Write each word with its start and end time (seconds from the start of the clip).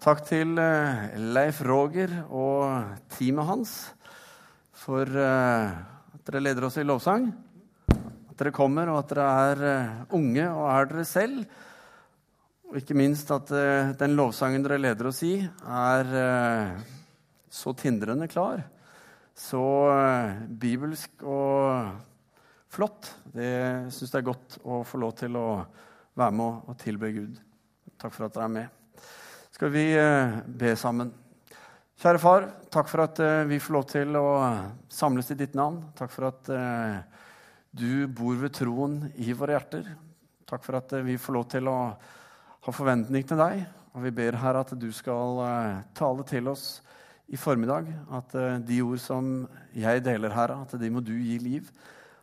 Takk 0.00 0.22
til 0.24 0.56
eh, 0.56 1.10
Leif 1.36 1.58
Roger 1.68 2.08
og 2.32 2.94
teamet 3.12 3.44
hans 3.44 3.72
for 4.80 5.04
eh, 5.04 5.74
at 6.16 6.22
dere 6.24 6.40
leder 6.40 6.64
oss 6.70 6.78
i 6.80 6.84
lovsang. 6.88 7.26
At 7.92 8.38
dere 8.40 8.54
kommer, 8.56 8.88
og 8.88 9.02
at 9.02 9.12
dere 9.12 9.26
er 9.50 9.60
eh, 9.68 10.00
unge 10.16 10.46
og 10.54 10.64
er 10.72 10.88
dere 10.88 11.04
selv. 11.04 11.44
Og 12.70 12.80
ikke 12.80 12.96
minst 12.96 13.28
at 13.36 13.52
den 14.00 14.16
lovsangen 14.16 14.64
dere 14.64 14.80
leder 14.80 15.10
oss 15.10 15.20
i, 15.26 15.34
er 15.68 16.10
så 17.50 17.74
tindrende 17.76 18.30
klar. 18.30 18.62
Så 19.34 19.60
bibelsk 20.64 21.26
og 21.26 21.90
flott. 22.70 23.12
Det 23.36 23.52
syns 23.90 24.14
jeg 24.14 24.22
er 24.22 24.30
godt 24.32 24.60
å 24.62 24.80
få 24.86 25.04
lov 25.04 25.16
til 25.20 25.36
å 25.36 25.48
være 26.14 26.40
med 26.40 26.68
og 26.70 26.84
tilbe 26.86 27.16
Gud. 27.20 27.40
Takk 27.98 28.14
for 28.14 28.30
at 28.30 28.38
dere 28.38 28.48
er 28.48 28.60
med 28.62 28.79
skal 29.60 29.74
vi 29.74 29.90
eh, 29.92 30.38
be 30.56 30.70
sammen. 30.72 31.10
Kjære 32.00 32.20
far, 32.22 32.44
takk 32.72 32.86
for 32.88 33.02
at 33.04 33.18
eh, 33.20 33.42
vi 33.44 33.58
får 33.60 33.74
lov 33.74 33.82
til 33.90 34.16
å 34.16 34.28
samles 34.88 35.28
i 35.34 35.36
ditt 35.36 35.52
navn. 35.58 35.82
Takk 35.98 36.14
for 36.14 36.30
at 36.30 36.48
eh, 36.56 36.94
du 37.68 38.06
bor 38.08 38.38
ved 38.40 38.54
troen 38.56 38.94
i 39.20 39.34
våre 39.36 39.58
hjerter. 39.58 39.90
Takk 40.48 40.64
for 40.64 40.80
at 40.80 40.96
vi 41.04 41.18
får 41.20 41.36
lov 41.36 41.44
til 41.52 41.68
å 41.68 41.76
ha 41.92 42.72
forventning 42.72 43.28
til 43.28 43.42
deg. 43.42 43.60
Og 43.92 44.06
vi 44.06 44.14
ber 44.22 44.40
her 44.40 44.62
at 44.62 44.72
du 44.80 44.88
skal 44.96 45.44
tale 45.92 46.24
til 46.32 46.48
oss 46.48 46.66
i 47.28 47.36
formiddag. 47.36 47.92
At 48.16 48.32
de 48.64 48.80
ord 48.80 49.04
som 49.04 49.42
jeg 49.76 50.06
deler 50.08 50.32
her, 50.40 50.56
at 50.56 50.72
de 50.80 50.88
må 50.88 51.04
du 51.04 51.18
gi 51.18 51.36
liv. 51.36 51.68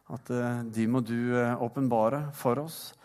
At 0.09 0.33
de 0.73 0.89
må 0.89 1.05
du 1.05 1.37
åpenbare 1.37 2.31
for 2.33 2.65
oss 2.65 2.96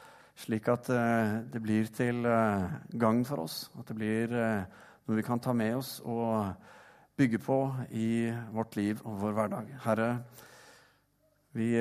slik 0.43 0.69
at 0.73 0.89
eh, 0.91 1.35
det 1.53 1.61
blir 1.63 1.89
til 1.95 2.27
eh, 2.27 2.73
gagn 2.99 3.25
for 3.27 3.45
oss. 3.45 3.69
At 3.79 3.91
det 3.91 3.97
blir 3.99 4.33
eh, 4.35 4.65
noe 5.07 5.19
vi 5.19 5.27
kan 5.27 5.43
ta 5.43 5.55
med 5.55 5.77
oss 5.79 6.01
og 6.03 6.53
bygge 7.19 7.39
på 7.43 7.59
i 7.95 8.33
vårt 8.55 8.77
liv 8.79 9.03
og 9.05 9.21
vår 9.23 9.37
hverdag. 9.37 9.71
Herre, 9.85 10.09
vi 11.53 11.77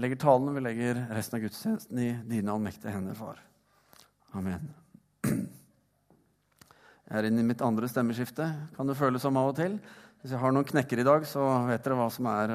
legger 0.00 0.16
talen 0.16 0.54
vi 0.56 0.62
legger 0.64 1.02
resten 1.12 1.36
av 1.36 1.42
gudstjenesten 1.44 1.98
i 2.00 2.08
dine 2.24 2.54
allmektige 2.54 2.94
hender, 2.94 3.14
far. 3.18 3.42
Amen. 4.32 4.70
Jeg 5.20 7.18
er 7.18 7.28
inne 7.28 7.44
i 7.44 7.48
mitt 7.50 7.60
andre 7.66 7.90
stemmeskifte, 7.90 8.46
kan 8.72 8.88
det 8.88 8.96
føles 8.96 9.20
som 9.20 9.36
av 9.36 9.50
og 9.52 9.58
til. 9.58 9.76
Hvis 10.22 10.32
jeg 10.32 10.40
har 10.40 10.56
noen 10.56 10.66
knekker 10.66 11.02
i 11.02 11.06
dag, 11.06 11.28
så 11.28 11.44
vet 11.68 11.84
dere 11.84 12.00
hva 12.00 12.08
som 12.14 12.30
er 12.32 12.54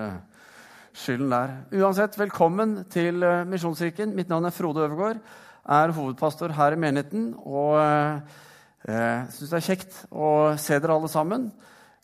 skylden 0.98 1.30
der. 1.36 1.54
Uansett, 1.78 2.18
velkommen 2.18 2.80
til 2.90 3.22
Misjonskirken. 3.52 4.18
Mitt 4.18 4.34
navn 4.34 4.50
er 4.50 4.56
Frode 4.56 4.88
Øvergård 4.88 5.22
er 5.66 5.94
hovedpastor 5.96 6.54
her 6.56 6.76
i 6.76 6.80
menigheten. 6.80 7.32
Og 7.46 7.78
eh, 7.80 9.26
syns 9.34 9.52
det 9.52 9.60
er 9.60 9.68
kjekt 9.70 10.02
å 10.12 10.30
se 10.62 10.80
dere 10.80 10.98
alle 10.98 11.12
sammen. 11.12 11.50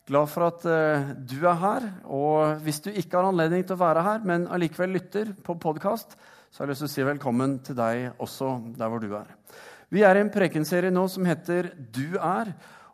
Glad 0.08 0.30
for 0.32 0.48
at 0.48 0.64
eh, 0.66 1.12
du 1.14 1.38
er 1.46 1.58
her. 1.62 1.88
Og 2.10 2.62
hvis 2.66 2.82
du 2.82 2.90
ikke 2.90 3.20
har 3.20 3.30
anledning 3.30 3.64
til 3.64 3.76
å 3.76 3.82
være 3.84 4.02
her, 4.06 4.26
men 4.26 4.48
allikevel 4.50 4.96
lytter 4.98 5.30
på 5.46 5.56
podkast, 5.62 6.16
så 6.50 6.62
har 6.62 6.68
jeg 6.68 6.74
lyst 6.74 6.84
til 6.84 6.90
å 6.90 6.94
si 6.96 7.06
velkommen 7.06 7.56
til 7.64 7.78
deg 7.78 8.20
også 8.20 8.56
der 8.76 8.90
hvor 8.90 9.00
du 9.00 9.14
er. 9.16 9.30
Vi 9.92 10.02
er 10.04 10.18
i 10.18 10.22
en 10.24 10.32
prekenserie 10.32 10.92
nå 10.92 11.06
som 11.12 11.26
heter 11.28 11.70
Du 11.92 12.18
er. 12.18 12.52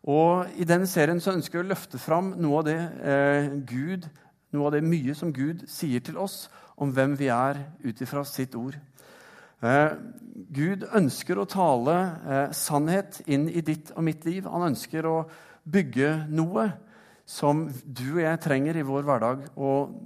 Og 0.08 0.50
i 0.58 0.66
den 0.69 0.86
serien 0.86 1.20
så 1.20 1.34
ønsker 1.34 1.58
vi 1.58 1.64
å 1.64 1.70
løfte 1.72 1.98
fram 2.00 2.32
noe 2.38 2.60
av 2.60 2.69
det 2.69 2.78
eh, 3.03 3.48
Gud, 3.66 4.06
noe 4.55 4.69
av 4.69 4.77
det 4.77 4.84
mye 4.86 5.16
som 5.16 5.32
Gud 5.34 5.64
sier 5.70 6.05
til 6.05 6.20
oss 6.20 6.47
om 6.78 6.92
hvem 6.94 7.16
vi 7.19 7.28
er 7.32 7.64
ut 7.82 8.05
ifra 8.05 8.22
sitt 8.27 8.55
ord. 8.58 8.78
Eh, 9.58 9.92
Gud 10.54 10.84
ønsker 10.94 11.38
å 11.38 11.48
tale 11.50 11.94
eh, 11.98 12.52
sannhet 12.54 13.18
inn 13.26 13.48
i 13.50 13.62
ditt 13.64 13.90
og 13.96 14.04
mitt 14.06 14.26
liv. 14.28 14.46
Han 14.46 14.70
ønsker 14.70 15.06
å 15.08 15.16
bygge 15.68 16.12
noe 16.30 16.68
som 17.28 17.66
du 17.84 18.06
og 18.14 18.22
jeg 18.22 18.42
trenger 18.44 18.78
i 18.78 18.86
vår 18.86 19.08
hverdag. 19.08 19.48
Og 19.58 19.96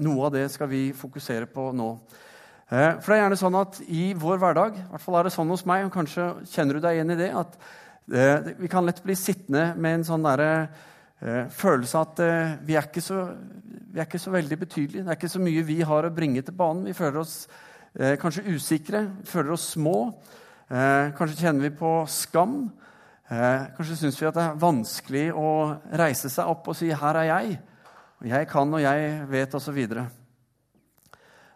noe 0.00 0.28
av 0.28 0.32
det 0.34 0.46
skal 0.52 0.70
vi 0.72 0.88
fokusere 0.96 1.48
på 1.52 1.68
nå. 1.76 1.90
Eh, 2.72 2.96
for 2.96 3.12
det 3.12 3.18
er 3.18 3.22
gjerne 3.26 3.40
sånn 3.42 3.60
at 3.60 3.82
i 3.84 4.08
vår 4.16 4.40
hverdag, 4.42 4.80
i 4.80 4.88
hvert 4.94 5.04
fall 5.04 5.20
er 5.20 5.28
det 5.28 5.36
sånn 5.36 5.52
hos 5.52 5.66
meg, 5.68 5.84
og 5.86 5.94
kanskje 5.94 6.32
kjenner 6.48 6.78
du 6.78 6.86
deg 6.86 6.96
igjen 6.96 7.14
i 7.14 7.20
det, 7.20 7.32
at 7.36 7.60
vi 8.06 8.68
kan 8.70 8.86
lett 8.86 9.00
bli 9.02 9.16
sittende 9.18 9.72
med 9.74 9.96
en 9.96 10.04
sånn 10.06 10.22
derre 10.22 10.68
følelse 11.50 12.02
at 12.04 12.20
vi 12.62 12.76
er, 12.78 12.86
så, 13.02 13.24
vi 13.90 13.98
er 13.98 14.06
ikke 14.06 14.20
så 14.22 14.30
veldig 14.30 14.58
betydelige. 14.60 15.02
Det 15.02 15.10
er 15.10 15.18
ikke 15.18 15.30
så 15.32 15.42
mye 15.42 15.64
vi 15.66 15.80
har 15.90 16.06
å 16.06 16.12
bringe 16.14 16.44
til 16.46 16.54
banen. 16.54 16.84
Vi 16.86 16.94
føler 16.94 17.18
oss 17.24 17.34
kanskje 17.96 18.44
usikre, 18.52 19.06
føler 19.24 19.54
oss 19.56 19.70
små. 19.72 20.12
Eh, 20.66 21.12
kanskje 21.14 21.46
kjenner 21.46 21.68
vi 21.68 21.70
på 21.78 21.90
skam. 22.10 22.66
Eh, 23.30 23.66
kanskje 23.76 23.96
syns 24.00 24.18
vi 24.18 24.26
at 24.26 24.34
det 24.34 24.42
er 24.42 24.58
vanskelig 24.58 25.24
å 25.38 25.50
reise 25.98 26.30
seg 26.30 26.50
opp 26.50 26.66
og 26.68 26.76
si 26.76 26.90
'her 26.90 27.16
er 27.16 27.26
jeg', 27.30 27.58
og 28.20 28.26
'jeg 28.26 28.48
kan 28.48 28.74
og 28.74 28.80
jeg 28.80 29.26
vet', 29.30 29.54
osv. 29.54 29.78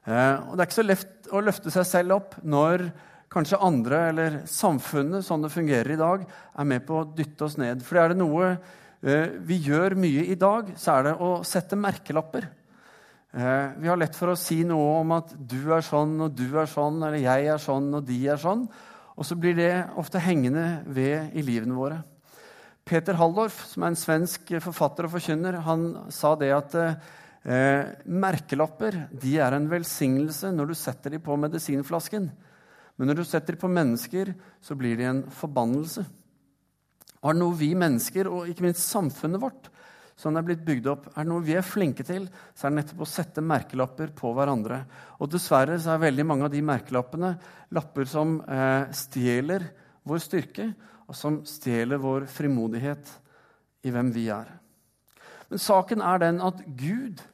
Eh, 0.06 0.36
og 0.48 0.56
det 0.56 0.60
er 0.60 0.66
ikke 0.66 0.82
så 0.82 0.86
lett 0.86 1.28
å 1.32 1.42
løfte 1.42 1.70
seg 1.70 1.86
selv 1.86 2.12
opp 2.12 2.34
når 2.42 2.92
kanskje 3.30 3.62
andre 3.62 4.08
eller 4.08 4.46
samfunnet 4.46 5.24
sånn 5.24 5.42
det 5.42 5.52
fungerer 5.52 5.90
i 5.90 5.96
dag, 5.96 6.26
er 6.58 6.64
med 6.64 6.86
på 6.86 7.00
å 7.00 7.14
dytte 7.14 7.44
oss 7.44 7.58
ned. 7.58 7.82
For 7.82 7.98
er 7.98 8.08
det 8.08 8.18
noe 8.18 8.58
eh, 9.02 9.28
vi 9.38 9.58
gjør 9.58 9.94
mye 9.94 10.26
i 10.26 10.34
dag, 10.34 10.72
så 10.76 10.98
er 10.98 11.02
det 11.02 11.16
å 11.18 11.44
sette 11.44 11.76
merkelapper. 11.76 12.48
Eh, 13.30 13.66
vi 13.78 13.86
har 13.86 13.98
lett 13.98 14.16
for 14.18 14.32
å 14.32 14.38
si 14.38 14.64
noe 14.66 14.96
om 15.04 15.12
at 15.14 15.30
du 15.38 15.70
er 15.70 15.84
sånn, 15.86 16.16
og 16.24 16.34
du 16.34 16.48
er 16.58 16.66
sånn, 16.70 16.98
eller 16.98 17.22
jeg 17.22 17.46
er 17.52 17.62
sånn, 17.62 17.86
og 17.94 18.02
de 18.08 18.18
er 18.26 18.40
sånn. 18.42 18.64
Og 19.14 19.26
så 19.26 19.36
blir 19.38 19.54
det 19.54 19.70
ofte 20.00 20.22
hengende 20.22 20.82
ved 20.90 21.36
i 21.38 21.44
livene 21.46 21.76
våre. 21.78 22.00
Peter 22.90 23.14
Halldorf, 23.14 23.60
som 23.70 23.84
er 23.84 23.92
en 23.92 24.00
svensk 24.00 24.50
forfatter 24.64 25.06
og 25.06 25.14
forkynner, 25.14 25.60
han 25.62 25.86
sa 26.10 26.32
det 26.40 26.50
at 26.56 26.74
eh, 26.80 27.90
merkelapper 28.02 29.04
de 29.14 29.36
er 29.38 29.54
en 29.54 29.68
velsignelse 29.70 30.50
når 30.56 30.72
du 30.72 30.78
setter 30.80 31.14
dem 31.14 31.22
på 31.22 31.38
medisinflasken. 31.38 32.26
Men 32.98 33.12
når 33.12 33.20
du 33.20 33.28
setter 33.28 33.54
dem 33.54 33.62
på 33.62 33.70
mennesker, 33.70 34.34
så 34.58 34.74
blir 34.74 34.98
de 34.98 35.06
en 35.06 35.22
forbannelse. 35.38 36.02
Har 37.20 37.36
noe 37.36 37.54
vi 37.54 37.76
mennesker, 37.78 38.26
og 38.26 38.50
ikke 38.50 38.66
minst 38.66 38.88
samfunnet 38.90 39.42
vårt, 39.44 39.70
som 40.20 40.34
det 40.34 40.42
er 40.42 40.48
blitt 40.50 40.64
bygd 40.66 40.88
opp, 40.92 41.08
er 41.16 41.26
noe 41.28 41.44
vi 41.44 41.56
er 41.56 41.64
flinke 41.64 42.04
til, 42.04 42.26
så 42.52 42.66
er 42.66 42.74
det 42.74 42.82
nettopp 42.82 43.04
å 43.06 43.08
sette 43.08 43.44
merkelapper 43.44 44.12
på 44.16 44.32
hverandre. 44.36 44.82
Og 45.18 45.30
dessverre 45.32 45.78
så 45.80 45.94
er 45.94 46.04
veldig 46.04 46.26
mange 46.28 46.46
av 46.46 46.52
de 46.52 46.60
merkelappene 46.64 47.32
lapper 47.76 48.08
som 48.10 48.36
eh, 48.44 48.90
stjeler 48.96 49.64
vår 50.08 50.22
styrke, 50.22 50.68
og 51.08 51.16
som 51.16 51.40
stjeler 51.48 51.98
vår 52.00 52.28
frimodighet 52.30 53.08
i 53.88 53.92
hvem 53.94 54.12
vi 54.14 54.28
er. 54.30 54.52
Men 55.50 55.62
saken 55.62 56.04
er 56.06 56.22
den 56.22 56.38
at 56.44 56.60
Gud 56.78 57.24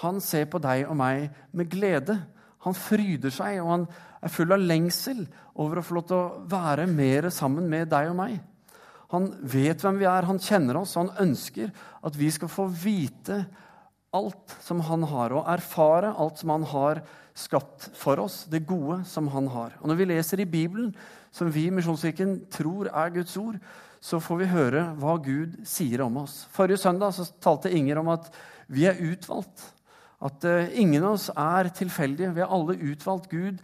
han 0.00 0.20
ser 0.24 0.46
på 0.52 0.60
deg 0.62 0.86
og 0.86 0.96
meg 1.00 1.28
med 1.56 1.68
glede. 1.72 2.16
Han 2.64 2.76
fryder 2.76 3.32
seg, 3.32 3.58
og 3.62 3.72
han 3.72 3.86
er 4.22 4.32
full 4.32 4.54
av 4.54 4.62
lengsel 4.62 5.24
over 5.60 5.80
å 5.80 5.84
få 5.84 5.98
lov 5.98 6.06
til 6.08 6.18
å 6.20 6.44
være 6.50 6.86
mer 6.90 7.28
sammen 7.34 7.68
med 7.70 7.90
deg 7.92 8.12
og 8.12 8.18
meg. 8.22 8.38
Han 9.14 9.28
vet 9.42 9.82
hvem 9.84 10.00
vi 10.00 10.08
er, 10.10 10.26
han 10.26 10.42
kjenner 10.42 10.80
oss, 10.80 10.96
og 10.96 11.06
han 11.06 11.28
ønsker 11.28 11.70
at 12.06 12.18
vi 12.18 12.30
skal 12.34 12.50
få 12.50 12.66
vite 12.70 13.44
alt 14.16 14.56
som 14.64 14.80
han 14.86 15.04
har, 15.10 15.34
og 15.36 15.48
erfare 15.50 16.14
alt 16.16 16.40
som 16.40 16.54
han 16.54 16.66
har 16.70 17.02
skapt 17.36 17.90
for 17.98 18.22
oss, 18.22 18.44
det 18.50 18.64
gode 18.66 19.02
som 19.08 19.28
han 19.34 19.50
har. 19.52 19.76
Og 19.80 19.90
Når 19.90 19.98
vi 20.00 20.08
leser 20.08 20.40
i 20.40 20.48
Bibelen, 20.48 20.94
som 21.30 21.52
vi 21.52 21.66
i 21.68 21.74
Misjonskirken 21.74 22.46
tror 22.52 22.88
er 22.88 23.12
Guds 23.14 23.36
ord, 23.36 23.58
så 24.00 24.20
får 24.22 24.40
vi 24.40 24.52
høre 24.52 24.82
hva 25.00 25.16
Gud 25.22 25.56
sier 25.68 26.04
om 26.04 26.22
oss. 26.22 26.44
Forrige 26.54 26.80
søndag 26.80 27.14
så 27.16 27.26
talte 27.42 27.72
Inger 27.72 28.00
om 28.00 28.12
at 28.14 28.30
vi 28.72 28.86
er 28.88 29.00
utvalgt. 29.02 29.64
At 30.22 30.44
uh, 30.48 30.68
ingen 30.72 31.04
av 31.04 31.16
oss 31.16 31.28
er 31.28 31.68
tilfeldige. 31.76 32.32
Vi 32.36 32.44
er 32.44 32.52
alle 32.52 32.78
utvalgt. 32.78 33.28
Gud 33.28 33.60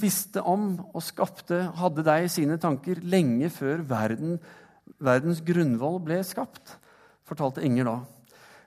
visste 0.00 0.42
om 0.46 0.78
og 0.94 1.02
skapte, 1.04 1.64
hadde 1.76 2.04
deg 2.06 2.24
i 2.24 2.32
sine 2.32 2.56
tanker 2.62 3.02
lenge 3.02 3.50
før 3.52 3.82
verden 3.88 4.38
verdens 5.00 5.42
grunnvoll 5.44 5.98
ble 6.04 6.20
skapt, 6.26 6.76
fortalte 7.28 7.64
Inger 7.64 7.88
da. 7.88 7.98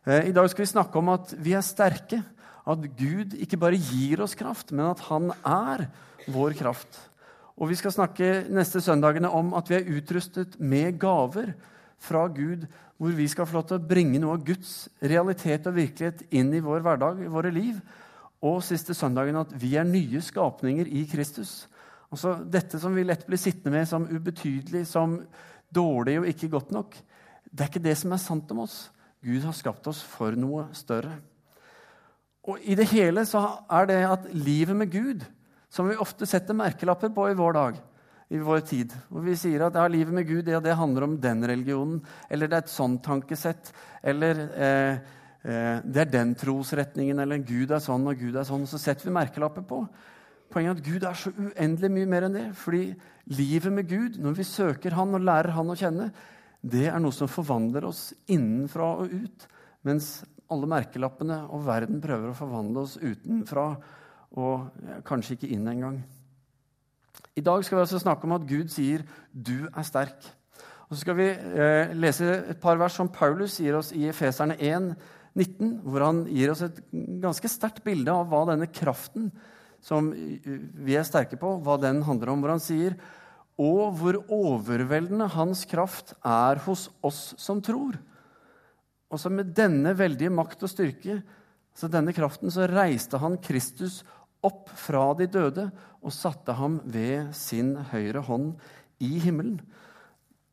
Eh, 0.06 0.30
I 0.30 0.36
dag 0.36 0.50
skal 0.52 0.66
vi 0.66 0.74
snakke 0.74 1.00
om 1.00 1.14
at 1.14 1.34
vi 1.40 1.56
er 1.56 1.66
sterke. 1.66 2.24
At 2.64 2.80
Gud 2.96 3.34
ikke 3.44 3.60
bare 3.60 3.76
gir 3.76 4.22
oss 4.24 4.38
kraft, 4.40 4.72
men 4.72 4.88
at 4.88 5.02
han 5.10 5.34
er 5.44 5.90
vår 6.32 6.56
kraft. 6.56 6.96
Og 7.60 7.70
vi 7.70 7.76
skal 7.78 7.92
snakke 7.94 8.46
neste 8.50 8.80
søndagene 8.82 9.30
om 9.30 9.52
at 9.58 9.68
vi 9.70 9.78
er 9.78 9.90
utrustet 9.98 10.56
med 10.64 10.96
gaver 11.02 11.52
fra 12.02 12.26
Gud, 12.32 12.64
hvor 12.98 13.12
vi 13.16 13.28
skal 13.28 13.48
få 13.50 13.58
lov 13.58 13.68
til 13.68 13.82
å 13.82 13.88
bringe 13.90 14.22
noe 14.22 14.38
av 14.38 14.46
Guds 14.48 14.88
realitet 15.04 15.68
og 15.68 15.76
virkelighet 15.76 16.24
inn 16.32 16.54
i 16.56 16.64
vår 16.64 16.86
hverdag, 16.86 17.20
i 17.20 17.32
våre 17.32 17.52
liv. 17.52 17.78
Og 18.44 18.64
siste 18.64 18.96
søndagen 18.96 19.38
at 19.40 19.52
vi 19.60 19.76
er 19.80 19.88
nye 19.88 20.24
skapninger 20.24 20.88
i 20.88 21.04
Kristus. 21.12 21.66
Altså 22.14 22.38
Dette 22.48 22.80
som 22.80 22.96
vi 22.96 23.06
lett 23.06 23.28
blir 23.28 23.42
sittende 23.42 23.76
med 23.76 23.90
som 23.90 24.08
ubetydelig, 24.08 24.86
som 24.88 25.20
dårlig 25.74 26.20
og 26.22 26.28
ikke 26.30 26.52
godt 26.54 26.74
nok. 26.76 26.98
Det 27.50 27.66
er 27.66 27.72
ikke 27.72 27.86
det 27.86 27.96
som 28.00 28.16
er 28.16 28.22
sant 28.22 28.52
om 28.56 28.64
oss. 28.66 28.78
Gud 29.24 29.46
har 29.46 29.56
skapt 29.56 29.88
oss 29.88 30.02
for 30.04 30.36
noe 30.36 30.68
større. 30.76 31.16
Og 32.44 32.60
I 32.68 32.76
det 32.76 32.90
hele 32.92 33.24
så 33.28 33.42
er 33.72 33.88
det 33.88 34.02
at 34.08 34.28
livet 34.36 34.76
med 34.76 34.92
Gud, 34.92 35.24
som 35.72 35.88
vi 35.88 36.00
ofte 36.00 36.28
setter 36.28 36.58
merkelapper 36.58 37.14
på 37.14 37.30
i 37.32 37.38
vår 37.40 37.56
dag 37.56 37.82
i 38.34 38.40
vår 38.42 38.64
tid. 38.66 38.94
Hvor 39.12 39.24
vi 39.26 39.36
sier 39.38 39.66
at 39.68 39.76
ja, 39.78 39.84
livet 39.92 40.16
med 40.16 40.28
Gud 40.28 40.50
ja, 40.50 40.62
det 40.64 40.78
handler 40.78 41.06
om 41.06 41.18
den 41.22 41.46
religionen. 41.48 42.00
Eller 42.30 42.50
det 42.50 42.58
er 42.58 42.66
et 42.66 42.74
sånt 42.74 43.04
tankesett. 43.06 43.70
Eller 44.02 44.42
eh, 44.58 45.04
eh, 45.44 45.84
det 45.86 46.06
er 46.06 46.12
den 46.12 46.34
trosretningen. 46.40 47.22
Eller 47.22 47.44
Gud 47.46 47.72
er 47.72 47.84
sånn 47.84 48.08
og 48.10 48.18
Gud 48.20 48.40
er 48.40 48.48
sånn. 48.48 48.66
Så 48.70 48.82
setter 48.82 49.10
vi 49.10 49.16
merkelapper 49.20 49.66
på. 49.70 49.84
Poenget 50.54 50.76
er 50.76 50.82
at 50.82 50.86
Gud 50.86 51.06
er 51.10 51.18
så 51.18 51.32
uendelig 51.34 51.90
mye 51.90 52.10
mer 52.10 52.28
enn 52.28 52.38
det. 52.38 52.46
Fordi 52.58 52.84
livet 53.34 53.74
med 53.74 53.90
Gud, 53.90 54.20
når 54.22 54.38
vi 54.38 54.46
søker 54.46 54.94
Han 55.00 55.18
og 55.18 55.26
lærer 55.26 55.56
Han 55.58 55.74
å 55.74 55.78
kjenne, 55.80 56.12
det 56.64 56.86
er 56.88 57.02
noe 57.02 57.16
som 57.16 57.32
forvandler 57.32 57.88
oss 57.90 58.12
innenfra 58.32 58.92
og 59.02 59.12
ut. 59.12 59.48
Mens 59.84 60.22
alle 60.54 60.70
merkelappene 60.70 61.42
og 61.50 61.66
verden 61.66 62.02
prøver 62.04 62.30
å 62.30 62.38
forvandle 62.38 62.84
oss 62.86 63.00
utenfra 63.02 63.72
og 64.40 65.02
kanskje 65.08 65.38
ikke 65.38 65.50
inn 65.56 65.66
engang. 65.70 65.98
I 67.38 67.44
dag 67.46 67.66
skal 67.66 67.80
vi 67.80 67.84
altså 67.88 68.02
snakke 68.02 68.28
om 68.28 68.36
at 68.38 68.48
Gud 68.48 68.70
sier 68.70 69.04
'du 69.34 69.66
er 69.66 69.84
sterk'. 69.84 70.30
Og 70.90 70.96
Så 70.96 71.02
skal 71.02 71.16
vi 71.18 71.28
eh, 71.30 71.94
lese 71.94 72.46
et 72.50 72.62
par 72.62 72.78
vers 72.78 72.94
som 72.94 73.10
Paulus 73.10 73.58
gir 73.58 73.76
oss 73.76 73.92
i 73.92 74.08
Efeserne 74.08 74.56
1, 74.60 74.96
19, 75.36 75.80
hvor 75.84 76.06
han 76.06 76.26
gir 76.26 76.52
oss 76.52 76.62
et 76.62 76.82
ganske 77.22 77.48
sterkt 77.50 77.84
bilde 77.84 78.12
av 78.12 78.28
hva 78.30 78.46
denne 78.52 78.68
kraften 78.68 79.32
som 79.84 80.10
vi 80.14 80.96
er 80.96 81.06
sterke 81.08 81.38
på, 81.40 81.58
hva 81.64 81.76
den 81.82 82.02
handler 82.08 82.32
om. 82.34 82.44
Hvor 82.44 82.56
han 82.56 82.64
sier 82.64 82.96
og 83.62 84.00
hvor 84.00 84.18
overveldende 84.34 85.28
hans 85.36 85.62
kraft 85.70 86.16
er 86.26 86.62
hos 86.66 86.88
oss 87.06 87.36
som 87.38 87.62
tror. 87.62 88.00
Og 89.14 89.22
så 89.22 89.30
med 89.30 89.54
denne 89.54 89.94
veldige 89.98 90.34
makt 90.34 90.66
og 90.66 90.72
styrke, 90.72 91.20
så 91.78 91.90
denne 91.90 92.14
kraften, 92.14 92.50
så 92.54 92.66
reiste 92.70 93.20
han 93.22 93.38
Kristus 93.42 94.02
opp 94.44 94.72
fra 94.78 95.12
de 95.18 95.28
døde 95.30 95.68
og 96.04 96.14
satte 96.14 96.54
ham 96.58 96.80
ved 96.84 97.32
sin 97.38 97.76
høyre 97.92 98.24
hånd 98.26 98.52
i 99.02 99.20
himmelen. 99.24 99.60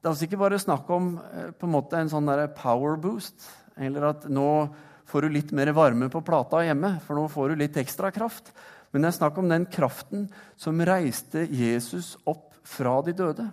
Det 0.01 0.09
er 0.09 0.13
altså 0.13 0.29
ikke 0.29 0.41
bare 0.41 0.61
snakk 0.61 0.89
om 0.93 1.15
eh, 1.21 1.51
på 1.53 1.69
en 1.69 1.75
måte 1.75 1.99
en 1.99 2.13
sånn 2.13 2.31
power 2.57 2.97
boost, 3.01 3.49
eller 3.77 4.13
at 4.13 4.29
nå 4.33 4.49
får 5.11 5.27
du 5.27 5.35
litt 5.35 5.51
mer 5.57 5.73
varme 5.77 6.09
på 6.13 6.23
plata 6.25 6.63
hjemme, 6.65 6.95
for 7.05 7.19
nå 7.19 7.27
får 7.33 7.51
du 7.51 7.61
litt 7.61 7.77
ekstra 7.81 8.13
kraft. 8.15 8.53
Men 8.91 9.05
det 9.05 9.11
er 9.11 9.19
snakk 9.21 9.39
om 9.39 9.51
den 9.51 9.67
kraften 9.71 10.29
som 10.59 10.81
reiste 10.87 11.45
Jesus 11.47 12.17
opp 12.29 12.57
fra 12.67 12.99
de 13.07 13.15
døde. 13.17 13.47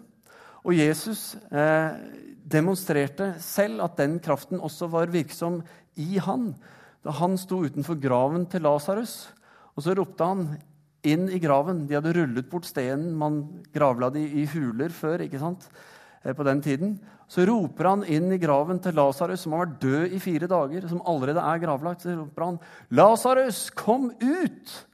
Og 0.68 0.76
Jesus 0.76 1.36
eh, 1.54 1.98
demonstrerte 2.44 3.36
selv 3.44 3.86
at 3.86 4.00
den 4.02 4.18
kraften 4.24 4.62
også 4.64 4.90
var 4.92 5.14
virksom 5.14 5.62
i 5.96 6.18
han. 6.24 6.50
Da 7.06 7.14
han 7.20 7.38
sto 7.40 7.62
utenfor 7.64 8.00
graven 8.02 8.48
til 8.52 8.66
Lasarus, 8.66 9.30
og 9.78 9.86
så 9.86 9.94
ropte 9.96 10.26
han 10.26 10.48
inn 11.08 11.28
i 11.30 11.40
graven. 11.40 11.86
De 11.88 11.96
hadde 11.96 12.16
rullet 12.18 12.50
bort 12.50 12.66
steinen. 12.68 13.14
Man 13.16 13.44
gravla 13.74 14.10
de 14.14 14.24
i 14.42 14.48
huler 14.50 14.92
før 14.92 15.22
ikke 15.28 15.42
sant? 15.42 15.70
Eh, 16.24 16.34
på 16.34 16.44
den 16.44 16.62
tiden. 16.66 16.98
Så 17.30 17.46
roper 17.48 17.92
han 17.92 18.04
inn 18.08 18.32
i 18.34 18.40
graven 18.42 18.80
til 18.84 18.96
Lasarus, 18.98 19.44
som 19.44 19.54
har 19.54 19.66
vært 19.66 19.80
død 19.84 20.16
i 20.16 20.20
fire 20.24 20.50
dager, 20.50 20.88
som 20.90 21.04
allerede 21.06 21.44
er 21.44 21.62
gravlagt. 21.64 22.04
Så 22.04 22.16
roper 22.16 22.46
han, 22.46 22.60
'Lasarus, 22.92 23.70
kom 23.76 24.12
ut!' 24.22 24.87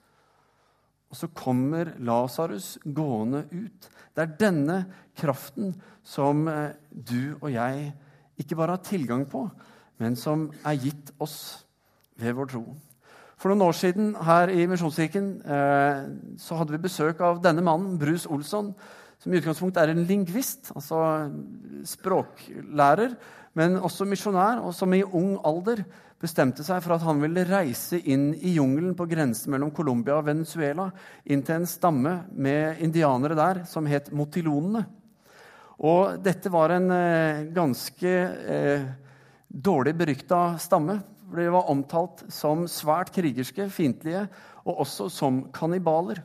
Og 1.13 1.18
så 1.19 1.27
kommer 1.30 1.92
Lasarus 2.01 2.80
gående 2.89 3.44
ut. 3.54 3.89
Det 4.18 4.24
er 4.24 4.31
denne 4.39 4.77
kraften 5.13 5.75
som 6.01 6.48
eh, 6.50 6.74
du 6.89 7.36
og 7.38 7.51
jeg 7.54 7.92
ikke 8.42 8.57
bare 8.57 8.80
har 8.80 8.81
tilgang 8.81 9.27
på, 9.30 9.44
men 10.01 10.18
som 10.18 10.48
er 10.65 10.80
gitt 10.81 11.12
oss 11.21 11.38
ved 12.18 12.33
vår 12.33 12.50
tro. 12.50 12.63
For 13.38 13.51
noen 13.51 13.62
år 13.68 13.77
siden 13.77 14.10
her 14.25 14.50
i 14.50 14.65
Misjonskirken 14.71 15.30
eh, 15.45 16.01
så 16.42 16.57
hadde 16.57 16.74
vi 16.74 16.81
besøk 16.88 17.21
av 17.21 17.44
denne 17.45 17.62
mannen, 17.62 18.00
Bruce 18.01 18.25
Olsson, 18.25 18.74
som 19.21 19.33
i 19.33 19.38
utgangspunktet 19.38 19.83
er 19.83 19.94
en 19.94 20.07
lingvist, 20.10 20.74
altså 20.74 21.30
språklærer, 21.94 23.13
men 23.54 23.77
også 23.77 24.10
misjonær, 24.10 24.65
og 24.65 24.74
som 24.74 24.98
i 24.98 25.06
ung 25.06 25.36
alder 25.45 25.86
bestemte 26.24 26.64
seg 26.64 26.80
for 26.84 26.96
at 26.96 27.04
han 27.04 27.20
ville 27.22 27.44
reise 27.48 28.00
inn 28.00 28.31
i 28.36 28.56
jungelen 28.56 28.96
på 28.96 29.08
grensen 29.12 29.52
mellom 29.54 29.74
Colombia 29.75 30.16
og 30.20 30.28
Venezuela, 30.30 30.88
inn 31.28 31.44
til 31.44 31.60
en 31.60 31.70
stamme 31.70 32.14
med 32.31 32.80
indianere 32.84 33.38
der 33.38 33.64
som 33.70 33.88
het 33.90 34.12
motilonene. 34.16 34.86
Og 35.84 36.20
dette 36.24 36.52
var 36.54 36.75
en 36.75 36.92
eh, 36.96 37.44
ganske 37.52 38.12
eh, 38.56 38.86
dårlig 39.48 39.96
berykta 40.00 40.54
stamme. 40.62 41.02
De 41.34 41.48
var 41.52 41.72
omtalt 41.72 42.24
som 42.31 42.68
svært 42.72 43.12
krigerske, 43.16 43.68
fiendtlige 43.74 44.28
og 44.64 44.86
også 44.86 45.10
som 45.12 45.42
kannibaler. 45.52 46.22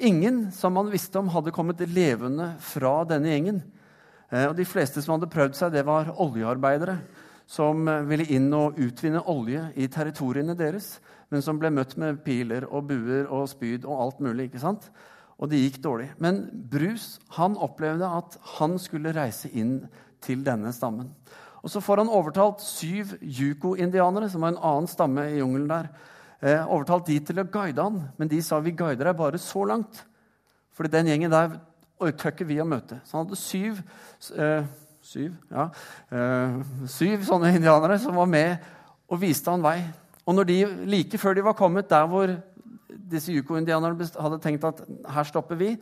Ingen 0.00 0.46
som 0.56 0.78
man 0.78 0.88
visste 0.88 1.20
om, 1.20 1.28
hadde 1.28 1.52
kommet 1.52 1.82
levende 1.92 2.54
fra 2.64 3.02
denne 3.10 3.34
gjengen. 3.34 3.60
Eh, 4.30 4.46
og 4.48 4.56
De 4.56 4.64
fleste 4.64 5.02
som 5.04 5.18
hadde 5.18 5.28
prøvd 5.34 5.58
seg, 5.58 5.74
det 5.76 5.84
var 5.84 6.14
oljearbeidere 6.16 7.00
som 7.50 7.88
ville 8.06 8.28
inn 8.30 8.52
og 8.54 8.78
utvinne 8.78 9.24
olje 9.26 9.64
i 9.74 9.88
territoriene 9.90 10.54
deres, 10.54 11.00
men 11.30 11.42
som 11.42 11.58
ble 11.58 11.70
møtt 11.74 11.96
med 11.98 12.20
piler 12.22 12.66
og 12.68 12.86
buer 12.90 13.26
og 13.26 13.48
spyd 13.50 13.86
og 13.88 14.04
alt 14.04 14.20
mulig. 14.22 14.48
ikke 14.48 14.62
sant? 14.62 14.86
Og 15.40 15.50
det 15.50 15.58
gikk 15.62 15.80
dårlig. 15.82 16.10
Men 16.18 16.44
Bruce 16.70 17.20
han 17.38 17.56
opplevde 17.56 18.06
at 18.06 18.36
han 18.58 18.76
skulle 18.78 19.14
reise 19.16 19.50
inn 19.50 19.80
til 20.22 20.44
denne 20.46 20.72
stammen. 20.76 21.14
Og 21.62 21.70
Så 21.70 21.80
får 21.80 22.04
han 22.04 22.08
overtalt 22.08 22.62
syv 22.64 23.16
yuko-indianere, 23.20 24.30
som 24.30 24.40
var 24.40 24.54
en 24.54 24.62
annen 24.62 24.88
stamme 24.88 25.26
i 25.28 25.40
jungelen 25.40 25.68
der, 25.68 25.88
eh, 26.42 26.66
overtalt 26.66 27.06
de 27.06 27.18
til 27.20 27.38
å 27.38 27.50
guide 27.50 27.82
han, 27.82 28.12
men 28.18 28.28
de 28.28 28.40
sa 28.42 28.60
vi 28.60 28.70
guider 28.70 29.04
deg 29.04 29.16
bare 29.16 29.38
så 29.38 29.66
langt. 29.66 30.04
Fordi 30.72 30.88
den 30.88 31.06
gjengen 31.06 31.30
der 31.30 31.60
tør 32.00 32.32
ikke 32.32 32.46
vi 32.46 32.60
å 32.60 32.64
møte. 32.64 33.00
Så 33.04 33.18
han 33.18 33.26
hadde 33.26 33.36
syv 33.36 33.82
eh, 34.38 34.64
syv, 35.10 35.32
ja, 35.50 35.66
eh, 36.14 36.60
syv 36.90 37.24
sånne 37.26 37.54
indianere 37.56 37.98
som 37.98 38.14
var 38.18 38.30
med 38.30 38.70
og 39.10 39.18
viste 39.22 39.50
han 39.50 39.64
vei. 39.64 39.80
Og 40.26 40.36
når 40.36 40.46
de, 40.46 40.58
like 40.92 41.18
før 41.18 41.34
de 41.34 41.44
var 41.44 41.58
kommet 41.58 41.90
der 41.90 42.06
hvor 42.06 42.30
disse 43.10 43.34
yuko-indianerne 43.34 44.06
hadde 44.14 44.38
tenkt 44.42 44.66
at 44.68 44.84
her 45.10 45.26
stopper 45.26 45.58
vi, 45.58 45.74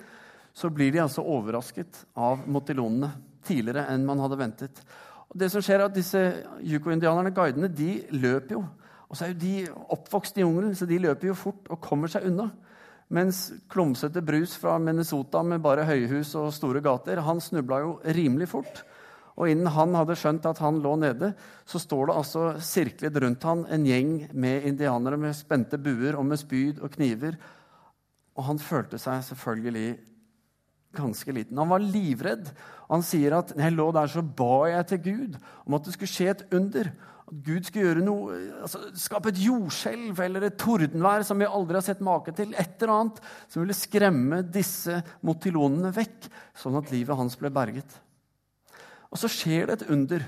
så 0.57 0.71
blir 0.73 0.93
de 0.95 1.03
altså 1.03 1.23
overrasket 1.23 2.07
av 2.17 2.41
motilonene 2.49 3.13
tidligere 3.47 3.87
enn 3.93 4.07
man 4.09 4.21
hadde 4.25 4.41
ventet. 4.41 4.81
Og 5.29 5.37
det 5.41 5.51
som 5.53 5.63
skjer 5.65 5.83
er 5.83 5.91
at 5.91 5.97
Disse 5.97 6.21
yuko-indianerne, 6.65 7.35
guidene, 7.37 7.69
de 7.69 8.01
løper 8.17 8.57
jo. 8.57 8.63
Og 9.09 9.17
så 9.17 9.27
er 9.27 9.35
jo 9.35 9.41
de 9.43 9.53
oppvokst 9.97 10.41
i 10.41 10.45
jungelen, 10.45 10.75
så 10.77 10.89
de 10.89 11.01
løper 11.01 11.31
jo 11.31 11.37
fort 11.37 11.69
og 11.73 11.81
kommer 11.85 12.11
seg 12.13 12.27
unna. 12.29 12.49
Mens 13.13 13.47
klumsete 13.73 14.21
brus 14.25 14.57
fra 14.61 14.77
Minnesota 14.81 15.41
med 15.45 15.63
bare 15.65 15.87
høyhus 15.89 16.35
og 16.37 16.53
store 16.53 16.83
gater, 16.85 17.23
han 17.25 17.41
snubla 17.41 17.81
jo 17.85 17.95
rimelig 18.17 18.51
fort. 18.53 18.83
Og 19.39 19.53
innen 19.53 19.71
han 19.71 19.95
hadde 19.95 20.17
skjønt 20.19 20.47
at 20.51 20.59
han 20.65 20.81
lå 20.83 20.97
nede, 20.99 21.31
så 21.69 21.79
står 21.79 22.11
det 22.11 22.19
altså 22.19 22.45
sirklet 22.65 23.19
rundt 23.23 23.47
han 23.47 23.65
en 23.71 23.87
gjeng 23.87 24.13
med 24.35 24.67
indianere 24.67 25.21
med 25.21 25.37
spente 25.39 25.79
buer 25.79 26.19
og 26.19 26.27
med 26.27 26.41
spyd 26.41 26.81
og 26.83 26.91
kniver. 26.97 27.39
Og 28.35 28.49
han 28.51 28.59
følte 28.63 28.99
seg 28.99 29.23
selvfølgelig 29.29 29.93
ganske 30.99 31.35
liten. 31.37 31.59
Han 31.61 31.71
var 31.71 31.85
livredd. 31.85 32.51
Han 32.89 33.05
sier 33.07 33.37
at 33.39 33.53
når 33.55 33.69
jeg 33.69 33.77
lå 33.77 33.87
der, 33.95 34.11
så 34.11 34.25
ba 34.25 34.57
jeg 34.73 34.89
til 34.91 35.05
Gud 35.07 35.39
om 35.67 35.79
at 35.79 35.87
det 35.87 35.95
skulle 35.95 36.11
skje 36.11 36.33
et 36.33 36.45
under. 36.59 36.91
At 37.29 37.39
Gud 37.45 37.69
skulle 37.69 37.85
gjøre 37.91 38.05
noe, 38.07 38.41
altså, 38.65 38.83
skape 38.99 39.31
et 39.31 39.41
jordskjelv 39.45 40.23
eller 40.25 40.49
et 40.49 40.59
tordenvær 40.59 41.27
som 41.29 41.39
vi 41.39 41.47
aldri 41.47 41.79
har 41.79 41.87
sett 41.87 42.03
make 42.03 42.35
til. 42.35 42.57
Et 42.59 42.75
eller 42.81 42.95
annet 42.97 43.23
som 43.47 43.63
ville 43.63 43.77
skremme 43.77 44.43
disse 44.51 44.99
motilonene 45.29 45.95
vekk, 45.95 46.31
sånn 46.59 46.81
at 46.81 46.91
livet 46.95 47.21
hans 47.21 47.39
ble 47.39 47.53
berget. 47.55 48.01
Og 49.13 49.21
så 49.21 49.31
skjer 49.33 49.69
det 49.69 49.79
et 49.79 49.91
under. 49.95 50.25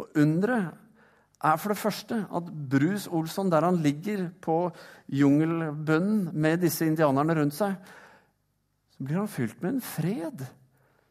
Og 0.00 0.18
underet 0.18 0.74
er 1.44 1.60
for 1.60 1.72
det 1.72 1.78
første 1.80 2.22
at 2.24 2.50
Bruce 2.70 3.10
Olsson, 3.12 3.50
der 3.52 3.64
han 3.64 3.80
ligger 3.84 4.28
på 4.42 4.70
jungelbunnen 5.12 6.30
med 6.32 6.62
disse 6.64 6.86
indianerne 6.88 7.36
rundt 7.36 7.56
seg, 7.56 7.76
så 8.96 9.04
blir 9.04 9.20
han 9.20 9.28
fylt 9.28 9.60
med 9.62 9.74
en 9.74 9.84
fred 9.84 10.46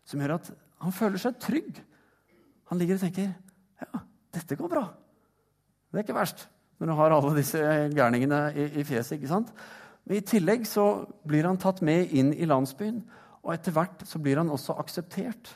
som 0.05 0.21
gjør 0.21 0.37
at 0.39 0.51
han 0.81 0.93
føler 0.93 1.21
seg 1.21 1.37
trygg. 1.41 1.79
Han 2.71 2.81
ligger 2.81 2.97
og 2.97 3.05
tenker 3.05 3.31
ja, 3.85 4.01
dette 4.33 4.57
går 4.57 4.71
bra. 4.71 4.85
Det 5.89 6.01
er 6.01 6.07
ikke 6.07 6.17
verst 6.17 6.47
når 6.79 6.89
du 6.89 6.95
har 6.97 7.13
alle 7.15 7.35
disse 7.37 7.59
gærningene 7.95 8.39
i, 8.51 8.65
i 8.81 8.83
fjeset. 8.83 9.15
ikke 9.15 9.31
sant? 9.31 9.53
Men 10.05 10.17
I 10.17 10.25
tillegg 10.27 10.65
så 10.67 11.05
blir 11.25 11.47
han 11.47 11.59
tatt 11.61 11.79
med 11.85 12.11
inn 12.13 12.33
i 12.33 12.47
landsbyen, 12.49 12.99
og 13.45 13.53
etter 13.53 13.73
hvert 13.73 14.03
så 14.09 14.19
blir 14.21 14.41
han 14.41 14.51
også 14.51 14.75
akseptert 14.81 15.53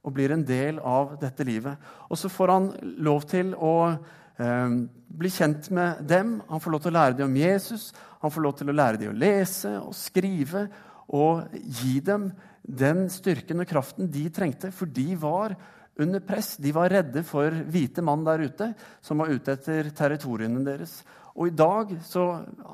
og 0.00 0.14
blir 0.16 0.32
en 0.34 0.44
del 0.46 0.78
av 0.80 1.16
dette 1.20 1.44
livet. 1.44 1.76
Og 2.08 2.18
så 2.18 2.30
får 2.32 2.54
han 2.54 2.68
lov 3.04 3.26
til 3.30 3.52
å 3.54 3.74
eh, 3.90 4.76
bli 5.20 5.32
kjent 5.32 5.70
med 5.76 6.04
dem. 6.08 6.38
Han 6.48 6.62
får 6.62 6.74
lov 6.76 6.84
til 6.84 6.94
å 6.94 6.98
lære 6.98 7.18
dem 7.18 7.32
om 7.32 7.40
Jesus, 7.40 7.90
han 8.20 8.32
får 8.32 8.44
lov 8.44 8.56
til 8.58 8.72
å 8.72 8.76
lære 8.76 9.00
dem 9.00 9.12
å 9.12 9.18
lese 9.18 9.74
og 9.80 9.96
skrive. 9.96 10.68
og 11.10 11.50
gi 11.50 11.98
dem 12.06 12.30
den 12.62 13.08
styrken 13.10 13.60
og 13.60 13.66
kraften 13.66 14.10
de 14.12 14.28
trengte, 14.30 14.70
for 14.70 14.86
de 14.86 15.16
var 15.18 15.56
under 16.00 16.20
press. 16.20 16.56
De 16.56 16.72
var 16.72 16.90
redde 16.92 17.22
for 17.26 17.50
hvite 17.50 18.02
mann 18.04 18.22
der 18.24 18.46
ute 18.46 18.72
som 19.02 19.18
var 19.18 19.32
ute 19.32 19.56
etter 19.56 19.90
territoriene 19.96 20.62
deres. 20.64 21.00
Og 21.34 21.48
i 21.48 21.56
dag 21.56 21.92
så 22.04 22.24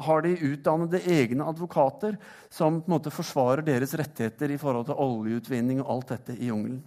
har 0.07 0.25
de 0.25 0.35
utdannede 0.51 1.03
egne 1.13 1.47
advokater 1.47 2.17
som 2.51 2.81
på 2.81 2.91
en 2.91 2.97
måte 2.97 3.13
forsvarer 3.15 3.65
deres 3.67 3.95
rettigheter 3.99 4.53
i 4.53 4.61
forhold 4.61 4.89
til 4.89 5.01
oljeutvinning 5.07 5.83
og 5.85 5.91
alt 5.97 6.15
dette 6.17 6.37
i 6.37 6.51
jungelen. 6.51 6.83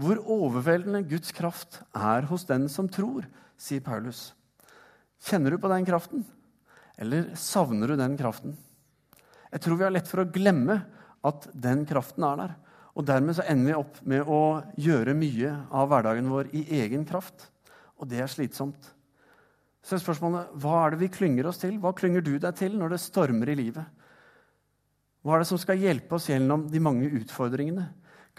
Hvor 0.00 0.20
overveldende 0.32 1.02
Guds 1.08 1.32
kraft 1.36 1.82
er 1.92 2.24
hos 2.30 2.46
den 2.48 2.68
som 2.72 2.88
tror, 2.88 3.26
sier 3.60 3.82
Paulus. 3.84 4.30
Kjenner 5.20 5.52
du 5.52 5.60
på 5.60 5.68
den 5.68 5.84
kraften, 5.84 6.24
eller 6.96 7.34
savner 7.36 7.92
du 7.92 7.98
den 8.00 8.16
kraften? 8.16 8.56
Jeg 9.50 9.60
tror 9.64 9.76
vi 9.76 9.84
har 9.84 9.92
lett 9.92 10.08
for 10.08 10.22
å 10.22 10.30
glemme 10.30 10.78
at 11.26 11.50
den 11.52 11.84
kraften 11.88 12.24
er 12.24 12.40
der. 12.40 12.56
Og 12.96 13.06
dermed 13.06 13.36
så 13.36 13.44
ender 13.48 13.70
vi 13.70 13.76
opp 13.78 14.00
med 14.08 14.24
å 14.30 14.40
gjøre 14.80 15.14
mye 15.18 15.52
av 15.68 15.90
hverdagen 15.90 16.30
vår 16.32 16.50
i 16.56 16.64
egen 16.80 17.04
kraft. 17.08 17.50
Og 18.00 18.08
det 18.08 18.22
er 18.24 18.30
slitsomt. 18.30 18.80
Så 19.84 19.96
er 19.96 20.02
spørsmålet 20.02 20.52
hva 20.60 20.84
er 20.84 20.94
det 20.94 21.04
vi 21.04 21.12
klynger 21.12 21.48
oss 21.50 21.60
til? 21.60 21.76
Hva 21.80 21.92
klynger 21.96 22.24
du 22.24 22.34
deg 22.40 22.56
til 22.56 22.76
når 22.78 22.94
det 22.94 23.02
stormer 23.04 23.52
i 23.52 23.58
livet? 23.58 23.84
Hva 25.20 25.36
er 25.36 25.42
det 25.42 25.50
som 25.50 25.60
skal 25.60 25.80
hjelpe 25.80 26.16
oss 26.16 26.30
gjennom 26.30 26.66
de 26.72 26.80
mange 26.82 27.08
utfordringene? 27.20 27.90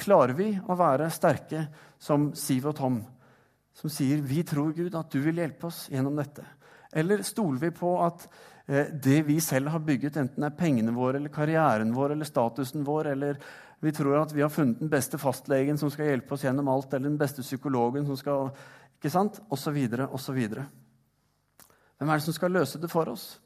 Klarer 0.01 0.33
vi 0.33 0.49
å 0.57 0.77
være 0.77 1.11
sterke 1.13 1.65
som 2.01 2.31
Siv 2.37 2.71
og 2.71 2.75
Tom, 2.79 3.01
som 3.73 3.89
sier 3.89 4.21
'Vi 4.21 4.43
tror, 4.43 4.73
Gud, 4.73 4.95
at 4.95 5.09
du 5.11 5.19
vil 5.19 5.35
hjelpe 5.35 5.67
oss 5.67 5.89
gjennom 5.89 6.15
dette'? 6.15 6.45
Eller 6.93 7.21
stoler 7.23 7.59
vi 7.59 7.69
på 7.69 8.05
at 8.05 8.27
eh, 8.67 8.85
det 8.91 9.25
vi 9.27 9.39
selv 9.39 9.69
har 9.69 9.79
bygget, 9.79 10.17
enten 10.17 10.43
er 10.43 10.57
pengene 10.57 10.91
våre 10.91 11.15
eller 11.15 11.29
karrieren 11.29 11.93
vår 11.93 12.11
eller 12.11 12.25
statusen 12.25 12.83
vår, 12.83 13.07
eller 13.07 13.37
vi 13.79 13.91
tror 13.91 14.21
at 14.21 14.33
vi 14.33 14.41
har 14.41 14.49
funnet 14.49 14.79
den 14.79 14.89
beste 14.89 15.17
fastlegen 15.17 15.77
som 15.77 15.89
skal 15.89 16.05
hjelpe 16.05 16.33
oss 16.33 16.43
gjennom 16.43 16.67
alt, 16.67 16.93
eller 16.93 17.09
den 17.09 17.17
beste 17.17 17.41
psykologen 17.41 18.05
som 18.05 18.17
skal 18.17 18.51
ikke 18.97 19.09
sant? 19.09 19.39
Og 19.49 19.57
så 19.57 19.71
videre, 19.71 20.07
og 20.07 20.19
så 20.19 20.33
videre. 20.33 20.67
Hvem 21.97 22.09
er 22.09 22.19
det 22.19 22.23
som 22.23 22.33
skal 22.33 22.51
løse 22.51 22.81
det 22.81 22.91
for 22.91 23.09
oss? 23.09 23.39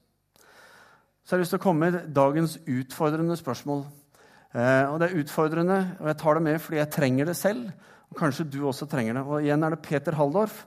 Så 1.24 1.34
jeg 1.34 1.38
har 1.38 1.42
lyst 1.42 1.56
til 1.56 1.60
å 1.60 1.64
komme 1.64 1.92
med 1.92 2.12
dagens 2.14 2.58
utfordrende 2.68 3.38
spørsmål. 3.40 3.86
Eh, 4.56 4.86
og 4.88 5.00
Det 5.02 5.10
er 5.10 5.20
utfordrende, 5.20 5.80
og 6.00 6.08
jeg 6.08 6.18
tar 6.22 6.38
det 6.38 6.44
med 6.44 6.62
fordi 6.64 6.80
jeg 6.80 6.92
trenger 6.92 7.26
det 7.28 7.36
selv. 7.36 7.72
Og 8.12 8.18
kanskje 8.20 8.48
du 8.48 8.62
også 8.64 8.88
trenger 8.88 9.18
det. 9.18 9.24
Og 9.28 9.44
Igjen 9.44 9.64
er 9.64 9.76
det 9.76 9.82
Peter 9.84 10.16
Halldorf, 10.16 10.66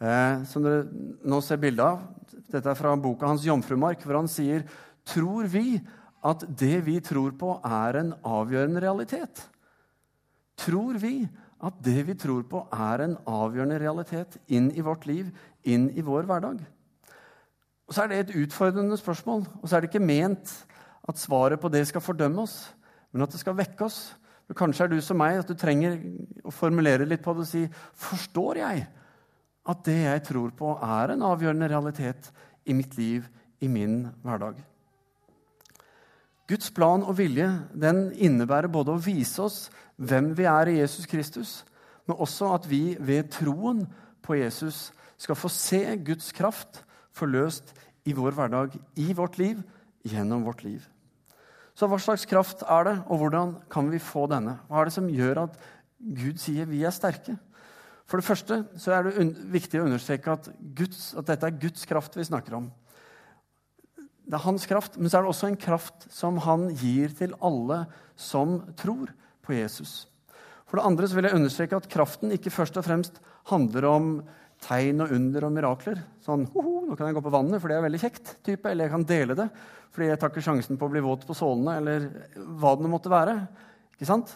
eh, 0.00 0.44
som 0.46 0.62
dere 0.62 0.84
nå 1.24 1.40
ser 1.42 1.58
bilde 1.58 1.82
av. 1.82 2.04
Dette 2.52 2.70
er 2.70 2.78
fra 2.78 2.94
boka 2.94 3.26
hans 3.26 3.42
'Jomfrumark', 3.42 4.04
hvor 4.04 4.16
han 4.16 4.28
sier 4.28 4.64
Tror 5.04 5.44
vi 5.44 5.80
at 6.24 6.44
det 6.56 6.84
vi 6.86 7.00
tror 7.00 7.32
på, 7.36 7.60
er 7.62 7.98
en 8.00 8.14
avgjørende 8.24 8.80
realitet? 8.80 9.48
Tror 10.56 10.94
vi 10.96 11.28
at 11.60 11.74
det 11.82 12.06
vi 12.06 12.14
tror 12.14 12.42
på, 12.48 12.66
er 12.72 13.04
en 13.04 13.16
avgjørende 13.26 13.80
realitet 13.80 14.38
inn 14.48 14.70
i 14.72 14.80
vårt 14.80 15.04
liv, 15.06 15.28
inn 15.64 15.90
i 15.90 16.00
vår 16.00 16.24
hverdag? 16.24 16.64
Og 17.86 17.92
så 17.92 18.02
er 18.02 18.08
det 18.08 18.18
et 18.18 18.36
utfordrende 18.46 18.96
spørsmål. 18.96 19.44
Og 19.60 19.68
så 19.68 19.76
er 19.76 19.80
det 19.80 19.90
ikke 19.90 20.06
ment 20.06 20.66
at 21.06 21.18
svaret 21.18 21.60
på 21.60 21.68
det 21.68 21.86
skal 21.86 22.00
fordømme 22.00 22.46
oss, 22.46 22.72
men 23.14 23.24
at 23.24 23.32
det 23.32 23.40
skal 23.40 23.56
vekke 23.56 23.86
oss. 23.86 24.10
For 24.44 24.58
kanskje 24.58 24.84
er 24.84 24.92
du 24.92 24.98
som 25.00 25.16
meg, 25.22 25.38
at 25.40 25.48
du 25.48 25.56
trenger 25.56 25.96
å 26.44 26.52
formulere 26.52 27.06
litt 27.08 27.22
på 27.24 27.32
det 27.36 27.46
og 27.46 27.48
si 27.48 27.62
Forstår 28.02 28.60
jeg 28.60 28.84
at 29.64 29.84
det 29.86 30.00
jeg 30.02 30.24
tror 30.26 30.52
på, 30.58 30.74
er 30.76 31.14
en 31.14 31.24
avgjørende 31.24 31.70
realitet 31.70 32.28
i 32.68 32.76
mitt 32.76 32.98
liv, 32.98 33.24
i 33.64 33.70
min 33.70 34.02
hverdag? 34.26 34.58
Guds 36.50 36.68
plan 36.76 37.06
og 37.06 37.16
vilje 37.16 37.46
den 37.72 38.10
innebærer 38.12 38.68
både 38.68 38.92
å 38.92 39.00
vise 39.00 39.46
oss 39.46 39.58
hvem 39.96 40.34
vi 40.36 40.44
er 40.50 40.68
i 40.68 40.76
Jesus 40.82 41.08
Kristus, 41.08 41.62
men 42.04 42.20
også 42.20 42.50
at 42.58 42.68
vi 42.68 42.98
ved 43.00 43.30
troen 43.32 43.86
på 44.24 44.36
Jesus 44.36 44.90
skal 45.16 45.38
få 45.38 45.48
se 45.48 45.80
Guds 46.04 46.34
kraft 46.36 46.82
forløst 47.16 47.72
i 48.04 48.12
vår 48.12 48.36
hverdag, 48.36 48.74
i 49.00 49.14
vårt 49.16 49.38
liv, 49.40 49.62
gjennom 50.04 50.44
vårt 50.44 50.66
liv. 50.66 50.82
Så 51.74 51.88
hva 51.90 51.98
slags 51.98 52.26
kraft 52.30 52.62
er 52.70 52.86
det, 52.86 52.94
og 53.10 53.18
hvordan 53.18 53.56
kan 53.72 53.88
vi 53.90 53.98
få 54.02 54.28
denne? 54.30 54.60
Hva 54.68 54.82
er 54.82 54.90
det 54.90 54.94
som 54.94 55.10
gjør 55.10 55.44
at 55.48 55.58
Gud 55.98 56.38
sier 56.38 56.68
vi 56.70 56.84
er 56.86 56.94
sterke? 56.94 57.34
For 58.06 58.20
det 58.20 58.28
første 58.28 58.60
så 58.78 58.94
er 58.94 59.08
det 59.08 59.26
viktig 59.50 59.80
å 59.80 59.88
understreke 59.88 60.36
at, 60.36 60.48
Guds, 60.76 61.12
at 61.18 61.26
dette 61.30 61.48
er 61.48 61.58
Guds 61.58 61.86
kraft 61.88 62.18
vi 62.18 62.26
snakker 62.28 62.58
om. 62.60 62.68
Det 64.24 64.38
er 64.38 64.44
hans 64.46 64.64
kraft, 64.68 64.96
men 64.96 65.10
så 65.10 65.18
er 65.18 65.24
det 65.24 65.32
også 65.32 65.50
en 65.50 65.60
kraft 65.60 66.06
som 66.12 66.38
han 66.44 66.68
gir 66.80 67.12
til 67.16 67.34
alle 67.44 67.84
som 68.16 68.60
tror 68.78 69.10
på 69.44 69.56
Jesus. 69.56 70.04
For 70.68 70.78
det 70.78 70.86
andre 70.88 71.08
så 71.08 71.18
vil 71.18 71.28
jeg 71.28 71.38
understreke 71.38 71.80
at 71.80 71.90
kraften 71.90 72.32
ikke 72.34 72.52
først 72.54 72.78
og 72.80 72.86
fremst 72.86 73.18
handler 73.50 73.88
om 73.90 74.08
tegn 74.64 75.04
og 75.04 75.12
under 75.14 75.46
og 75.46 75.54
mirakler. 75.54 76.00
Sånn 76.24 76.46
Hoho, 76.54 76.84
'Nå 76.84 76.96
kan 76.96 77.06
jeg 77.06 77.16
gå 77.16 77.22
på 77.24 77.32
vannet, 77.34 77.60
for 77.60 77.68
det 77.68 77.76
er 77.76 77.86
veldig 77.86 78.00
kjekt.' 78.00 78.36
type, 78.42 78.66
Eller 78.70 78.84
jeg 78.84 78.94
kan 78.96 79.04
dele 79.04 79.34
det 79.34 79.50
fordi 79.94 80.08
jeg 80.10 80.18
tar 80.18 80.30
ikke 80.32 80.42
sjansen 80.42 80.78
på 80.78 80.88
å 80.88 80.90
bli 80.90 81.00
våt 81.04 81.22
på 81.22 81.36
sålene, 81.38 81.76
eller 81.78 82.08
hva 82.58 82.74
det 82.74 82.90
måtte 82.90 83.12
være. 83.12 83.46
Ikke 83.94 84.08
sant? 84.08 84.32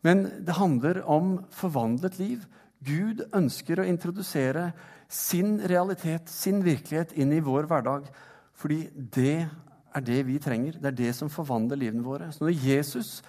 Men 0.00 0.22
det 0.40 0.56
handler 0.56 1.02
om 1.04 1.34
forvandlet 1.52 2.16
liv. 2.18 2.46
Gud 2.80 3.20
ønsker 3.36 3.82
å 3.82 3.84
introdusere 3.84 4.70
sin 5.12 5.58
realitet, 5.68 6.30
sin 6.32 6.62
virkelighet, 6.64 7.12
inn 7.12 7.34
i 7.36 7.42
vår 7.44 7.68
hverdag. 7.68 8.08
Fordi 8.56 8.86
det 8.94 9.44
er 9.44 10.06
det 10.06 10.22
vi 10.30 10.38
trenger. 10.40 10.78
Det 10.80 10.90
er 10.92 10.98
det 11.02 11.12
som 11.18 11.28
forvandler 11.28 11.80
livene 11.80 12.04
våre. 12.06 12.30
Så 12.32 12.46
når 12.46 12.56
Jesus 12.56 13.20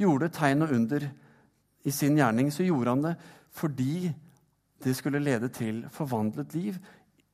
gjorde 0.00 0.32
tegn 0.34 0.66
og 0.66 0.74
under 0.74 1.06
i 1.86 1.94
sin 1.94 2.18
gjerning, 2.18 2.50
så 2.50 2.66
gjorde 2.66 2.96
han 2.96 3.06
det 3.06 3.14
fordi 3.52 4.10
det 4.84 4.94
skulle 4.98 5.22
lede 5.22 5.48
til 5.52 5.84
forvandlet 5.92 6.54
liv 6.54 6.78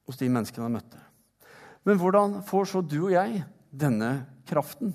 hos 0.08 0.20
de 0.20 0.30
menneskene 0.32 0.68
han 0.68 0.78
møtte. 0.78 1.02
Men 1.86 2.00
hvordan 2.00 2.40
får 2.46 2.72
så 2.72 2.82
du 2.84 2.98
og 3.06 3.12
jeg 3.14 3.44
denne 3.70 4.10
kraften? 4.48 4.94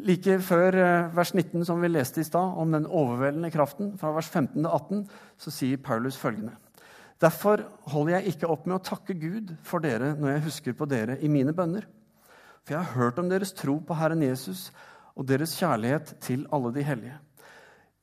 Like 0.00 0.38
før 0.42 0.76
eh, 0.78 1.12
vers 1.14 1.34
19, 1.34 1.64
som 1.66 1.80
vi 1.82 1.90
leste 1.90 2.22
i 2.22 2.26
stad, 2.26 2.56
om 2.56 2.72
den 2.72 2.86
overveldende 2.86 3.50
kraften, 3.52 3.92
fra 3.98 4.12
vers 4.14 4.28
15 4.30 4.56
til 4.56 4.68
18, 4.70 5.06
så 5.38 5.52
sier 5.52 5.82
Paulus 5.82 6.18
følgende.: 6.18 6.54
Derfor 7.20 7.66
holder 7.92 8.16
jeg 8.16 8.32
ikke 8.32 8.48
opp 8.48 8.66
med 8.66 8.78
å 8.78 8.84
takke 8.84 9.18
Gud 9.18 9.52
for 9.66 9.82
dere 9.84 10.14
når 10.16 10.36
jeg 10.36 10.44
husker 10.46 10.76
på 10.78 10.88
dere 10.88 11.18
i 11.20 11.28
mine 11.28 11.52
bønner. 11.52 11.84
For 12.64 12.74
jeg 12.74 12.84
har 12.84 12.96
hørt 12.96 13.18
om 13.18 13.28
deres 13.28 13.52
tro 13.56 13.76
på 13.84 13.96
Herren 13.98 14.22
Jesus 14.24 14.70
og 15.16 15.26
deres 15.28 15.52
kjærlighet 15.58 16.14
til 16.24 16.46
alle 16.54 16.72
de 16.72 16.84
hellige. 16.86 17.18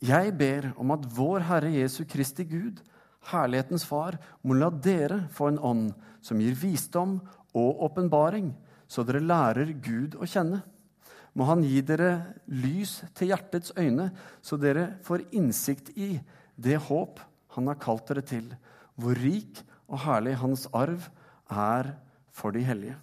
Jeg 0.05 0.36
ber 0.38 0.69
om 0.77 0.93
at 0.93 1.07
vår 1.17 1.48
Herre 1.48 1.72
Jesu 1.74 2.03
Kristi 2.05 2.46
Gud, 2.46 2.84
herlighetens 3.31 3.86
far, 3.88 4.17
må 4.41 4.57
la 4.57 4.69
dere 4.72 5.25
få 5.34 5.51
en 5.51 5.60
ånd 5.60 5.91
som 6.24 6.39
gir 6.41 6.55
visdom 6.57 7.19
og 7.57 7.84
åpenbaring, 7.88 8.51
så 8.88 9.03
dere 9.07 9.24
lærer 9.24 9.74
Gud 9.84 10.15
å 10.19 10.27
kjenne. 10.27 10.62
Må 11.38 11.46
Han 11.46 11.63
gi 11.65 11.81
dere 11.86 12.34
lys 12.50 13.01
til 13.13 13.31
hjertets 13.34 13.74
øyne, 13.77 14.10
så 14.41 14.57
dere 14.57 14.96
får 15.05 15.27
innsikt 15.38 15.91
i 15.96 16.15
det 16.55 16.79
håp 16.88 17.19
Han 17.57 17.67
har 17.67 17.81
kalt 17.81 18.07
dere 18.10 18.22
til, 18.22 18.51
hvor 18.96 19.17
rik 19.17 19.62
og 19.88 20.01
herlig 20.05 20.36
Hans 20.41 20.67
arv 20.74 21.10
er 21.50 21.93
for 22.34 22.53
de 22.53 22.62
hellige. 22.65 22.98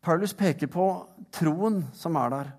Paulus 0.00 0.32
peker 0.32 0.70
på 0.72 0.86
troen 1.32 1.82
som 1.92 2.16
er 2.16 2.30
der, 2.32 2.52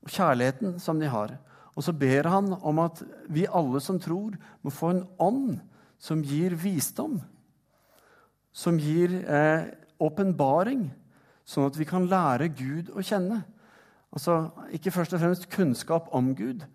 og 0.00 0.12
kjærligheten 0.12 0.78
som 0.80 1.00
de 1.00 1.10
har. 1.12 1.34
Og 1.80 1.84
så 1.86 1.94
ber 1.96 2.26
han 2.28 2.52
om 2.60 2.82
at 2.82 2.98
vi 3.32 3.46
alle 3.48 3.80
som 3.80 3.96
tror, 3.96 4.34
må 4.60 4.68
få 4.68 4.90
en 4.92 5.04
ånd 5.16 5.54
som 5.96 6.20
gir 6.20 6.52
visdom. 6.60 7.14
Som 8.52 8.76
gir 8.76 9.14
åpenbaring, 9.96 10.82
eh, 10.90 11.24
sånn 11.48 11.70
at 11.70 11.78
vi 11.80 11.88
kan 11.88 12.04
lære 12.04 12.50
Gud 12.52 12.92
å 12.92 13.00
kjenne. 13.00 13.40
Altså 14.12 14.50
ikke 14.76 14.92
først 14.92 15.16
og 15.16 15.24
fremst 15.24 15.48
kunnskap 15.48 16.12
om 16.12 16.34
Gud, 16.36 16.66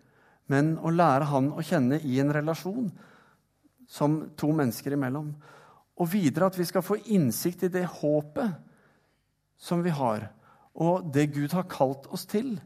men 0.50 0.78
å 0.82 0.90
lære 0.90 1.30
Han 1.30 1.52
å 1.54 1.62
kjenne 1.62 2.02
i 2.02 2.20
en 2.20 2.34
relasjon 2.34 2.92
som 3.88 4.32
to 4.36 4.48
mennesker 4.48 4.98
imellom. 4.98 5.36
Og 6.02 6.10
videre 6.10 6.50
at 6.50 6.58
vi 6.58 6.66
skal 6.66 6.82
få 6.82 6.98
innsikt 7.06 7.64
i 7.64 7.74
det 7.78 7.86
håpet 7.86 8.56
som 9.58 9.84
vi 9.84 9.94
har, 9.94 10.32
og 10.74 11.14
det 11.14 11.34
Gud 11.34 11.54
har 11.54 11.70
kalt 11.70 12.08
oss 12.10 12.26
til. 12.26 12.58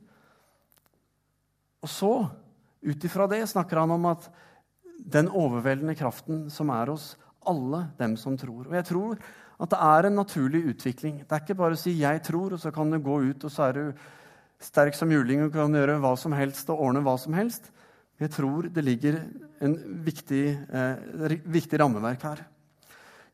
Og 1.83 1.89
så, 1.91 2.13
ut 2.83 3.05
ifra 3.05 3.27
det, 3.31 3.43
snakker 3.49 3.83
han 3.83 3.91
om 3.95 4.07
at 4.11 4.29
den 4.99 5.29
overveldende 5.31 5.95
kraften 5.95 6.47
som 6.51 6.71
er 6.75 6.91
hos 6.91 7.13
alle 7.47 7.85
dem 7.99 8.17
som 8.19 8.35
tror. 8.37 8.67
Og 8.67 8.75
jeg 8.75 8.87
tror 8.89 9.19
at 9.59 9.73
det 9.73 9.79
er 9.83 10.07
en 10.07 10.19
naturlig 10.19 10.63
utvikling. 10.73 11.21
Det 11.23 11.35
er 11.35 11.43
ikke 11.43 11.59
bare 11.59 11.75
å 11.75 11.79
si 11.79 11.91
'jeg 11.99 12.23
tror', 12.23 12.53
og 12.53 12.59
så 12.59 12.71
kan 12.71 12.89
du 12.89 12.99
gå 12.99 13.29
ut 13.29 13.43
og 13.43 13.51
så 13.51 13.69
er 13.69 13.73
du 13.73 13.93
sterk 14.59 14.95
som 14.95 15.11
juling 15.11 15.43
og 15.43 15.53
kan 15.53 15.71
gjøre 15.71 15.99
hva 15.99 16.17
som 16.17 16.31
helst 16.31 16.69
og 16.69 16.79
ordne 16.79 17.03
hva 17.03 17.17
som 17.19 17.33
helst. 17.33 17.71
Jeg 18.19 18.31
tror 18.31 18.63
det 18.63 18.83
ligger 18.83 19.21
en 19.61 19.75
viktig, 20.03 20.67
eh, 20.73 20.95
viktig 21.47 21.79
rammeverk 21.79 22.21
her. 22.21 22.45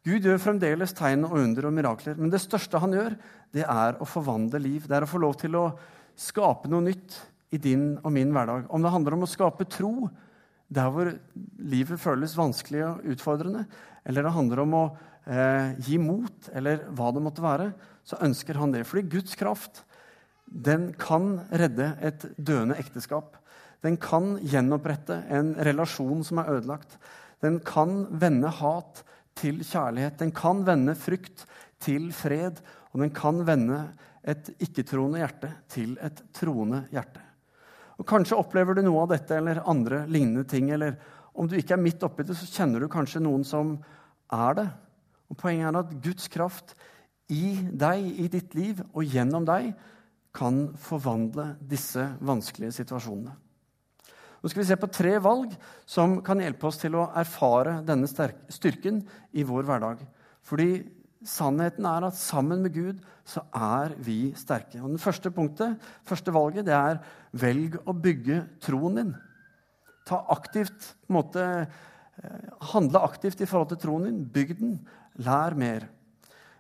Gud 0.06 0.22
gjør 0.22 0.38
fremdeles 0.38 0.94
tegn 0.94 1.26
og 1.26 1.32
under 1.32 1.66
og 1.66 1.74
mirakler, 1.74 2.16
men 2.16 2.30
det 2.30 2.42
største 2.42 2.80
han 2.80 2.92
gjør, 2.92 3.18
det 3.52 3.64
er 3.64 3.98
å 3.98 4.06
forvandle 4.06 4.62
liv. 4.62 4.88
Det 4.88 4.92
er 4.92 5.02
å 5.02 5.10
få 5.10 5.20
lov 5.20 5.38
til 5.38 5.56
å 5.58 5.78
skape 6.16 6.70
noe 6.70 6.82
nytt 6.82 7.18
i 7.56 7.62
din 7.62 7.96
og 8.02 8.12
min 8.14 8.34
hverdag. 8.36 8.68
Om 8.70 8.84
det 8.84 8.94
handler 8.94 9.18
om 9.18 9.26
å 9.26 9.32
skape 9.32 9.68
tro 9.72 10.10
der 10.76 10.92
hvor 10.92 11.12
livet 11.62 12.02
føles 12.02 12.36
vanskelig 12.38 12.82
og 12.88 13.10
utfordrende, 13.14 13.66
eller 14.06 14.26
det 14.26 14.36
handler 14.36 14.62
om 14.64 14.78
å 14.78 14.86
eh, 15.30 15.76
gi 15.86 16.00
mot, 16.02 16.50
eller 16.54 16.88
hva 16.98 17.12
det 17.14 17.24
måtte 17.24 17.46
være, 17.46 17.72
så 18.06 18.20
ønsker 18.26 18.60
han 18.62 18.74
det. 18.74 18.86
Fordi 18.90 19.06
Guds 19.16 19.38
kraft 19.40 19.84
den 20.46 20.92
kan 21.00 21.40
redde 21.50 21.92
et 22.06 22.26
døende 22.38 22.78
ekteskap. 22.82 23.38
Den 23.86 23.98
kan 24.02 24.36
gjenopprette 24.42 25.24
en 25.34 25.54
relasjon 25.66 26.24
som 26.26 26.42
er 26.42 26.56
ødelagt. 26.58 26.98
Den 27.44 27.60
kan 27.66 28.06
vende 28.22 28.50
hat 28.62 29.04
til 29.38 29.62
kjærlighet. 29.66 30.20
Den 30.22 30.34
kan 30.36 30.64
vende 30.66 30.96
frykt 30.98 31.46
til 31.84 32.12
fred. 32.16 32.62
Og 32.94 33.04
den 33.04 33.14
kan 33.14 33.42
vende 33.46 33.82
et 34.26 34.54
ikke-troende 34.64 35.22
hjerte 35.22 35.52
til 35.70 35.98
et 36.02 36.24
troende 36.34 36.86
hjerte. 36.94 37.25
Og 38.00 38.08
Kanskje 38.08 38.38
opplever 38.40 38.76
du 38.76 38.84
noe 38.86 39.06
av 39.06 39.14
dette 39.14 39.38
eller 39.38 39.64
andre 39.70 40.04
lignende 40.12 40.46
ting. 40.50 40.72
Eller 40.76 40.98
om 41.34 41.48
du 41.48 41.56
ikke 41.58 41.78
er 41.78 41.84
midt 41.84 42.04
oppi 42.06 42.26
det, 42.28 42.36
så 42.38 42.48
kjenner 42.50 42.84
du 42.84 42.92
kanskje 42.92 43.24
noen 43.24 43.46
som 43.48 43.78
er 44.34 44.60
det. 44.60 44.68
Og 45.32 45.40
Poenget 45.40 45.70
er 45.70 45.80
at 45.80 45.96
Guds 46.04 46.28
kraft 46.32 46.76
i 47.34 47.56
deg, 47.72 48.06
i 48.22 48.28
ditt 48.30 48.54
liv 48.58 48.84
og 48.92 49.08
gjennom 49.08 49.48
deg, 49.48 49.72
kan 50.36 50.68
forvandle 50.82 51.54
disse 51.64 52.04
vanskelige 52.28 52.76
situasjonene. 52.82 53.34
Nå 54.46 54.52
skal 54.52 54.62
vi 54.62 54.68
se 54.68 54.76
på 54.78 54.92
tre 54.94 55.16
valg 55.24 55.56
som 55.90 56.20
kan 56.22 56.42
hjelpe 56.44 56.68
oss 56.70 56.78
til 56.78 56.98
å 57.00 57.08
erfare 57.18 57.80
denne 57.88 58.06
styrken 58.06 59.00
i 59.34 59.46
vår 59.48 59.66
hverdag. 59.66 60.04
Fordi 60.46 60.68
sannheten 61.26 61.86
er 61.88 62.08
at 62.08 62.18
sammen 62.20 62.64
med 62.66 62.74
Gud 62.76 63.00
så 63.26 63.44
er 63.56 63.96
vi 64.04 64.34
sterke. 64.38 64.82
Og 64.82 64.96
det 64.96 65.02
første 65.02 65.32
punktet, 65.34 65.80
første 66.06 66.34
valget, 66.34 66.68
det 66.68 66.76
er 66.76 67.02
velg 67.40 67.80
å 67.86 67.96
bygge 67.98 68.42
troen 68.64 69.00
din. 69.00 69.16
Ta 70.06 70.22
aktivt, 70.34 70.94
på 71.06 71.14
en 71.14 71.18
måte, 71.18 71.44
eh, 72.22 72.50
Handle 72.72 73.02
aktivt 73.02 73.42
i 73.42 73.46
forhold 73.46 73.70
til 73.70 73.78
troen 73.78 74.06
din. 74.06 74.24
Bygg 74.26 74.60
den. 74.60 74.80
Lær 75.18 75.56
mer. 75.56 75.88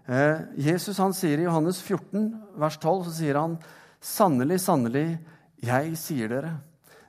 Eh, 0.08 0.42
Jesus 0.58 0.98
han 0.98 1.14
sier 1.14 1.40
i 1.40 1.48
Johannes 1.48 1.82
14, 1.82 2.44
vers 2.58 2.78
12, 2.78 3.06
så 3.06 3.12
sier 3.12 3.40
han 3.40 3.58
Sannelig, 4.06 4.60
sannelig, 4.62 5.18
jeg 5.66 5.96
sier 5.98 6.30
dere, 6.30 6.52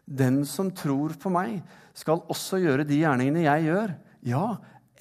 den 0.06 0.44
som 0.48 0.70
tror 0.72 1.12
på 1.20 1.28
meg, 1.28 1.58
skal 1.92 2.22
også 2.32 2.60
gjøre 2.62 2.86
de 2.88 3.02
gjerningene 3.02 3.42
jeg 3.44 3.66
gjør. 3.66 3.92
Ja, 4.24 4.46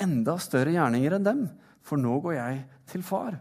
enda 0.02 0.36
større 0.44 0.74
gjerninger 0.76 1.16
enn 1.16 1.24
dem, 1.24 1.46
for 1.86 2.02
nå 2.02 2.18
går 2.24 2.38
jeg 2.38 2.62
til 2.90 3.04
far. 3.06 3.38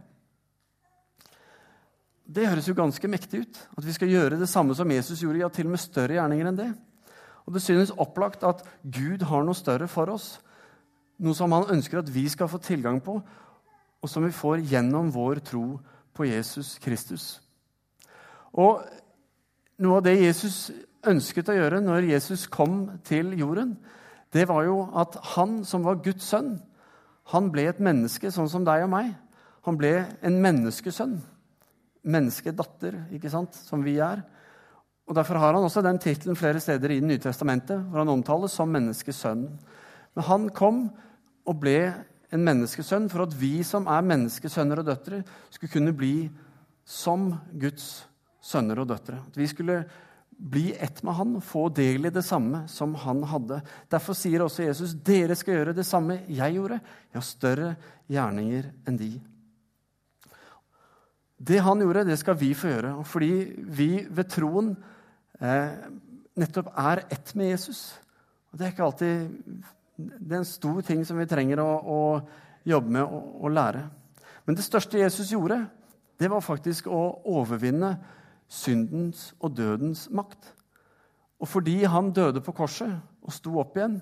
Det 2.24 2.46
høres 2.48 2.68
jo 2.68 2.76
ganske 2.76 3.08
mektig 3.08 3.42
ut. 3.44 3.60
At 3.76 3.84
vi 3.84 3.92
skal 3.92 4.12
gjøre 4.12 4.40
det 4.40 4.48
samme 4.48 4.76
som 4.76 4.90
Jesus 4.90 5.20
gjorde. 5.20 5.42
Ja, 5.42 5.50
til 5.52 5.68
og 5.68 5.74
med 5.74 5.82
større 5.82 6.16
gjerninger 6.16 6.48
enn 6.48 6.60
det. 6.60 6.70
Og 7.44 7.56
det 7.56 7.62
synes 7.62 7.92
opplagt 8.00 8.44
at 8.48 8.62
Gud 8.82 9.24
har 9.28 9.44
noe 9.44 9.56
større 9.56 9.88
for 9.88 10.12
oss. 10.12 10.38
Noe 11.20 11.36
som 11.36 11.52
han 11.52 11.68
ønsker 11.76 12.00
at 12.00 12.12
vi 12.12 12.24
skal 12.32 12.48
få 12.50 12.58
tilgang 12.64 12.98
på, 13.04 13.18
og 14.00 14.10
som 14.10 14.24
vi 14.24 14.32
får 14.34 14.64
gjennom 14.68 15.12
vår 15.12 15.40
tro 15.44 15.64
på 16.16 16.26
Jesus 16.26 16.74
Kristus. 16.82 17.26
Og 18.52 18.82
noe 19.84 20.00
av 20.00 20.04
det 20.06 20.16
Jesus 20.20 20.72
ønsket 21.04 21.50
å 21.52 21.56
gjøre 21.56 21.82
når 21.84 22.08
Jesus 22.08 22.46
kom 22.50 22.86
til 23.06 23.34
jorden, 23.38 23.76
det 24.34 24.48
var 24.50 24.64
jo 24.66 24.80
at 24.98 25.16
han 25.36 25.60
som 25.68 25.84
var 25.86 26.02
Guds 26.02 26.26
sønn, 26.32 26.56
han 27.32 27.50
ble 27.52 27.68
et 27.70 27.80
menneske 27.80 28.30
sånn 28.32 28.50
som 28.52 28.64
deg 28.66 28.84
og 28.84 28.90
meg. 28.92 29.14
Han 29.64 29.78
ble 29.80 29.94
en 30.24 30.42
menneskesønn 30.44 31.16
menneskedatter, 32.04 32.98
ikke 33.16 33.32
sant, 33.32 33.56
som 33.56 33.82
vi 33.84 33.96
er. 34.02 34.22
Og 35.08 35.16
Derfor 35.16 35.40
har 35.40 35.56
han 35.56 35.64
også 35.64 35.82
den 35.84 36.00
tittelen 36.00 36.36
flere 36.36 36.60
steder 36.60 36.92
i 36.92 37.00
Det 37.00 37.08
nye 37.08 37.20
testamentet, 37.20 37.80
hvor 37.88 37.98
han 37.98 38.12
omtales 38.12 38.52
som 38.52 38.70
menneskesønn. 38.72 39.44
Men 40.14 40.24
han 40.24 40.48
kom 40.50 40.88
og 41.44 41.60
ble 41.60 41.92
en 42.32 42.44
menneskesønn 42.44 43.10
for 43.12 43.26
at 43.26 43.36
vi 43.36 43.62
som 43.62 43.86
er 43.86 44.04
menneskesønner 44.04 44.80
og 44.80 44.88
døtre, 44.88 45.22
skulle 45.50 45.72
kunne 45.72 45.96
bli 45.96 46.30
som 46.84 47.34
Guds 47.52 48.06
sønner 48.40 48.80
og 48.80 48.88
døtre. 48.88 49.20
At 49.28 49.36
vi 49.36 49.46
skulle 49.46 49.84
bli 50.38 50.72
ett 50.74 51.02
med 51.02 51.14
han 51.14 51.36
få 51.40 51.68
del 51.68 52.06
i 52.06 52.12
det 52.12 52.22
samme 52.26 52.64
som 52.68 52.94
han 52.94 53.22
hadde. 53.28 53.60
Derfor 53.90 54.16
sier 54.18 54.44
også 54.44 54.66
Jesus 54.66 54.94
dere 55.06 55.36
skal 55.38 55.58
gjøre 55.58 55.76
det 55.76 55.86
samme 55.86 56.20
jeg 56.28 56.56
gjorde. 56.56 56.80
Ja, 57.14 57.22
større 57.24 57.74
gjerninger 58.10 58.70
enn 58.88 58.98
de. 59.00 59.12
Det 61.44 61.60
han 61.60 61.82
gjorde, 61.82 62.06
det 62.08 62.16
skal 62.20 62.38
vi 62.40 62.52
få 62.56 62.70
gjøre. 62.70 62.94
Og 63.00 63.06
fordi 63.08 63.32
vi 63.76 63.88
ved 64.08 64.30
troen 64.32 64.72
eh, 65.40 65.74
nettopp 66.40 66.72
er 66.72 67.04
ett 67.12 67.34
med 67.38 67.52
Jesus. 67.52 67.86
Og 68.52 68.58
det 68.58 68.66
er 68.66 68.74
ikke 68.74 68.86
alltid 68.86 69.64
Det 69.96 70.32
er 70.32 70.40
en 70.40 70.48
stor 70.48 70.80
ting 70.82 71.04
som 71.06 71.18
vi 71.20 71.26
trenger 71.30 71.60
å, 71.62 71.70
å 71.78 72.00
jobbe 72.66 72.96
med 72.96 73.02
og, 73.04 73.50
lære. 73.52 73.84
Men 74.44 74.56
det 74.58 74.64
største 74.66 74.98
Jesus 74.98 75.30
gjorde, 75.30 75.60
det 76.18 76.30
var 76.30 76.42
faktisk 76.42 76.88
å 76.90 77.20
overvinne 77.30 77.92
syndens 78.54 79.32
og 79.40 79.56
dødens 79.58 80.06
makt. 80.14 80.52
Og 81.42 81.50
fordi 81.50 81.82
han 81.90 82.12
døde 82.14 82.42
på 82.44 82.54
korset 82.56 82.94
og 83.24 83.34
sto 83.34 83.58
opp 83.60 83.76
igjen, 83.76 83.98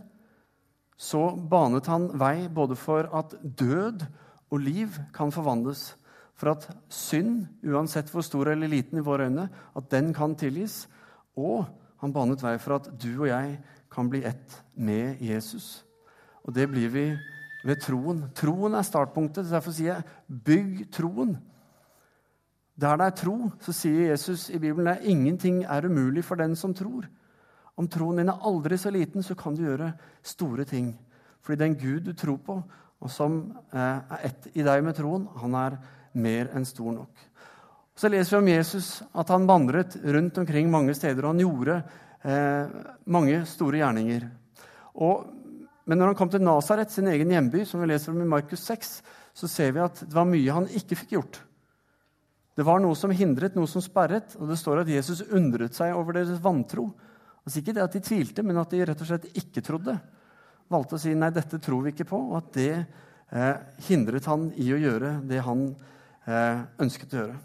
så 0.96 1.32
banet 1.34 1.88
han 1.90 2.10
vei 2.20 2.48
både 2.52 2.76
for 2.78 3.08
at 3.16 3.34
død 3.42 4.04
og 4.52 4.60
liv 4.60 4.98
kan 5.16 5.32
forvandles 5.34 5.94
for 6.38 6.52
at 6.52 6.66
synd, 6.92 7.46
uansett 7.64 8.10
hvor 8.10 8.24
stor 8.26 8.52
eller 8.52 8.70
liten 8.70 8.98
i 8.98 9.04
våre 9.04 9.28
øyne, 9.30 9.48
at 9.48 9.90
den 9.90 10.12
kan 10.14 10.34
tilgis. 10.38 10.86
Og 11.38 11.64
han 12.02 12.12
banet 12.12 12.42
vei 12.42 12.56
for 12.58 12.76
at 12.76 12.90
du 12.98 13.10
og 13.22 13.28
jeg 13.30 13.56
kan 13.92 14.08
bli 14.10 14.24
ett 14.26 14.58
med 14.74 15.20
Jesus. 15.22 15.84
Og 16.42 16.54
det 16.54 16.68
blir 16.70 16.90
vi 16.90 17.06
ved 17.62 17.78
troen. 17.84 18.24
Troen 18.34 18.74
er 18.74 18.86
startpunktet. 18.86 19.50
Derfor 19.50 19.70
sier 19.70 19.94
jeg 19.94 20.04
'bygg 20.28 20.90
troen'. 20.90 21.36
Der 22.80 22.96
det 22.96 23.06
er 23.06 23.16
tro, 23.16 23.36
så 23.60 23.72
sier 23.76 24.10
Jesus 24.10 24.48
i 24.50 24.58
Bibelen 24.58 24.88
at 24.88 25.04
ingenting 25.04 25.64
er 25.64 25.86
umulig 25.86 26.24
for 26.24 26.40
den 26.40 26.56
som 26.56 26.74
tror. 26.74 27.04
Om 27.76 27.88
troen 27.88 28.20
din 28.20 28.28
er 28.28 28.44
aldri 28.44 28.78
så 28.80 28.90
liten, 28.92 29.22
så 29.22 29.34
kan 29.34 29.56
du 29.56 29.64
gjøre 29.64 29.92
store 30.22 30.64
ting. 30.64 30.94
Fordi 31.42 31.58
den 31.58 31.76
Gud 31.76 32.06
du 32.06 32.12
tror 32.12 32.38
på, 32.38 32.62
og 33.02 33.10
som 33.10 33.42
eh, 33.72 33.98
er 33.98 34.24
ett 34.28 34.48
i 34.54 34.64
deg 34.64 34.84
med 34.84 34.96
troen, 34.96 35.26
han 35.42 35.54
er 35.58 35.78
mer 36.12 36.52
enn 36.54 36.64
stor 36.68 36.92
nok. 36.94 37.28
Så 37.96 38.08
leser 38.08 38.36
vi 38.36 38.40
om 38.40 38.50
Jesus 38.52 39.02
at 39.12 39.28
han 39.32 39.48
vandret 39.48 39.98
rundt 40.00 40.38
omkring 40.38 40.70
mange 40.70 40.94
steder, 40.96 41.24
og 41.24 41.34
han 41.34 41.42
gjorde 41.42 41.78
eh, 42.24 42.76
mange 43.04 43.42
store 43.48 43.82
gjerninger. 43.82 44.28
Og, 45.02 45.26
men 45.84 45.98
når 45.98 46.12
han 46.12 46.18
kom 46.20 46.30
til 46.32 46.44
Nasaret, 46.44 46.92
sin 46.92 47.10
egen 47.12 47.32
hjemby, 47.34 47.66
som 47.68 47.82
vi 47.82 47.90
leser 47.90 48.14
om 48.14 48.22
i 48.22 48.28
Markus 48.28 48.64
6, 48.64 48.94
så 49.34 49.48
ser 49.48 49.74
vi 49.74 49.84
at 49.84 50.04
det 50.06 50.14
var 50.14 50.28
mye 50.28 50.56
han 50.56 50.70
ikke 50.72 51.02
fikk 51.02 51.16
gjort. 51.18 51.42
Det 52.56 52.66
var 52.66 52.82
noe 52.82 52.96
som 52.98 53.12
hindret, 53.16 53.54
noe 53.56 53.70
som 53.70 53.84
sperret, 53.84 54.34
og 54.38 54.50
det 54.50 54.58
står 54.60 54.82
at 54.82 54.90
Jesus 54.92 55.22
undret 55.32 55.76
seg 55.76 55.94
over 55.96 56.18
deres 56.18 56.40
vantro. 56.42 56.90
Altså 57.42 57.62
Ikke 57.62 57.74
det 57.76 57.84
at 57.84 57.94
de 57.96 58.02
tvilte, 58.04 58.44
men 58.44 58.60
at 58.60 58.70
de 58.70 58.84
rett 58.86 59.00
og 59.00 59.08
slett 59.08 59.30
ikke 59.32 59.64
trodde. 59.64 59.96
Valgte 60.72 60.98
å 60.98 61.00
si 61.00 61.14
nei, 61.16 61.32
dette 61.32 61.60
tror 61.62 61.86
vi 61.86 61.94
ikke 61.94 62.10
på, 62.12 62.20
og 62.32 62.36
at 62.42 62.52
det 62.56 62.74
eh, 62.76 63.56
hindret 63.88 64.28
han 64.28 64.50
i 64.60 64.68
å 64.74 64.80
gjøre 64.80 65.16
det 65.28 65.40
han 65.46 65.72
Eh, 66.22 66.58
ønsket 66.78 67.14
å 67.16 67.18
gjøre. 67.18 67.38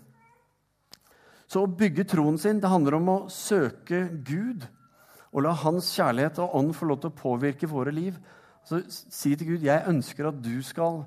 Så 1.49 1.63
å 1.63 1.69
bygge 1.79 2.05
troen 2.11 2.35
sin 2.37 2.59
det 2.61 2.69
handler 2.69 2.99
om 2.99 3.07
å 3.09 3.19
søke 3.33 4.03
Gud 4.27 4.67
og 5.31 5.41
la 5.45 5.53
Hans 5.63 5.89
kjærlighet 5.95 6.37
og 6.43 6.53
ånd 6.59 6.75
få 6.77 6.89
lov 6.89 6.99
til 7.01 7.09
å 7.09 7.17
påvirke 7.17 7.69
våre 7.71 7.93
liv. 7.95 8.19
Så 8.67 8.83
Si 8.91 9.33
til 9.33 9.55
Gud 9.55 9.65
jeg 9.65 9.87
ønsker 9.89 10.29
at 10.29 10.37
du 10.43 10.59
skal 10.65 11.05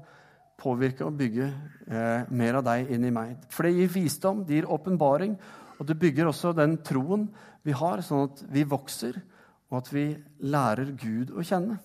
påvirke 0.61 1.07
og 1.07 1.17
bygge 1.19 1.49
eh, 1.49 2.29
mer 2.29 2.61
av 2.61 2.67
deg 2.69 2.93
inn 2.95 3.07
i 3.09 3.15
meg. 3.15 3.37
For 3.53 3.67
det 3.67 3.75
gir 3.79 3.93
visdom, 3.95 4.45
det 4.47 4.61
gir 4.61 4.71
åpenbaring, 4.71 5.37
og 5.81 5.89
det 5.89 5.99
bygger 6.01 6.29
også 6.29 6.53
den 6.57 6.77
troen 6.85 7.29
vi 7.65 7.75
har, 7.77 8.03
sånn 8.05 8.29
at 8.29 8.43
vi 8.53 8.65
vokser, 8.69 9.17
og 9.71 9.81
at 9.81 9.93
vi 9.95 10.05
lærer 10.53 10.93
Gud 11.01 11.33
å 11.33 11.45
kjenne. 11.47 11.79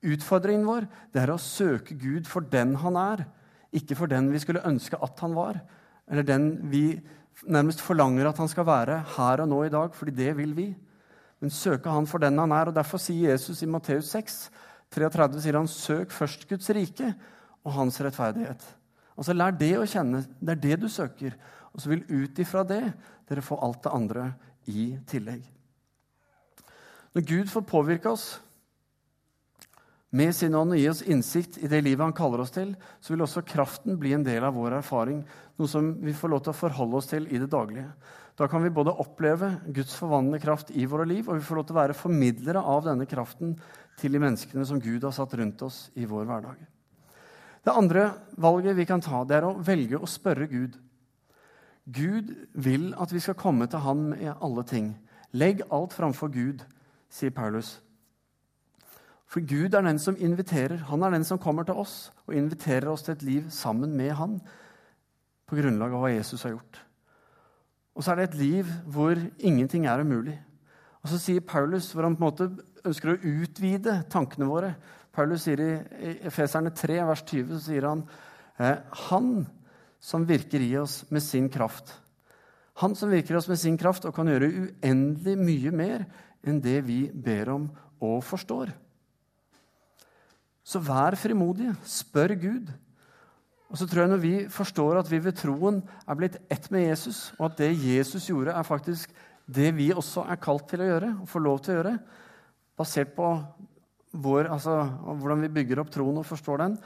Utfordringen 0.00 0.64
vår 0.64 0.86
det 1.12 1.20
er 1.22 1.32
å 1.34 1.40
søke 1.40 1.96
Gud 2.00 2.28
for 2.28 2.46
den 2.48 2.76
han 2.80 2.96
er, 2.96 3.26
ikke 3.76 3.98
for 3.98 4.10
den 4.10 4.30
vi 4.32 4.40
skulle 4.42 4.64
ønske 4.66 4.98
at 4.98 5.20
han 5.22 5.36
var, 5.36 5.60
eller 6.10 6.26
den 6.26 6.54
vi 6.72 6.84
nærmest 7.46 7.82
forlanger 7.84 8.28
at 8.28 8.40
han 8.40 8.48
skal 8.50 8.66
være 8.68 9.02
her 9.16 9.42
og 9.44 9.50
nå 9.50 9.60
i 9.64 9.72
dag, 9.72 9.92
fordi 9.96 10.14
det 10.16 10.32
vil 10.38 10.54
vi. 10.56 10.70
Men 11.40 11.52
søke 11.52 11.92
han 11.92 12.08
for 12.08 12.20
den 12.20 12.38
han 12.38 12.52
er. 12.52 12.68
og 12.68 12.76
Derfor 12.76 13.00
sier 13.00 13.30
Jesus 13.32 13.62
i 13.62 13.68
Matteus 13.70 14.10
6, 14.12 14.40
33, 14.92 15.40
sier 15.40 15.56
han, 15.56 15.68
søk 15.70 16.12
først 16.12 16.48
Guds 16.50 16.68
rike 16.76 17.14
og 17.64 17.74
hans 17.76 18.00
rettferdighet. 18.00 18.62
Altså 19.16 19.36
Lær 19.36 19.56
det 19.56 19.74
å 19.78 19.88
kjenne. 19.88 20.24
Det 20.40 20.54
er 20.54 20.62
det 20.64 20.76
du 20.82 20.88
søker. 20.88 21.34
Og 21.74 21.82
så 21.82 21.92
vil 21.92 22.06
ut 22.08 22.38
ifra 22.42 22.64
det 22.66 22.82
dere 23.28 23.44
få 23.44 23.58
alt 23.62 23.82
det 23.84 23.94
andre 23.94 24.30
i 24.70 24.92
tillegg. 25.08 25.42
Når 27.14 27.26
Gud 27.26 27.50
får 27.50 27.66
påvirke 27.66 28.12
oss, 28.12 28.38
med 30.10 30.34
sin 30.34 30.56
ånd 30.58 30.74
og 30.74 30.80
gi 30.80 30.88
oss 30.90 31.04
innsikt 31.06 31.60
i 31.62 31.68
det 31.70 31.84
livet 31.86 32.02
han 32.02 32.14
kaller 32.16 32.42
oss 32.42 32.50
til, 32.54 32.72
så 32.98 33.12
vil 33.12 33.22
også 33.22 33.44
kraften 33.46 33.98
bli 33.98 34.10
en 34.16 34.24
del 34.26 34.42
av 34.42 34.56
vår 34.58 34.80
erfaring, 34.80 35.20
noe 35.54 35.70
som 35.70 35.92
vi 36.02 36.14
får 36.16 36.32
lov 36.32 36.42
til 36.42 36.50
å 36.50 36.60
forholde 36.64 36.98
oss 36.98 37.10
til 37.12 37.28
i 37.30 37.38
det 37.38 37.46
daglige. 37.52 37.92
Da 38.34 38.48
kan 38.50 38.64
vi 38.64 38.72
både 38.74 38.96
oppleve 39.04 39.52
Guds 39.68 39.94
forvandlende 40.00 40.42
kraft 40.42 40.72
i 40.74 40.88
våre 40.90 41.06
liv, 41.06 41.28
og 41.28 41.38
vi 41.38 41.46
får 41.46 41.60
lov 41.60 41.68
til 41.68 41.76
å 41.76 41.80
være 41.82 41.98
formidlere 41.98 42.64
av 42.74 42.82
denne 42.88 43.06
kraften 43.06 43.54
til 44.00 44.16
de 44.16 44.22
menneskene 44.22 44.66
som 44.66 44.82
Gud 44.82 45.06
har 45.06 45.14
satt 45.14 45.38
rundt 45.38 45.62
oss 45.66 45.84
i 45.94 46.08
vår 46.10 46.26
hverdag. 46.26 46.58
Det 47.64 47.76
andre 47.76 48.12
valget 48.40 48.76
vi 48.76 48.86
kan 48.88 49.02
ta, 49.04 49.24
det 49.24 49.36
er 49.36 49.46
å 49.48 49.58
velge 49.64 50.00
å 50.00 50.08
spørre 50.08 50.48
Gud. 50.48 50.78
Gud 51.84 52.32
vil 52.54 52.90
at 53.00 53.12
vi 53.12 53.20
skal 53.20 53.38
komme 53.38 53.66
til 53.66 53.82
Han 53.84 54.08
med 54.14 54.32
alle 54.40 54.64
ting. 54.64 54.94
Legg 55.32 55.62
alt 55.70 55.92
framfor 55.92 56.32
Gud, 56.32 56.64
sier 57.10 57.30
Paulus. 57.30 57.80
For 59.30 59.40
Gud 59.46 59.74
er 59.74 59.84
den 59.86 59.98
som 59.98 60.16
inviterer. 60.18 60.80
Han 60.90 61.02
er 61.02 61.14
den 61.14 61.24
som 61.24 61.38
kommer 61.38 61.66
til 61.66 61.78
oss 61.78 62.10
og 62.26 62.34
inviterer 62.34 62.88
oss 62.90 63.04
til 63.06 63.14
et 63.14 63.22
liv 63.22 63.50
sammen 63.50 63.96
med 63.96 64.14
Han 64.18 64.40
på 65.46 65.58
grunnlag 65.58 65.94
av 65.94 66.02
hva 66.02 66.10
Jesus 66.14 66.42
har 66.46 66.56
gjort. 66.56 66.80
Og 67.94 68.04
så 68.04 68.12
er 68.12 68.20
det 68.20 68.28
et 68.30 68.40
liv 68.40 68.72
hvor 68.86 69.18
ingenting 69.38 69.86
er 69.86 70.02
umulig. 70.02 70.38
Og 71.02 71.10
så 71.10 71.18
sier 71.18 71.44
Paulus, 71.46 71.92
hvor 71.92 72.04
han 72.06 72.16
på 72.16 72.22
en 72.22 72.28
måte 72.28 72.48
ønsker 72.86 73.12
å 73.12 73.20
utvide 73.42 74.00
tankene 74.12 74.48
våre 74.48 74.74
Paulus 75.14 75.44
sier 75.44 75.60
i 75.60 76.12
Efeserne 76.28 76.70
3, 76.74 77.00
vers 77.08 77.22
20, 77.26 77.56
så 77.56 77.64
sier 77.64 77.86
han 77.88 78.04
eh, 78.60 78.78
Han 79.08 79.32
som 80.00 80.24
virker 80.28 80.62
i 80.62 80.72
oss 80.80 81.02
med 81.10 81.22
sin 81.24 81.50
kraft. 81.52 81.92
Han 82.80 82.94
som 82.96 83.10
virker 83.12 83.34
i 83.34 83.40
oss 83.40 83.50
med 83.50 83.58
sin 83.60 83.76
kraft 83.80 84.06
og 84.08 84.14
kan 84.16 84.30
gjøre 84.30 84.48
uendelig 84.48 85.34
mye 85.36 85.72
mer 85.74 86.06
enn 86.46 86.62
det 86.62 86.78
vi 86.86 87.02
ber 87.12 87.50
om 87.52 87.66
og 88.00 88.22
forstår. 88.24 88.70
Så 90.64 90.80
vær 90.80 91.18
frimodige. 91.18 91.74
Spør 91.84 92.36
Gud. 92.40 92.70
Og 93.70 93.78
så 93.78 93.86
tror 93.86 94.04
jeg 94.04 94.10
Når 94.14 94.22
vi 94.22 94.34
forstår 94.50 95.02
at 95.02 95.10
vi 95.10 95.20
ved 95.22 95.36
troen 95.36 95.82
er 96.06 96.16
blitt 96.16 96.38
ett 96.50 96.70
med 96.70 96.88
Jesus, 96.88 97.34
og 97.38 97.50
at 97.50 97.58
det 97.58 97.74
Jesus 97.76 98.30
gjorde, 98.30 98.54
er 98.54 98.66
faktisk 98.66 99.12
det 99.46 99.74
vi 99.76 99.90
også 99.92 100.24
er 100.30 100.40
kalt 100.40 100.68
til 100.70 100.80
å 100.80 100.88
gjøre, 100.88 101.12
og 101.20 101.28
får 101.28 101.44
lov 101.44 101.60
til 101.60 101.74
å 101.74 101.76
gjøre, 101.78 101.94
basert 102.80 103.12
på 103.16 103.28
vår, 104.10 104.48
altså, 104.50 104.80
hvordan 105.20 105.44
vi 105.44 105.52
bygger 105.60 105.82
opp 105.82 105.92
troen 105.94 106.18
og 106.20 106.26
forstår 106.26 106.64
den, 106.64 106.78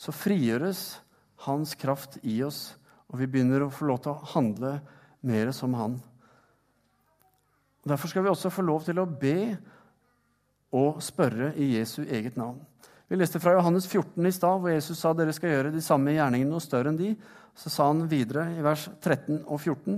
så 0.00 0.14
frigjøres 0.16 0.84
hans 1.44 1.74
kraft 1.78 2.18
i 2.22 2.38
oss, 2.46 2.70
og 3.10 3.20
vi 3.20 3.28
begynner 3.28 3.66
å 3.66 3.72
få 3.74 3.88
lov 3.90 4.00
til 4.04 4.14
å 4.14 4.30
handle 4.36 4.78
mer 5.26 5.50
som 5.56 5.74
han. 5.76 5.98
Derfor 7.84 8.12
skal 8.12 8.24
vi 8.24 8.32
også 8.32 8.52
få 8.52 8.64
lov 8.64 8.84
til 8.86 9.00
å 9.00 9.08
be 9.08 9.56
og 10.76 11.00
spørre 11.02 11.50
i 11.58 11.72
Jesu 11.74 12.02
eget 12.04 12.36
navn. 12.38 12.60
Vi 13.10 13.18
leste 13.18 13.40
fra 13.42 13.56
Johannes 13.56 13.88
14 13.90 14.26
i 14.28 14.30
stad, 14.30 14.60
hvor 14.62 14.70
Jesus 14.70 15.00
sa 15.02 15.10
dere 15.16 15.34
skal 15.34 15.50
gjøre 15.50 15.72
de 15.74 15.82
samme 15.82 16.12
gjerningene 16.14 16.52
noe 16.52 16.62
større 16.62 16.92
enn 16.92 17.00
de. 17.00 17.08
Så 17.58 17.72
sa 17.72 17.88
han 17.88 18.04
videre 18.08 18.44
i 18.54 18.62
vers 18.62 18.84
13 19.00 19.40
og 19.40 19.56
14, 19.58 19.96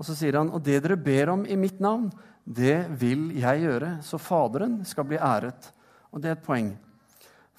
og 0.00 0.08
så 0.08 0.16
sier 0.18 0.40
han, 0.40 0.50
og 0.50 0.64
det 0.66 0.80
dere 0.82 0.96
ber 0.98 1.30
om 1.36 1.44
i 1.46 1.58
mitt 1.60 1.78
navn, 1.78 2.08
det 2.44 2.88
vil 3.00 3.30
jeg 3.38 3.64
gjøre, 3.64 3.90
så 4.02 4.18
Faderen 4.18 4.80
skal 4.88 5.06
bli 5.08 5.18
æret. 5.20 5.70
Og 6.10 6.22
det 6.22 6.30
er 6.30 6.38
et 6.38 6.46
poeng. 6.46 6.72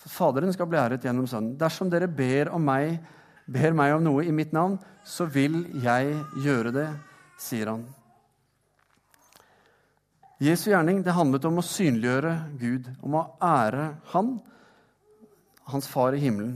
For 0.01 0.09
Faderen 0.09 0.53
skal 0.53 0.67
bli 0.69 0.79
æret 0.81 1.05
gjennom 1.05 1.27
Sønnen. 1.29 1.55
Dersom 1.59 1.91
dere 1.91 2.09
ber, 2.09 2.51
meg, 2.59 2.97
ber 3.45 3.75
meg 3.77 3.95
om 3.95 4.05
noe 4.05 4.25
i 4.25 4.35
mitt 4.35 4.53
navn, 4.55 4.79
så 5.05 5.27
vil 5.29 5.63
jeg 5.83 6.15
gjøre 6.43 6.73
det, 6.75 6.87
sier 7.41 7.73
han. 7.73 7.85
Jesu 10.41 10.71
gjerning 10.71 11.03
det 11.05 11.13
handlet 11.13 11.45
om 11.45 11.61
å 11.61 11.65
synliggjøre 11.65 12.33
Gud, 12.57 12.87
om 13.05 13.19
å 13.19 13.27
ære 13.45 13.91
Han, 14.15 14.39
hans 15.69 15.87
far 15.87 16.17
i 16.17 16.21
himmelen. 16.23 16.55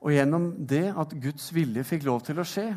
Og 0.00 0.14
gjennom 0.14 0.46
det 0.70 0.86
at 0.96 1.12
Guds 1.20 1.50
vilje 1.52 1.84
fikk 1.84 2.06
lov 2.08 2.22
til 2.24 2.40
å 2.40 2.46
skje. 2.48 2.70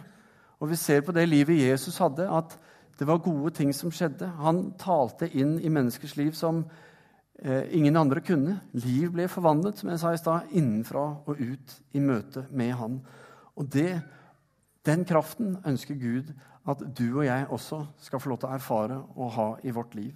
Og 0.60 0.74
vi 0.74 0.80
ser 0.80 1.06
på 1.06 1.16
det 1.16 1.24
livet 1.30 1.62
Jesus 1.62 2.02
hadde, 2.04 2.28
at 2.28 2.58
det 3.00 3.08
var 3.08 3.24
gode 3.24 3.54
ting 3.56 3.74
som 3.74 3.92
skjedde. 3.94 4.28
Han 4.42 4.72
talte 4.80 5.30
inn 5.38 5.58
i 5.60 5.72
menneskers 5.74 6.16
liv 6.20 6.36
som 6.38 6.64
eh, 7.42 7.70
ingen 7.78 7.98
andre 7.98 8.22
kunne. 8.22 8.60
Liv 8.78 9.12
ble 9.16 9.28
forvandlet, 9.32 9.80
som 9.80 9.90
jeg 9.90 10.02
sa 10.02 10.14
i 10.14 10.22
stad, 10.22 10.52
innenfra 10.58 11.06
og 11.26 11.40
ut 11.42 11.78
i 11.98 12.04
møte 12.04 12.46
med 12.52 12.76
Han. 12.78 13.00
Og 13.58 13.70
det, 13.74 14.02
den 14.86 15.06
kraften 15.06 15.58
ønsker 15.66 15.98
Gud 16.00 16.34
at 16.70 16.84
du 16.98 17.08
og 17.18 17.26
jeg 17.26 17.48
også 17.50 17.86
skal 18.02 18.22
få 18.22 18.30
lov 18.30 18.42
til 18.42 18.52
å 18.52 18.58
erfare 18.60 19.00
og 19.16 19.34
ha 19.38 19.48
i 19.66 19.74
vårt 19.74 19.96
liv. 19.98 20.14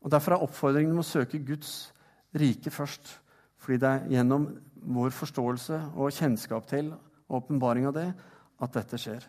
Og 0.00 0.10
Derfor 0.12 0.36
er 0.36 0.44
oppfordringen 0.44 0.92
om 0.94 1.02
å 1.02 1.06
søke 1.06 1.40
Guds 1.44 1.92
rike 2.36 2.72
først. 2.72 3.18
Fordi 3.60 3.80
det 3.80 3.88
er 3.88 4.06
gjennom 4.16 4.46
vår 4.80 5.12
forståelse 5.12 5.82
og 5.94 6.14
kjennskap 6.16 6.68
til 6.68 6.94
og 6.94 7.42
åpenbaring 7.42 7.88
av 7.90 7.96
det 7.96 8.08
at 8.60 8.76
dette 8.76 8.98
skjer. 9.00 9.26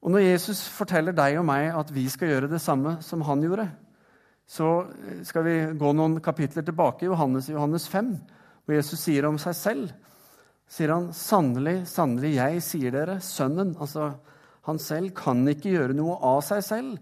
Og 0.00 0.14
når 0.14 0.24
Jesus 0.24 0.62
forteller 0.72 1.16
deg 1.16 1.38
og 1.40 1.46
meg 1.48 1.70
at 1.76 1.90
vi 1.92 2.06
skal 2.08 2.32
gjøre 2.32 2.50
det 2.50 2.60
samme 2.62 2.96
som 3.04 3.24
han 3.28 3.42
gjorde, 3.44 3.68
så 4.50 4.68
skal 5.26 5.44
vi 5.46 5.56
gå 5.78 5.92
noen 5.94 6.18
kapitler 6.24 6.64
tilbake 6.66 7.04
i 7.04 7.10
Johannes, 7.10 7.50
Johannes 7.52 7.86
5, 7.88 8.14
hvor 8.64 8.74
Jesus 8.74 9.04
sier 9.04 9.28
om 9.28 9.38
seg 9.38 9.54
selv 9.58 9.90
sier 10.70 10.92
han, 10.94 11.10
'Sannelig, 11.12 11.86
sannelig, 11.90 12.36
jeg 12.36 12.62
sier 12.62 12.94
dere, 12.94 13.18
Sønnen' 13.18 13.76
Altså, 13.80 14.12
han 14.66 14.78
selv 14.78 15.14
kan 15.16 15.42
ikke 15.48 15.72
gjøre 15.74 15.96
noe 15.96 16.18
av 16.22 16.42
seg 16.46 16.62
selv, 16.62 16.98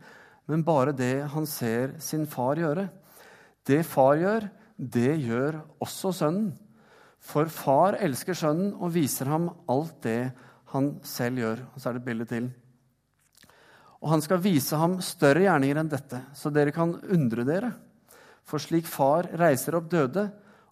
men 0.48 0.64
bare 0.64 0.94
det 0.96 1.28
han 1.28 1.46
ser 1.46 1.98
sin 2.00 2.24
far 2.26 2.56
gjøre. 2.56 2.88
Det 3.66 3.84
far 3.84 4.16
gjør, 4.16 4.48
det 4.78 5.18
gjør 5.20 5.60
også 5.82 6.12
sønnen. 6.12 6.52
For 7.20 7.50
far 7.50 7.98
elsker 8.00 8.32
sønnen 8.32 8.72
og 8.78 8.94
viser 8.94 9.26
ham 9.26 9.50
alt 9.68 9.98
det 10.02 10.30
han 10.72 11.00
selv 11.02 11.42
gjør. 11.42 11.64
Og 11.74 11.80
så 11.80 11.88
er 11.88 11.92
det 11.92 12.00
et 12.00 12.06
bilde 12.06 12.24
til. 12.30 12.48
Og 13.98 14.12
han 14.12 14.22
skal 14.22 14.42
vise 14.42 14.78
ham 14.78 14.98
større 15.02 15.42
gjerninger 15.46 15.80
enn 15.80 15.90
dette, 15.90 16.20
så 16.34 16.52
dere 16.54 16.74
kan 16.74 16.94
undre 16.94 17.46
dere. 17.46 17.72
For 18.46 18.62
slik 18.62 18.86
far 18.88 19.26
reiser 19.38 19.76
opp 19.78 19.90
døde 19.90 20.28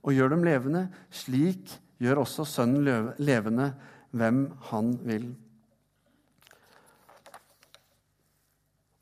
og 0.07 0.15
gjør 0.15 0.37
dem 0.37 0.47
levende, 0.47 0.87
slik 1.11 1.75
gjør 2.03 2.23
også 2.23 2.47
sønnen 2.49 3.13
levende 3.19 3.73
hvem 4.17 4.47
han 4.71 4.95
vil. 5.05 5.27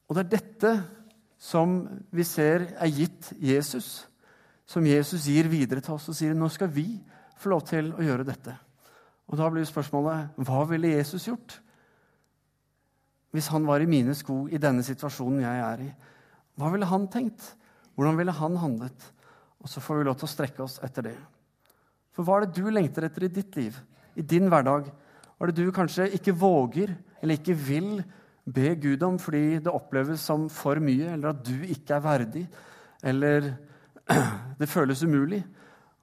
Og 0.09 0.17
det 0.17 0.25
er 0.25 0.35
dette 0.37 0.73
som 1.41 1.77
vi 2.15 2.25
ser 2.27 2.71
er 2.81 2.93
gitt 2.93 3.33
Jesus, 3.43 4.07
som 4.65 4.87
Jesus 4.87 5.27
gir 5.29 5.49
videre 5.53 5.83
til 5.85 5.97
oss 5.97 6.09
og 6.09 6.17
sier 6.17 6.37
nå 6.37 6.49
skal 6.53 6.71
vi 6.73 6.87
få 7.41 7.53
lov 7.53 7.65
til 7.69 7.93
å 7.93 8.05
gjøre 8.05 8.27
dette. 8.27 8.55
Og 9.29 9.39
Da 9.41 9.49
blir 9.51 9.65
spørsmålet 9.69 10.37
hva 10.45 10.65
ville 10.69 10.97
Jesus 10.97 11.29
gjort? 11.29 11.59
Hvis 13.35 13.51
han 13.51 13.67
var 13.67 13.83
i 13.83 13.91
mine 13.91 14.15
sko 14.15 14.45
i 14.47 14.61
denne 14.63 14.85
situasjonen 14.87 15.43
jeg 15.43 15.63
er 15.67 15.85
i, 15.89 15.91
hva 16.55 16.71
ville 16.71 16.87
han 16.87 17.09
tenkt? 17.11 17.43
Hvordan 17.99 18.19
ville 18.19 18.35
han 18.35 18.59
handlet? 18.63 19.09
Og 19.59 19.71
så 19.71 19.83
får 19.83 19.99
vi 19.99 20.05
lov 20.07 20.19
til 20.21 20.29
å 20.29 20.35
strekke 20.35 20.63
oss 20.63 20.77
etter 20.87 21.09
det. 21.09 21.17
For 22.15 22.27
hva 22.27 22.39
er 22.39 22.47
det 22.47 22.61
du 22.61 22.71
lengter 22.71 23.09
etter 23.09 23.27
i 23.27 23.33
ditt 23.33 23.57
liv, 23.59 23.79
i 24.15 24.23
din 24.23 24.47
hverdag? 24.53 24.87
Hva 25.35 25.47
er 25.47 25.51
det 25.51 25.65
du 25.67 25.75
kanskje 25.75 26.13
ikke 26.15 26.37
våger 26.39 26.95
eller 27.21 27.41
ikke 27.41 27.57
vil 27.59 27.97
be 28.45 28.75
Gud 28.79 29.03
om 29.03 29.17
fordi 29.19 29.59
det 29.65 29.73
oppleves 29.73 30.23
som 30.23 30.47
for 30.53 30.79
mye, 30.83 31.15
eller 31.17 31.33
at 31.33 31.43
du 31.43 31.65
ikke 31.65 31.97
er 31.97 32.05
verdig, 32.05 32.45
eller 33.03 33.51
det 34.61 34.71
føles 34.71 35.03
umulig? 35.03 35.41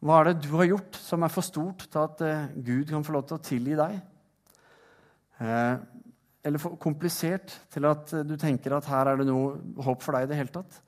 Hva 0.01 0.19
er 0.19 0.31
det 0.31 0.47
du 0.47 0.55
har 0.57 0.67
gjort 0.71 0.97
som 0.99 1.23
er 1.23 1.31
for 1.31 1.45
stort 1.45 1.85
til 1.85 2.01
at 2.01 2.23
eh, 2.25 2.53
Gud 2.57 2.89
kan 2.89 3.05
få 3.05 3.15
lov 3.15 3.27
til 3.29 3.37
å 3.37 3.45
tilgi 3.45 3.77
deg? 3.79 3.99
Eller 6.43 6.61
for 6.61 6.77
komplisert 6.81 7.53
til 7.69 7.85
at 7.85 8.13
du 8.25 8.33
tenker 8.39 8.73
at 8.73 8.87
her 8.89 9.11
er 9.11 9.19
det 9.19 9.27
noe 9.29 9.81
håp 9.85 10.01
for 10.01 10.17
deg 10.17 10.25
i 10.25 10.31
det 10.31 10.39
hele 10.39 10.53
tatt. 10.55 10.79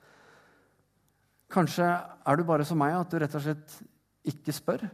Kanskje 1.53 1.85
er 1.85 2.39
du 2.39 2.45
bare 2.47 2.65
som 2.65 2.79
meg, 2.81 2.95
at 2.97 3.11
du 3.11 3.19
rett 3.21 3.35
og 3.37 3.43
slett 3.45 3.75
ikke 4.33 4.55
spør. 4.55 4.87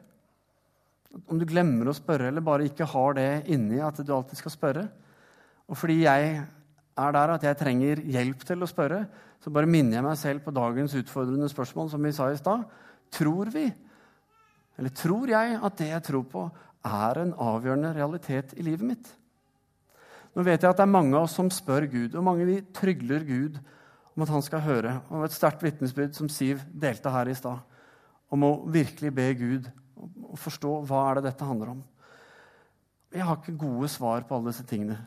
Om 1.29 1.39
du 1.39 1.47
glemmer 1.47 1.89
å 1.89 1.95
spørre, 1.95 2.27
eller 2.29 2.43
bare 2.45 2.67
ikke 2.67 2.87
har 2.91 3.15
det 3.17 3.29
inni 3.53 3.79
at 3.81 4.01
du 4.03 4.11
alltid 4.13 4.41
skal 4.41 4.53
spørre. 4.53 4.85
Og 5.69 5.77
fordi 5.79 6.01
jeg 6.03 6.33
er 6.99 7.15
der 7.15 7.33
at 7.35 7.45
jeg 7.45 7.57
trenger 7.57 8.01
hjelp 8.03 8.43
til 8.45 8.65
å 8.65 8.69
spørre, 8.69 9.03
så 9.39 9.53
bare 9.55 9.69
minner 9.69 9.99
jeg 9.99 10.05
meg 10.05 10.17
selv 10.19 10.43
på 10.43 10.53
dagens 10.55 10.97
utfordrende 10.99 11.47
spørsmål, 11.49 11.87
som 11.93 12.03
vi 12.03 12.11
sa 12.15 12.27
i 12.27 12.39
stad. 12.39 12.65
Tror 13.15 13.53
vi, 13.53 13.69
eller 14.77 14.93
tror 14.95 15.31
jeg, 15.31 15.55
at 15.63 15.79
det 15.79 15.89
jeg 15.93 16.05
tror 16.09 16.25
på, 16.31 16.43
er 16.89 17.21
en 17.21 17.33
avgjørende 17.35 17.93
realitet 17.95 18.53
i 18.59 18.65
livet 18.67 18.87
mitt? 18.91 19.09
Nå 20.37 20.45
vet 20.45 20.61
jeg 20.61 20.69
at 20.69 20.77
det 20.77 20.85
er 20.85 20.91
mange 20.91 21.15
av 21.17 21.25
oss 21.25 21.35
som 21.37 21.49
spør 21.51 21.87
Gud, 21.89 22.15
og 22.15 22.25
mange 22.25 22.47
vi 22.47 22.59
trygler 22.75 23.25
Gud 23.27 23.59
om 24.15 24.25
at 24.25 24.31
han 24.33 24.43
skal 24.45 24.63
høre. 24.65 24.95
Og 25.09 25.25
et 25.25 25.35
sterkt 25.35 25.63
vitnesbyrd 25.65 26.17
som 26.17 26.29
Siv 26.31 26.61
delte 26.69 27.11
her 27.13 27.31
i 27.31 27.37
stad, 27.37 27.61
om 28.29 28.45
å 28.45 28.51
virkelig 28.69 29.13
be 29.15 29.29
Gud 29.39 29.69
og 29.99 30.37
forstå 30.39 30.73
hva 30.87 31.05
er 31.09 31.19
det 31.19 31.29
dette 31.31 31.47
handler 31.47 31.73
om. 31.73 31.79
Jeg 33.09 33.25
har 33.25 33.39
ikke 33.39 33.57
gode 33.57 33.89
svar 33.89 34.21
på 34.27 34.37
alle 34.37 34.51
disse 34.51 34.67
tingene. 34.69 34.99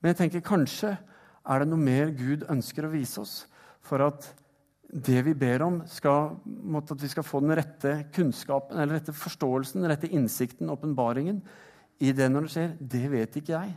Men 0.00 0.12
jeg 0.12 0.22
tenker 0.22 0.46
kanskje 0.46 0.94
er 1.44 1.60
det 1.60 1.68
noe 1.68 1.80
mer 1.80 2.14
Gud 2.16 2.46
ønsker 2.50 2.86
å 2.86 2.92
vise 2.94 3.20
oss 3.20 3.34
for 3.84 4.00
at 4.06 4.30
det 4.94 5.20
vi 5.26 5.34
ber 5.36 5.64
om, 5.66 5.80
skal, 5.90 6.36
at 6.78 7.02
vi 7.02 7.10
skal 7.10 7.26
få 7.26 7.40
den 7.42 7.54
rette 7.58 7.96
kunnskapen, 8.14 8.78
eller 8.78 9.00
rette 9.00 9.14
forståelsen, 9.16 9.82
den 9.82 9.90
rette 9.90 10.10
innsikten, 10.12 10.70
åpenbaringen, 10.70 11.40
i 12.04 12.12
det 12.14 12.28
når 12.30 12.46
det 12.46 12.52
skjer, 12.54 12.70
det 12.94 13.02
vet 13.10 13.38
ikke 13.40 13.56
jeg. 13.56 13.74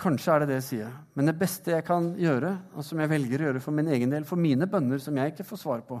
Kanskje 0.00 0.32
er 0.34 0.42
det 0.42 0.48
det, 0.50 0.58
jeg 0.58 0.66
sier. 0.68 0.94
Men 1.14 1.28
det 1.30 1.36
beste 1.38 1.70
jeg 1.74 1.84
kan 1.86 2.10
gjøre, 2.18 2.50
og 2.74 2.86
som 2.86 2.98
jeg 2.98 3.10
velger 3.12 3.42
å 3.42 3.48
gjøre 3.48 3.62
for 3.62 3.76
min 3.76 3.90
egen 3.94 4.10
del, 4.10 4.26
for 4.26 4.40
mine 4.40 4.66
bønner 4.70 5.02
som 5.02 5.16
jeg 5.18 5.32
ikke 5.32 5.46
får 5.46 5.60
svar 5.60 5.84
på, 5.86 6.00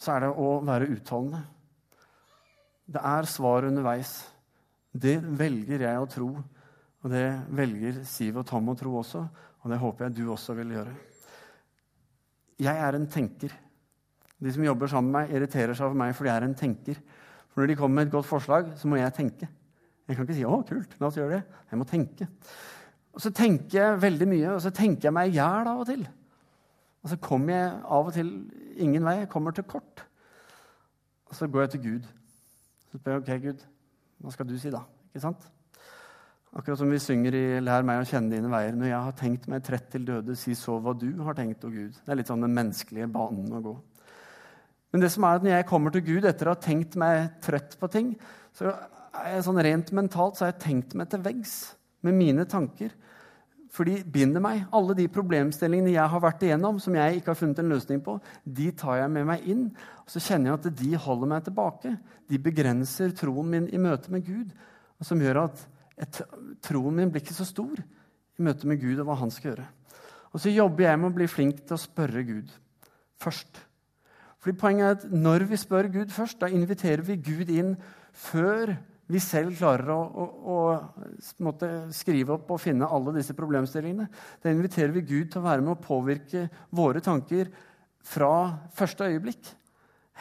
så 0.00 0.14
er 0.14 0.24
det 0.24 0.32
å 0.32 0.48
være 0.66 0.88
utholdende. 0.94 1.42
Det 2.92 3.02
er 3.12 3.28
svar 3.30 3.68
underveis. 3.68 4.14
Det 4.92 5.18
velger 5.22 5.84
jeg 5.86 6.00
å 6.00 6.08
tro, 6.10 6.30
og 7.02 7.12
det 7.12 7.26
velger 7.54 8.02
Siv 8.08 8.40
og 8.40 8.48
Tom 8.48 8.72
å 8.72 8.76
tro 8.78 8.96
også, 9.00 9.22
og 9.62 9.70
det 9.70 9.80
håper 9.80 10.08
jeg 10.08 10.16
du 10.18 10.24
også 10.32 10.56
vil 10.58 10.74
gjøre. 10.76 10.92
Jeg 12.62 12.82
er 12.86 12.96
en 12.96 13.08
tenker. 13.10 13.54
De 14.42 14.52
som 14.52 14.64
jobber 14.64 14.90
sammen 14.90 15.12
med 15.12 15.20
meg, 15.20 15.36
irriterer 15.36 15.76
seg 15.76 15.88
over 15.88 15.98
meg 16.00 16.14
fordi 16.16 16.30
jeg 16.30 16.40
er 16.40 16.46
en 16.48 16.58
tenker. 16.58 17.00
For 17.52 17.62
når 17.62 17.70
de 17.70 17.76
kommer 17.78 18.00
med 18.00 18.08
et 18.08 18.14
godt 18.14 18.28
forslag, 18.28 18.72
så 18.80 18.90
må 18.90 18.98
jeg 18.98 19.14
tenke. 19.16 19.48
Jeg 20.08 20.16
kan 20.16 20.26
ikke 20.26 20.34
si 20.34 20.44
'Å, 20.44 20.62
kult, 20.68 20.96
la 21.00 21.06
oss 21.06 21.16
gjøre 21.16 21.36
det'. 21.36 21.44
Jeg 21.70 21.78
må 21.78 21.84
tenke. 21.84 22.28
Og 23.12 23.20
så 23.20 23.30
tenker 23.30 23.78
jeg 23.78 24.02
veldig 24.02 24.28
mye, 24.28 24.48
og 24.54 24.60
så 24.60 24.70
tenker 24.70 25.08
jeg 25.08 25.12
meg 25.12 25.28
i 25.28 25.36
hjel 25.36 25.68
av 25.68 25.80
og 25.80 25.86
til. 25.86 26.08
Og 27.02 27.10
så 27.10 27.16
kommer 27.16 27.52
jeg 27.54 27.82
av 27.84 28.06
og 28.06 28.12
til 28.12 28.50
ingen 28.76 29.04
vei. 29.04 29.18
Jeg 29.20 29.28
kommer 29.28 29.50
til 29.52 29.64
kort. 29.64 30.04
Og 31.26 31.34
så 31.34 31.46
går 31.46 31.60
jeg 31.60 31.70
til 31.70 31.82
Gud. 31.82 32.06
Så 32.90 32.98
spør 32.98 33.12
jeg 33.12 33.22
ok, 33.22 33.42
Gud, 33.42 33.66
hva 34.20 34.32
skal 34.32 34.46
du 34.46 34.58
si 34.58 34.70
da? 34.70 34.82
Ikke 35.10 35.20
sant? 35.20 35.48
Akkurat 36.52 36.78
som 36.78 36.90
vi 36.90 36.98
synger 36.98 37.34
i 37.34 37.60
'Lær 37.60 37.82
meg 37.82 38.02
å 38.02 38.04
kjenne 38.04 38.30
dine 38.30 38.50
veier'. 38.52 38.76
Når 38.76 38.86
jeg 38.86 39.02
har 39.02 39.12
tenkt 39.12 39.48
meg 39.48 39.62
trett 39.64 39.90
til 39.90 40.04
døde, 40.04 40.36
si 40.36 40.54
så 40.54 40.78
hva 40.78 40.92
du 40.92 41.22
har 41.22 41.34
tenkt, 41.34 41.64
å 41.64 41.72
Gud. 41.72 41.92
Det 41.92 42.12
er 42.12 42.16
litt 42.16 42.26
sånn 42.28 42.42
den 42.42 42.54
menneskelige 42.54 43.08
banen 43.10 43.52
å 43.52 43.62
gå. 43.62 43.76
Men 44.92 45.00
det 45.00 45.10
som 45.10 45.24
er 45.24 45.36
at 45.36 45.42
når 45.42 45.56
jeg 45.56 45.66
kommer 45.66 45.90
til 45.90 46.02
Gud 46.02 46.24
etter 46.24 46.46
å 46.46 46.52
ha 46.52 46.60
tenkt 46.60 46.96
meg 46.96 47.40
trøtt 47.40 47.78
på 47.80 47.88
ting, 47.90 48.16
så 48.52 48.74
sånn 49.44 49.60
rent 49.64 49.92
mentalt 49.96 50.38
så 50.38 50.46
har 50.46 50.54
jeg 50.54 50.62
tenkt 50.64 50.96
meg 50.98 51.10
til 51.12 51.22
veggs 51.24 51.54
med 52.06 52.16
mine 52.16 52.46
tanker. 52.48 52.92
For 53.72 53.88
de 53.88 54.02
binder 54.04 54.42
meg. 54.44 54.66
Alle 54.76 54.94
de 54.98 55.06
problemstillingene 55.08 55.94
jeg 55.94 56.12
har 56.12 56.20
vært 56.20 56.42
igjennom, 56.44 56.76
som 56.82 56.96
jeg 56.96 57.18
ikke 57.18 57.32
har 57.32 57.38
funnet 57.38 57.62
en 57.62 57.72
løsning 57.72 58.02
på, 58.04 58.18
de 58.44 58.68
tar 58.76 58.98
jeg 59.00 59.12
med 59.14 59.28
meg 59.30 59.46
inn. 59.48 59.62
Og 60.04 60.12
så 60.12 60.20
kjenner 60.20 60.50
jeg 60.50 60.58
at 60.58 60.80
de 60.82 60.90
holder 61.06 61.30
meg 61.30 61.46
tilbake. 61.46 61.94
De 62.28 62.40
begrenser 62.42 63.14
troen 63.16 63.48
min 63.48 63.70
i 63.72 63.80
møte 63.80 64.12
med 64.12 64.26
Gud. 64.26 64.52
Og 65.00 65.08
som 65.08 65.24
gjør 65.24 65.46
at 65.46 65.64
et, 66.02 66.20
troen 66.64 66.98
min 66.98 67.12
blir 67.12 67.24
ikke 67.24 67.36
så 67.36 67.48
stor 67.48 67.80
i 67.80 68.44
møte 68.44 68.68
med 68.68 68.80
Gud 68.82 69.00
og 69.00 69.08
hva 69.08 69.16
han 69.22 69.32
skal 69.32 69.52
gjøre. 69.52 69.66
Og 70.32 70.40
så 70.40 70.52
jobber 70.52 70.88
jeg 70.88 71.00
med 71.00 71.08
å 71.08 71.16
bli 71.16 71.28
flink 71.28 71.64
til 71.64 71.76
å 71.76 71.80
spørre 71.80 72.24
Gud 72.28 72.52
først. 73.22 73.56
Fordi 74.42 74.58
Poenget 74.58 74.84
er 74.84 74.94
at 74.96 75.12
når 75.14 75.46
vi 75.48 75.58
spør 75.60 75.88
Gud 75.92 76.12
først, 76.12 76.40
da 76.40 76.48
inviterer 76.50 77.04
vi 77.06 77.20
Gud 77.22 77.52
inn 77.52 77.76
før 78.12 78.74
vi 79.12 79.20
selv 79.20 79.56
klarer 79.58 79.90
å, 79.92 80.00
å, 80.00 80.56
å 80.56 81.54
skrive 81.92 82.36
opp 82.36 82.52
og 82.54 82.60
finne 82.62 82.88
alle 82.88 83.14
disse 83.18 83.36
problemstillingene. 83.36 84.08
Da 84.40 84.52
inviterer 84.52 84.94
vi 84.94 85.04
Gud 85.04 85.32
til 85.32 85.42
å 85.42 85.46
være 85.46 85.64
med 85.64 85.74
å 85.74 85.82
påvirke 85.82 86.46
våre 86.72 87.02
tanker 87.04 87.50
fra 88.02 88.32
første 88.76 89.10
øyeblikk. 89.10 89.52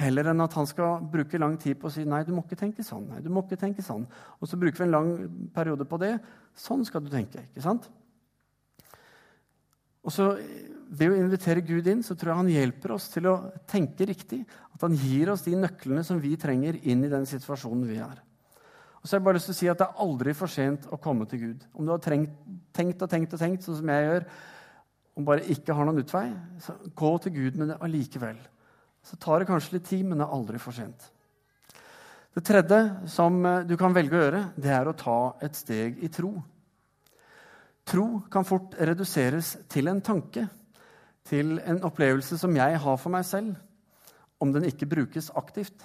Heller 0.02 0.32
enn 0.32 0.44
at 0.44 0.56
han 0.56 0.68
skal 0.70 1.02
bruke 1.12 1.40
lang 1.40 1.58
tid 1.60 1.80
på 1.80 1.90
å 1.90 1.94
si 1.94 2.06
nei, 2.08 2.24
du 2.28 2.32
må 2.36 2.46
ikke 2.46 2.60
tenke 2.60 2.84
sånn. 2.86 3.10
nei, 3.12 3.22
du 3.24 3.30
må 3.34 3.44
ikke 3.44 3.60
tenke 3.60 3.84
sånn. 3.86 4.06
Og 4.40 4.50
så 4.50 4.60
bruker 4.60 4.84
vi 4.84 4.88
en 4.88 4.96
lang 4.96 5.10
periode 5.56 5.88
på 5.88 6.00
det. 6.02 6.16
Sånn 6.58 6.86
skal 6.88 7.04
du 7.04 7.12
tenke. 7.12 7.44
ikke 7.52 7.66
sant? 7.66 7.90
Og 10.02 10.14
så 10.16 10.34
Ved 10.92 11.08
å 11.08 11.16
invitere 11.16 11.62
Gud 11.64 11.86
inn 11.88 12.02
så 12.04 12.18
tror 12.20 12.34
jeg 12.34 12.40
han 12.42 12.50
hjelper 12.52 12.92
oss 12.98 13.06
til 13.14 13.30
å 13.32 13.38
tenke 13.64 14.04
riktig. 14.10 14.42
At 14.76 14.82
han 14.84 14.98
gir 15.00 15.30
oss 15.32 15.46
de 15.46 15.54
nøklene 15.56 16.04
som 16.04 16.20
vi 16.20 16.34
trenger 16.36 16.82
inn 16.84 17.06
i 17.08 17.12
den 17.12 17.24
situasjonen 17.30 17.86
vi 17.88 18.02
er. 18.04 18.18
Og 19.02 19.08
så 19.08 19.16
har 19.16 19.20
jeg 19.20 19.26
bare 19.26 19.40
lyst 19.40 19.50
til 19.50 19.56
å 19.56 19.60
si 19.60 19.70
at 19.72 19.80
Det 19.82 19.88
er 19.88 20.02
aldri 20.06 20.34
for 20.38 20.52
sent 20.52 20.86
å 20.94 21.00
komme 21.02 21.26
til 21.30 21.42
Gud. 21.42 21.64
Om 21.74 21.88
du 21.88 21.94
har 21.94 22.02
tenkt, 22.06 22.34
tenkt 22.74 23.02
og 23.02 23.10
tenkt 23.10 23.34
og 23.34 23.42
tenkt, 23.42 23.66
sånn 23.66 23.80
som 23.80 23.90
jeg 23.90 24.08
gjør, 24.08 24.28
og 25.18 25.26
bare 25.28 25.48
ikke 25.54 25.76
har 25.76 25.88
noen 25.88 26.04
utvei, 26.04 26.28
så 26.62 26.76
gå 26.96 27.12
til 27.24 27.34
Gud 27.36 27.58
med 27.60 27.74
det 27.74 27.80
allikevel. 27.82 28.38
Så 29.04 29.18
tar 29.18 29.42
det 29.42 29.50
kanskje 29.50 29.80
litt 29.80 29.90
tid, 29.90 30.06
men 30.06 30.22
det 30.22 30.28
er 30.28 30.38
aldri 30.38 30.62
for 30.62 30.78
sent. 30.78 31.10
Det 32.32 32.46
tredje 32.48 32.80
som 33.12 33.42
eh, 33.46 33.64
du 33.68 33.74
kan 33.80 33.96
velge 33.96 34.16
å 34.16 34.22
gjøre, 34.22 34.44
det 34.56 34.72
er 34.72 34.88
å 34.88 34.96
ta 34.96 35.20
et 35.44 35.58
steg 35.58 35.98
i 36.06 36.10
tro. 36.14 36.32
Tro 37.92 38.06
kan 38.32 38.46
fort 38.48 38.78
reduseres 38.80 39.56
til 39.72 39.90
en 39.92 40.00
tanke, 40.06 40.46
til 41.28 41.58
en 41.60 41.82
opplevelse 41.86 42.38
som 42.40 42.56
jeg 42.56 42.78
har 42.86 43.02
for 43.02 43.14
meg 43.14 43.26
selv, 43.28 43.58
om 44.42 44.54
den 44.54 44.70
ikke 44.70 44.88
brukes 44.90 45.28
aktivt. 45.38 45.84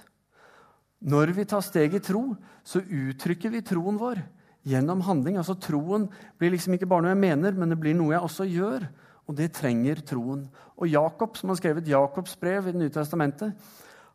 Når 1.05 1.33
vi 1.37 1.45
tar 1.45 1.65
steg 1.65 1.95
i 1.95 2.01
tro, 2.01 2.31
så 2.65 2.81
uttrykker 2.81 3.53
vi 3.53 3.65
troen 3.65 3.99
vår 4.01 4.23
gjennom 4.67 5.03
handling. 5.07 5.37
Altså 5.39 5.57
Troen 5.61 6.09
blir 6.41 6.55
liksom 6.55 6.77
ikke 6.77 6.89
bare 6.89 7.05
noe 7.05 7.13
jeg 7.13 7.23
mener, 7.23 7.57
men 7.57 7.71
det 7.73 7.79
blir 7.81 7.97
noe 7.97 8.15
jeg 8.15 8.25
også 8.25 8.49
gjør. 8.49 8.87
Og 9.27 9.37
det 9.39 9.51
trenger 9.59 10.01
troen. 10.07 10.47
Og 10.79 10.89
Jakob, 10.89 11.37
som 11.37 11.51
har 11.51 11.59
skrevet 11.59 11.89
Jakobs 11.91 12.37
brev 12.39 12.69
i 12.69 12.73
Det 12.73 12.81
nye 12.81 12.95
testamentet, 12.95 13.55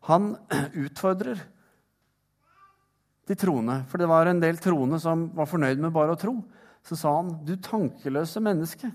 han 0.08 0.34
utfordrer 0.84 1.40
de 3.28 3.36
troende. 3.38 3.82
For 3.88 4.02
det 4.02 4.10
var 4.10 4.26
en 4.28 4.42
del 4.42 4.58
troende 4.60 4.98
som 5.00 5.28
var 5.36 5.50
fornøyd 5.50 5.80
med 5.80 5.94
bare 5.94 6.16
å 6.16 6.18
tro. 6.20 6.40
Så 6.82 6.98
sa 6.98 7.14
han, 7.14 7.36
'Du 7.44 7.54
tankeløse 7.62 8.42
menneske, 8.42 8.90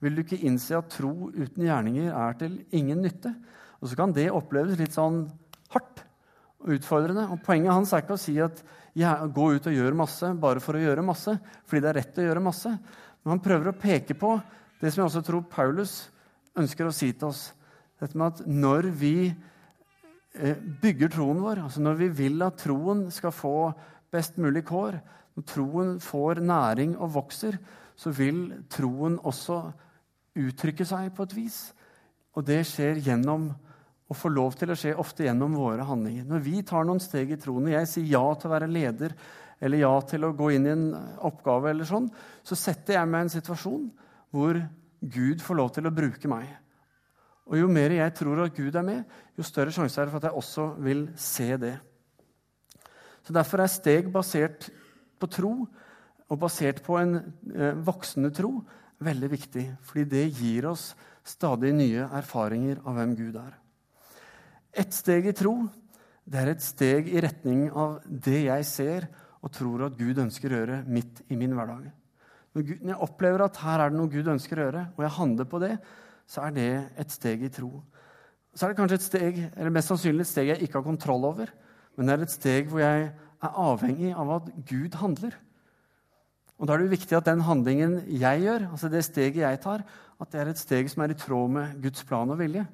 vil 0.00 0.14
du 0.14 0.22
ikke 0.22 0.44
innse 0.44 0.76
at 0.76 0.90
tro 0.92 1.30
uten 1.32 1.64
gjerninger 1.64 2.12
er 2.12 2.32
til 2.36 2.58
ingen 2.70 3.00
nytte?' 3.00 3.32
Og 3.80 3.88
så 3.88 3.96
kan 3.96 4.12
det 4.12 4.30
oppleves 4.32 4.78
litt 4.78 4.92
sånn 4.92 5.30
hardt 5.72 6.03
og 6.64 6.74
utfordrende. 6.78 7.28
Og 7.30 7.42
Poenget 7.44 7.74
hans 7.74 7.92
er 7.92 8.04
ikke 8.04 8.16
å 8.16 8.20
si 8.20 8.34
at 8.42 8.62
ja, 8.96 9.14
gå 9.26 9.50
ut 9.56 9.68
og 9.68 9.74
gjør 9.74 9.96
masse 9.98 10.30
bare 10.40 10.62
for 10.62 10.78
å 10.78 10.82
gjøre 10.82 11.04
masse, 11.06 11.36
fordi 11.68 11.82
det 11.84 11.90
er 11.90 11.98
rett 12.00 12.20
å 12.20 12.26
gjøre 12.28 12.44
masse. 12.44 12.72
Men 13.22 13.36
han 13.36 13.44
prøver 13.44 13.70
å 13.70 13.78
peke 13.78 14.16
på 14.18 14.36
det 14.80 14.92
som 14.92 15.02
jeg 15.02 15.08
også 15.08 15.24
tror 15.26 15.46
Paulus 15.50 15.94
ønsker 16.58 16.86
å 16.86 16.94
si 16.94 17.10
til 17.12 17.30
oss, 17.30 17.48
dette 18.00 18.18
med 18.18 18.34
at 18.34 18.46
når 18.50 18.88
vi 18.94 19.16
eh, 19.30 20.58
bygger 20.82 21.14
troen 21.14 21.40
vår, 21.42 21.64
altså 21.64 21.82
når 21.82 21.98
vi 22.02 22.10
vil 22.22 22.44
at 22.46 22.58
troen 22.62 23.06
skal 23.14 23.34
få 23.34 23.56
best 24.14 24.38
mulig 24.42 24.64
kår, 24.68 24.98
når 25.34 25.46
troen 25.50 25.96
får 26.02 26.42
næring 26.44 26.94
og 26.98 27.14
vokser, 27.16 27.58
så 27.96 28.12
vil 28.14 28.46
troen 28.70 29.16
også 29.22 29.60
uttrykke 30.38 30.86
seg 30.86 31.10
på 31.14 31.26
et 31.26 31.36
vis. 31.38 31.58
Og 32.34 32.46
det 32.46 32.60
skjer 32.68 33.00
gjennom 33.02 33.48
og 34.04 34.18
får 34.18 34.34
lov 34.34 34.56
til 34.58 34.72
å 34.72 34.76
skje 34.76 34.92
ofte 35.00 35.24
gjennom 35.24 35.54
våre 35.56 35.86
handlinger. 35.88 36.26
Når 36.28 36.42
vi 36.44 36.60
tar 36.66 36.84
noen 36.84 37.00
steg 37.02 37.32
i 37.32 37.38
troen, 37.40 37.70
og 37.70 37.72
jeg 37.72 37.88
sier 37.88 38.10
ja 38.16 38.24
til 38.36 38.50
å 38.50 38.54
være 38.54 38.70
leder 38.70 39.14
eller 39.64 39.80
ja 39.80 39.92
til 40.04 40.26
å 40.26 40.34
gå 40.36 40.50
inn 40.52 40.66
i 40.66 40.72
en 40.74 40.88
oppgave, 41.24 41.70
eller 41.70 41.88
sånn, 41.88 42.10
så 42.44 42.58
setter 42.58 42.98
jeg 42.98 43.08
meg 43.08 43.22
i 43.22 43.26
en 43.28 43.32
situasjon 43.32 43.86
hvor 44.34 44.60
Gud 45.00 45.40
får 45.44 45.58
lov 45.58 45.72
til 45.76 45.88
å 45.88 45.94
bruke 45.94 46.28
meg. 46.28 46.50
Og 47.48 47.58
Jo 47.60 47.68
mer 47.68 47.92
jeg 47.92 48.14
tror 48.16 48.44
at 48.44 48.56
Gud 48.56 48.76
er 48.76 48.84
med, 48.84 49.16
jo 49.36 49.46
større 49.46 49.72
sjanse 49.72 50.00
er 50.00 50.08
det 50.08 50.14
for 50.14 50.22
at 50.22 50.30
jeg 50.30 50.40
også 50.40 50.68
vil 50.84 51.06
se 51.20 51.48
det. 51.60 51.74
Så 53.24 53.32
Derfor 53.36 53.64
er 53.64 53.72
steg 53.72 54.12
basert 54.12 54.68
på 55.20 55.28
tro 55.32 55.54
og 56.28 56.40
basert 56.40 56.82
på 56.84 56.96
en 57.00 57.18
eh, 57.20 57.76
voksende 57.84 58.32
tro 58.36 58.58
veldig 59.04 59.30
viktig. 59.32 59.66
Fordi 59.84 60.04
det 60.08 60.24
gir 60.40 60.68
oss 60.72 60.90
stadig 61.24 61.72
nye 61.76 62.08
erfaringer 62.16 62.80
av 62.84 62.96
hvem 62.98 63.14
Gud 63.16 63.38
er. 63.40 63.52
Ett 64.74 64.94
steg 64.94 65.28
i 65.30 65.36
tro 65.36 65.54
det 66.24 66.40
er 66.40 66.50
et 66.54 66.64
steg 66.64 67.10
i 67.12 67.20
retning 67.20 67.66
av 67.70 67.98
det 68.08 68.46
jeg 68.46 68.64
ser 68.66 69.06
og 69.44 69.52
tror 69.52 69.84
at 69.86 69.98
Gud 69.98 70.18
ønsker 70.22 70.52
å 70.52 70.60
gjøre 70.62 70.78
midt 70.88 71.20
i 71.28 71.36
min 71.36 71.52
hverdag. 71.52 71.90
Når, 72.56 72.70
jeg 72.78 73.00
opplever 73.04 73.44
at 73.44 73.58
her 73.60 73.82
er 73.82 73.92
det 73.92 73.98
noe 73.98 74.12
Gud 74.12 74.30
ønsker 74.32 74.56
å 74.56 74.68
gjøre, 74.68 74.84
og 74.96 75.04
jeg 75.04 75.16
handler 75.18 75.48
på 75.50 75.60
det, 75.60 75.74
så 76.24 76.46
er 76.46 76.54
det 76.56 76.70
et 77.02 77.12
steg 77.12 77.44
i 77.44 77.50
tro. 77.52 77.82
Så 78.54 78.64
er 78.64 78.72
det 78.72 78.78
kanskje 78.78 78.98
et 79.00 79.04
steg, 79.04 79.40
eller 79.52 79.74
mest 79.74 79.90
sannsynlig 79.92 80.24
et 80.24 80.30
steg 80.30 80.52
jeg 80.52 80.64
ikke 80.64 80.78
har 80.78 80.86
kontroll 80.86 81.26
over, 81.28 81.52
men 81.98 82.08
det 82.08 82.14
er 82.14 82.24
et 82.24 82.32
steg 82.32 82.70
hvor 82.70 82.80
jeg 82.80 83.10
er 83.10 83.58
avhengig 83.66 84.14
av 84.16 84.32
at 84.38 84.48
Gud 84.70 84.96
handler. 85.02 85.36
Og 86.56 86.66
Da 86.66 86.72
er 86.72 86.80
det 86.80 86.86
jo 86.86 86.94
viktig 86.94 87.18
at 87.18 87.28
den 87.28 87.44
handlingen 87.44 87.98
jeg 88.08 88.46
gjør, 88.46 88.70
altså 88.70 88.88
det 88.88 89.04
steget 89.04 89.42
jeg 89.42 89.60
tar, 89.60 89.84
at 90.22 90.32
det 90.32 90.40
er 90.40 90.52
et 90.54 90.62
steg 90.62 90.88
som 90.88 91.04
er 91.04 91.12
i 91.12 91.18
tråd 91.18 91.52
med 91.52 91.76
Guds 91.82 92.06
plan 92.08 92.30
og 92.30 92.40
vilje. 92.40 92.64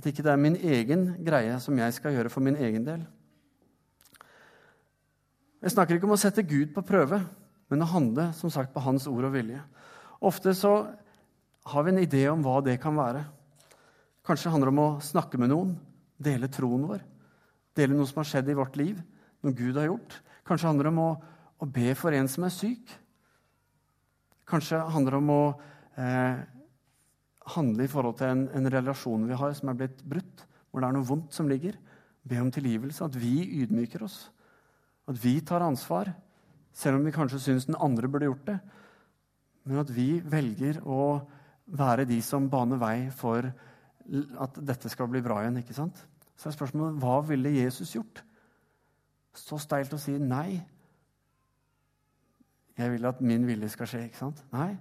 At 0.00 0.06
ikke 0.08 0.24
det 0.24 0.30
er 0.32 0.40
min 0.40 0.54
egen 0.56 1.02
greie 1.20 1.58
som 1.60 1.76
jeg 1.76 1.92
skal 1.92 2.14
gjøre 2.16 2.30
for 2.32 2.40
min 2.40 2.56
egen 2.56 2.86
del. 2.86 3.02
Jeg 5.60 5.74
snakker 5.74 5.98
ikke 5.98 6.08
om 6.08 6.14
å 6.16 6.20
sette 6.22 6.46
Gud 6.48 6.70
på 6.72 6.80
prøve, 6.88 7.18
men 7.68 7.84
å 7.84 7.88
handle 7.90 8.30
som 8.32 8.48
sagt, 8.48 8.72
på 8.72 8.80
hans 8.80 9.04
ord 9.10 9.26
og 9.28 9.34
vilje. 9.34 9.60
Ofte 10.24 10.54
så 10.56 10.72
har 11.68 11.84
vi 11.84 11.92
en 11.92 12.00
idé 12.00 12.22
om 12.32 12.40
hva 12.40 12.62
det 12.64 12.78
kan 12.80 12.96
være. 12.96 13.26
Kanskje 14.24 14.48
det 14.48 14.54
handler 14.54 14.72
om 14.72 14.80
å 14.86 14.88
snakke 15.04 15.36
med 15.42 15.52
noen, 15.52 15.74
dele 16.16 16.48
troen 16.48 16.86
vår, 16.88 17.04
dele 17.76 17.98
noe 17.98 18.08
som 18.08 18.22
har 18.22 18.30
skjedd 18.30 18.48
i 18.48 18.56
vårt 18.56 18.80
liv, 18.80 18.96
noe 19.44 19.56
Gud 19.58 19.76
har 19.76 19.90
gjort. 19.90 20.16
Kanskje 20.48 20.64
det 20.64 20.70
handler 20.70 20.90
om 20.94 21.02
å, 21.04 21.10
å 21.60 21.68
be 21.68 21.92
for 21.92 22.16
en 22.16 22.32
som 22.32 22.48
er 22.48 22.56
syk. 22.56 22.96
Kanskje 24.48 24.80
det 24.80 24.96
handler 24.96 25.20
om 25.20 25.34
å 25.36 25.42
eh, 26.00 26.40
handle 27.54 27.84
i 27.84 27.90
forhold 27.90 28.18
til 28.18 28.30
en, 28.30 28.48
en 28.54 28.70
relasjon 28.72 29.28
vi 29.28 29.38
har 29.38 29.54
som 29.56 29.72
er 29.72 29.78
blitt 29.80 30.02
brutt, 30.06 30.44
hvor 30.70 30.82
det 30.82 30.90
er 30.90 30.96
noe 30.96 31.08
vondt 31.08 31.34
som 31.34 31.48
ligger. 31.50 31.78
Be 32.28 32.38
om 32.40 32.50
tilgivelse, 32.52 33.04
at 33.04 33.16
vi 33.16 33.62
ydmyker 33.62 34.04
oss. 34.04 34.28
At 35.08 35.18
vi 35.22 35.38
tar 35.40 35.64
ansvar, 35.64 36.12
selv 36.76 37.00
om 37.00 37.06
vi 37.06 37.14
kanskje 37.14 37.40
syns 37.42 37.66
den 37.66 37.78
andre 37.80 38.08
burde 38.08 38.28
gjort 38.28 38.46
det. 38.46 38.58
Men 39.64 39.82
at 39.82 39.90
vi 39.92 40.20
velger 40.20 40.80
å 40.86 41.20
være 41.70 42.06
de 42.08 42.20
som 42.24 42.48
baner 42.50 42.80
vei 42.80 42.96
for 43.14 43.46
at 44.40 44.58
dette 44.66 44.90
skal 44.90 45.08
bli 45.10 45.22
bra 45.22 45.40
igjen. 45.42 45.60
ikke 45.62 45.76
sant? 45.76 45.96
Så 46.36 46.48
er 46.48 46.56
spørsmålet 46.56 46.98
hva 47.02 47.20
ville 47.26 47.52
Jesus 47.54 47.94
gjort? 47.94 48.22
Så 49.36 49.58
steilt 49.62 49.92
å 49.94 50.00
si 50.00 50.16
nei. 50.18 50.60
Jeg 52.78 52.94
vil 52.94 53.06
at 53.06 53.20
min 53.20 53.44
vilje 53.46 53.68
skal 53.74 53.90
skje. 53.90 54.04
ikke 54.08 54.18
sant? 54.18 54.40
Nei, 54.52 54.72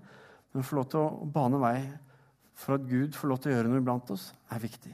men 0.53 0.65
få 0.65 0.79
lov 0.79 0.87
til 0.89 1.03
å 1.03 1.27
bane 1.29 1.59
vei 1.61 1.77
for 2.59 2.75
at 2.75 2.87
Gud 2.89 3.15
får 3.15 3.31
lov 3.31 3.39
til 3.41 3.53
å 3.53 3.55
gjøre 3.55 3.71
noe 3.71 3.81
iblant 3.81 4.11
oss, 4.13 4.29
er 4.51 4.61
viktig. 4.61 4.91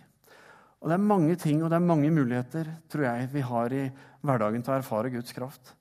Og 0.82 0.91
Det 0.91 0.97
er 0.99 1.08
mange 1.10 1.36
ting 1.41 1.63
og 1.63 1.71
det 1.71 1.80
er 1.80 1.88
mange 1.88 2.12
muligheter 2.13 2.67
tror 2.91 3.08
jeg, 3.08 3.30
vi 3.34 3.41
har 3.41 3.73
i 3.73 3.88
hverdagen 4.25 4.62
til 4.62 4.73
å 4.73 4.78
erfare 4.78 5.10
Guds 5.13 5.34
kraft. 5.34 5.71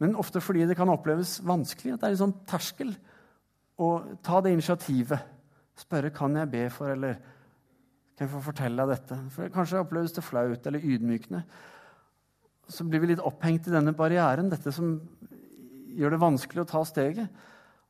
Men 0.00 0.14
ofte 0.16 0.40
fordi 0.40 0.62
det 0.68 0.76
kan 0.78 0.88
oppleves 0.92 1.40
vanskelig, 1.44 1.94
at 1.94 2.02
det 2.02 2.08
er 2.08 2.14
en 2.14 2.22
sånn 2.22 2.36
terskel 2.48 2.94
å 3.80 3.88
ta 4.24 4.38
det 4.44 4.52
initiativet. 4.54 5.26
Spørre 5.80 6.12
kan 6.14 6.38
jeg 6.38 6.52
be 6.52 6.62
for, 6.72 6.92
eller 6.94 7.18
kan 8.14 8.26
jeg 8.28 8.32
få 8.32 8.44
fortelle 8.46 8.86
deg 8.86 8.94
dette. 8.94 9.18
For 9.34 9.52
Kanskje 9.52 9.82
oppleves 9.82 10.14
det 10.16 10.24
flaut 10.24 10.70
eller 10.70 10.86
ydmykende. 10.86 11.42
Så 12.70 12.86
blir 12.86 13.02
vi 13.02 13.10
litt 13.10 13.26
opphengt 13.26 13.66
i 13.66 13.74
denne 13.74 13.96
barrieren, 13.96 14.52
dette 14.52 14.72
som 14.72 14.94
gjør 15.98 16.14
det 16.14 16.22
vanskelig 16.22 16.62
å 16.62 16.70
ta 16.70 16.84
steget. 16.86 17.42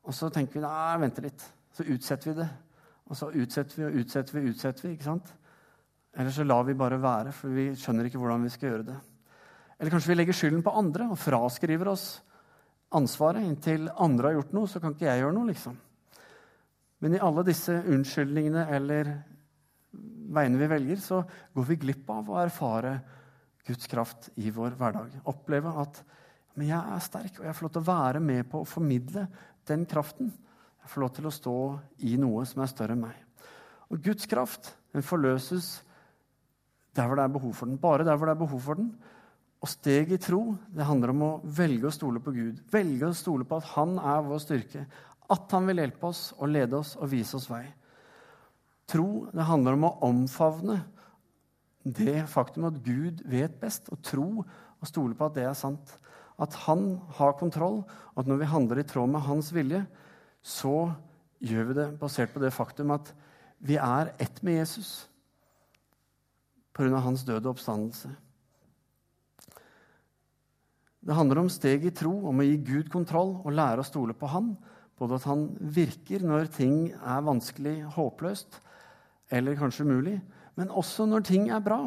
Og 0.08 0.16
så 0.16 0.32
tenker 0.32 0.56
vi 0.56 0.64
nei, 0.64 1.00
vente 1.02 1.24
litt. 1.28 1.44
Så 1.76 1.84
utsetter 1.84 2.32
vi 2.32 2.38
det. 2.40 2.48
Og 3.10 3.18
så 3.18 3.30
utsetter 3.34 3.80
vi 3.80 3.86
og 3.88 4.00
utsetter 4.02 4.38
vi. 4.38 4.48
utsetter 4.52 4.86
vi, 4.86 4.94
ikke 4.94 5.08
sant? 5.08 5.32
Eller 6.16 6.34
så 6.34 6.46
lar 6.46 6.64
vi 6.66 6.78
bare 6.78 6.98
være, 7.02 7.34
for 7.34 7.54
vi 7.54 7.70
skjønner 7.78 8.06
ikke 8.06 8.20
hvordan 8.22 8.46
vi 8.46 8.52
skal 8.54 8.72
gjøre 8.72 8.88
det. 8.90 8.98
Eller 9.78 9.94
kanskje 9.94 10.12
vi 10.12 10.18
legger 10.18 10.36
skylden 10.36 10.64
på 10.66 10.74
andre 10.78 11.06
og 11.10 11.18
fraskriver 11.18 11.90
oss 11.92 12.06
ansvaret. 12.94 13.46
Inntil 13.46 13.88
andre 13.96 14.30
har 14.30 14.38
gjort 14.38 14.54
noe, 14.56 14.70
så 14.70 14.82
kan 14.82 14.94
ikke 14.94 15.08
jeg 15.08 15.22
gjøre 15.22 15.36
noe, 15.36 15.50
liksom. 15.50 15.78
Men 17.00 17.16
i 17.16 17.22
alle 17.24 17.46
disse 17.46 17.78
unnskyldningene 17.80 18.66
eller 18.76 19.14
veiene 20.30 20.60
vi 20.60 20.68
velger, 20.70 21.00
så 21.02 21.22
går 21.56 21.68
vi 21.70 21.78
glipp 21.86 22.10
av 22.12 22.28
å 22.30 22.38
erfare 22.42 22.98
Guds 23.66 23.88
kraft 23.90 24.28
i 24.42 24.52
vår 24.54 24.76
hverdag. 24.78 25.20
Oppleve 25.30 25.72
at 25.82 26.02
men 26.58 26.68
jeg 26.68 26.94
er 26.94 27.02
sterk, 27.04 27.38
og 27.38 27.46
jeg 27.46 27.56
får 27.56 27.64
lov 27.64 27.72
til 27.72 27.80
å 27.80 27.88
være 27.88 28.20
med 28.20 28.48
på 28.50 28.60
å 28.60 28.68
formidle 28.68 29.22
den 29.70 29.84
kraften. 29.88 30.32
Jeg 30.80 30.92
får 30.92 31.04
lov 31.04 31.12
til 31.16 31.28
å 31.28 31.34
stå 31.34 31.56
i 32.08 32.16
noe 32.20 32.44
som 32.48 32.62
er 32.64 32.70
større 32.72 32.96
enn 32.96 33.04
meg. 33.04 33.16
Og 33.90 34.02
Guds 34.04 34.28
kraft 34.30 34.72
den 34.94 35.06
forløses 35.06 35.80
der 36.96 37.06
hvor 37.06 37.18
det 37.18 37.24
er 37.26 37.34
behov 37.34 37.54
for 37.54 37.70
den. 37.70 37.78
Bare 37.80 38.06
der 38.06 38.18
hvor 38.18 38.30
det 38.30 38.34
er 38.34 38.42
behov 38.42 38.62
for 38.64 38.80
den. 38.80 38.92
Og 39.60 39.68
steg 39.68 40.14
i 40.14 40.20
tro 40.20 40.40
det 40.72 40.86
handler 40.88 41.12
om 41.12 41.26
å 41.26 41.32
velge 41.44 41.90
å 41.90 41.94
stole 41.94 42.22
på 42.24 42.32
Gud. 42.34 42.62
Velge 42.72 43.10
å 43.10 43.16
stole 43.16 43.46
på 43.46 43.60
at 43.60 43.68
Han 43.74 43.98
er 43.98 44.24
vår 44.26 44.40
styrke. 44.42 44.86
At 45.30 45.52
Han 45.54 45.68
vil 45.68 45.82
hjelpe 45.82 46.08
oss 46.10 46.30
og 46.38 46.50
lede 46.54 46.80
oss 46.80 46.96
og 46.98 47.10
vise 47.12 47.36
oss 47.38 47.50
vei. 47.50 47.66
Tro 48.90 49.28
det 49.30 49.46
handler 49.46 49.76
om 49.76 49.86
å 49.86 49.96
omfavne 50.08 50.80
det 51.84 52.24
faktum 52.28 52.66
at 52.68 52.80
Gud 52.84 53.22
vet 53.30 53.54
best, 53.60 53.88
og 53.92 54.02
tro 54.04 54.26
og 54.42 54.88
stole 54.88 55.16
på 55.16 55.28
at 55.28 55.36
det 55.36 55.46
er 55.48 55.56
sant 55.56 55.94
at 56.40 56.56
han 56.64 56.94
har 57.18 57.36
kontroll, 57.36 57.82
og 57.84 58.20
at 58.20 58.28
når 58.28 58.40
vi 58.40 58.48
handler 58.48 58.80
i 58.80 58.86
tråd 58.88 59.10
med 59.12 59.24
hans 59.26 59.50
vilje, 59.52 59.82
så 60.42 60.90
gjør 61.40 61.70
vi 61.70 61.76
det 61.78 61.86
basert 62.00 62.32
på 62.34 62.42
det 62.42 62.52
faktum 62.54 62.92
at 62.94 63.12
vi 63.60 63.76
er 63.76 64.12
ett 64.18 64.42
med 64.42 64.60
Jesus 64.60 65.06
pga. 66.72 66.96
hans 66.96 67.24
døde 67.24 67.48
oppstandelse. 67.48 68.08
Det 71.00 71.16
handler 71.16 71.40
om 71.40 71.48
steg 71.48 71.84
i 71.84 71.94
tro, 71.96 72.12
om 72.28 72.40
å 72.40 72.44
gi 72.44 72.56
Gud 72.60 72.90
kontroll 72.92 73.38
og 73.40 73.54
lære 73.56 73.80
å 73.80 73.88
stole 73.88 74.14
på 74.16 74.28
Han. 74.28 74.52
Både 75.00 75.16
at 75.16 75.24
Han 75.28 75.46
virker 75.60 76.24
når 76.24 76.50
ting 76.52 76.90
er 76.92 77.24
vanskelig, 77.24 77.78
håpløst 77.96 78.60
eller 79.30 79.56
kanskje 79.56 79.86
umulig, 79.86 80.18
men 80.58 80.72
også 80.74 81.06
når 81.06 81.24
ting 81.24 81.48
er 81.54 81.62
bra. 81.64 81.84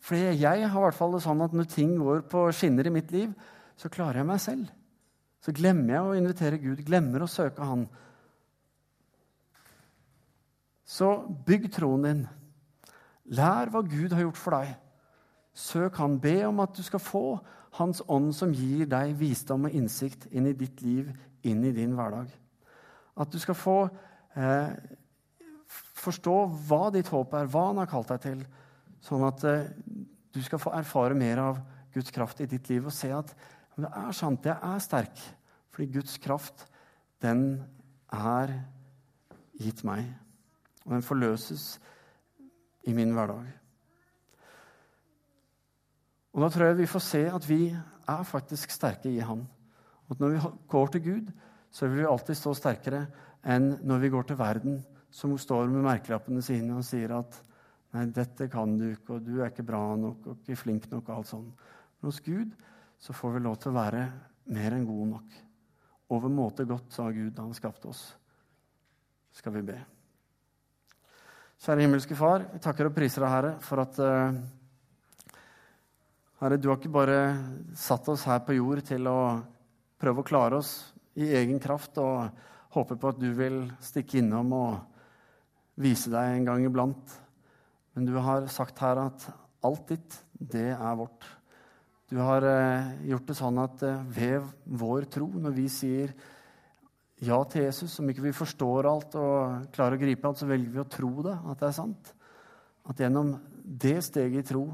For 0.00 0.16
jeg 0.16 0.40
har 0.42 0.66
i 0.66 0.82
hvert 0.84 0.96
fall 0.96 1.14
det 1.14 1.22
sånn 1.24 1.44
at 1.44 1.54
når 1.56 1.68
ting 1.70 1.94
går 2.00 2.24
på 2.28 2.48
skinner 2.56 2.88
i 2.88 2.92
mitt 2.92 3.12
liv, 3.14 3.32
så 3.78 3.88
klarer 3.92 4.20
jeg 4.20 4.28
meg 4.28 4.40
selv. 4.42 4.68
Så 5.40 5.54
glemmer 5.56 5.94
jeg 5.94 6.04
å 6.04 6.18
invitere 6.18 6.60
Gud, 6.60 6.82
glemmer 6.84 7.24
å 7.24 7.30
søke 7.30 7.64
Han. 7.64 7.86
Så 10.84 11.08
bygg 11.46 11.70
troen 11.72 12.04
din. 12.04 12.22
Lær 13.30 13.70
hva 13.72 13.82
Gud 13.86 14.12
har 14.12 14.24
gjort 14.26 14.40
for 14.40 14.58
deg. 14.58 14.74
Søk 15.56 15.96
Han. 16.02 16.18
Be 16.20 16.36
om 16.48 16.60
at 16.64 16.76
du 16.76 16.82
skal 16.84 17.02
få 17.02 17.24
Hans 17.78 18.02
ånd 18.10 18.32
som 18.34 18.52
gir 18.52 18.88
deg 18.90 19.14
visdom 19.16 19.68
og 19.68 19.74
innsikt 19.78 20.26
inn 20.34 20.48
i 20.50 20.56
ditt 20.58 20.80
liv, 20.82 21.12
inn 21.46 21.62
i 21.64 21.70
din 21.72 21.94
hverdag. 21.94 22.32
At 23.20 23.30
du 23.30 23.38
skal 23.38 23.56
få 23.56 23.76
eh, 24.34 24.72
forstå 26.02 26.34
hva 26.66 26.88
ditt 26.92 27.08
håp 27.14 27.36
er, 27.38 27.46
hva 27.46 27.68
Han 27.68 27.80
har 27.84 27.90
kalt 27.90 28.10
deg 28.10 28.24
til 28.24 28.42
Sånn 29.04 29.24
at 29.24 29.44
eh, 29.48 29.68
du 30.30 30.40
skal 30.44 30.60
få 30.60 30.72
erfare 30.76 31.16
mer 31.16 31.40
av 31.42 31.60
Guds 31.94 32.12
kraft 32.14 32.42
i 32.44 32.48
ditt 32.50 32.68
liv 32.70 32.86
og 32.86 32.94
se 32.94 33.10
at 33.14 33.32
det 33.84 33.92
er 33.96 34.16
sant, 34.16 34.46
jeg 34.46 34.56
er 34.56 34.82
sterk. 34.82 35.22
Fordi 35.70 35.92
Guds 35.94 36.18
kraft, 36.22 36.66
den 37.22 37.62
er 38.12 38.52
gitt 39.60 39.84
meg. 39.86 40.08
Og 40.86 40.96
den 40.96 41.06
forløses 41.06 41.78
i 42.88 42.94
min 42.96 43.12
hverdag. 43.14 43.46
Og 46.32 46.42
Da 46.42 46.48
tror 46.48 46.66
jeg 46.70 46.78
vi 46.78 46.86
får 46.86 47.02
se 47.04 47.22
at 47.26 47.48
vi 47.48 47.62
er 47.70 48.22
faktisk 48.22 48.70
sterke 48.70 49.10
i 49.10 49.18
Han. 49.18 49.46
At 50.10 50.20
når 50.20 50.28
vi 50.28 50.40
går 50.68 50.86
til 50.86 51.02
Gud, 51.04 51.32
så 51.70 51.86
vil 51.86 52.02
vi 52.02 52.08
alltid 52.08 52.34
stå 52.34 52.54
sterkere 52.54 53.04
enn 53.46 53.76
når 53.86 53.98
vi 53.98 54.10
går 54.10 54.22
til 54.28 54.38
verden, 54.38 54.80
som 55.10 55.36
står 55.38 55.66
med 55.70 55.84
merkelappene 55.86 56.42
sine 56.42 56.76
og 56.76 56.84
sier 56.86 57.18
at 57.18 57.40
Nei, 57.90 58.04
dette 58.14 58.46
kan 58.46 58.76
du 58.78 58.84
ikke, 58.92 59.16
og 59.16 59.24
du 59.26 59.40
er 59.40 59.48
ikke 59.50 59.64
bra 59.66 59.96
nok 59.98 60.26
og 60.30 60.36
ikke 60.36 60.60
flink 60.60 60.84
nok. 60.92 61.08
og 61.08 61.16
alt 61.16 61.26
sånt. 61.26 61.64
Men 61.98 62.06
hos 62.06 62.20
Gud 62.22 62.52
så 63.00 63.16
får 63.16 63.36
vi 63.36 63.44
lov 63.46 63.56
til 63.60 63.72
å 63.72 63.78
være 63.78 64.02
mer 64.52 64.76
enn 64.76 64.84
gode 64.88 65.08
nok. 65.14 65.38
Over 66.12 66.32
måte 66.32 66.66
godt, 66.68 66.90
sa 66.92 67.06
Gud 67.14 67.32
da 67.36 67.46
han 67.46 67.56
skapte 67.56 67.88
oss. 67.88 68.02
Skal 69.32 69.54
vi 69.54 69.64
be. 69.70 69.78
Kjære 71.60 71.84
himmelske 71.84 72.16
Far, 72.16 72.46
vi 72.54 72.60
takker 72.62 72.88
og 72.88 72.96
priser 72.96 73.24
deg, 73.24 73.32
Herre, 73.34 73.52
for 73.64 73.82
at 73.82 73.98
uh, 74.00 74.36
Herre, 76.40 76.56
du 76.56 76.70
har 76.70 76.78
ikke 76.80 76.92
bare 76.92 77.18
satt 77.76 78.08
oss 78.08 78.24
her 78.28 78.40
på 78.46 78.56
jord 78.56 78.80
til 78.88 79.08
å 79.08 79.18
prøve 80.00 80.22
å 80.22 80.26
klare 80.26 80.60
oss 80.60 80.70
i 81.20 81.28
egen 81.36 81.60
kraft 81.60 82.00
og 82.00 82.30
håpe 82.72 82.96
på 82.96 83.10
at 83.12 83.20
du 83.20 83.28
vil 83.36 83.62
stikke 83.84 84.22
innom 84.22 84.54
og 84.56 84.78
vise 85.80 86.12
deg 86.12 86.38
en 86.38 86.48
gang 86.48 86.64
iblant. 86.64 87.16
Men 87.92 88.08
du 88.08 88.16
har 88.22 88.48
sagt 88.52 88.80
her 88.80 89.02
at 89.04 89.28
alt 89.66 89.84
ditt, 89.92 90.16
det 90.32 90.70
er 90.72 90.96
vårt. 90.96 91.28
Du 92.10 92.16
har 92.18 92.42
eh, 92.42 92.88
gjort 93.06 93.28
det 93.28 93.34
sånn 93.38 93.58
at 93.62 93.82
eh, 93.86 94.00
ved 94.10 94.46
vår 94.66 95.04
tro, 95.14 95.28
når 95.30 95.52
vi 95.54 95.68
sier 95.70 96.10
ja 97.22 97.36
til 97.46 97.68
Jesus, 97.68 97.92
om 98.02 98.08
ikke 98.10 98.24
vi 98.24 98.32
forstår 98.34 98.88
alt 98.90 99.14
og 99.20 99.68
klarer 99.76 99.94
å 99.94 100.00
gripe 100.00 100.26
alt, 100.26 100.40
så 100.40 100.48
velger 100.50 100.72
vi 100.74 100.80
å 100.82 100.88
tro 100.90 101.10
det, 101.22 101.36
at 101.38 101.60
det 101.60 101.68
er 101.68 101.76
sant. 101.76 102.10
At 102.90 102.98
gjennom 102.98 103.30
det 103.62 104.00
steget 104.02 104.42
i 104.42 104.48
tro 104.48 104.64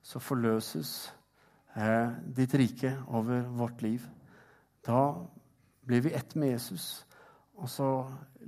så 0.00 0.22
forløses 0.24 0.94
eh, 1.76 2.16
ditt 2.38 2.56
rike 2.56 2.94
over 3.12 3.44
vårt 3.58 3.84
liv. 3.84 4.06
Da 4.86 5.02
blir 5.84 6.06
vi 6.06 6.14
ett 6.16 6.32
med 6.32 6.54
Jesus, 6.54 7.04
og 7.60 7.68
så 7.68 7.90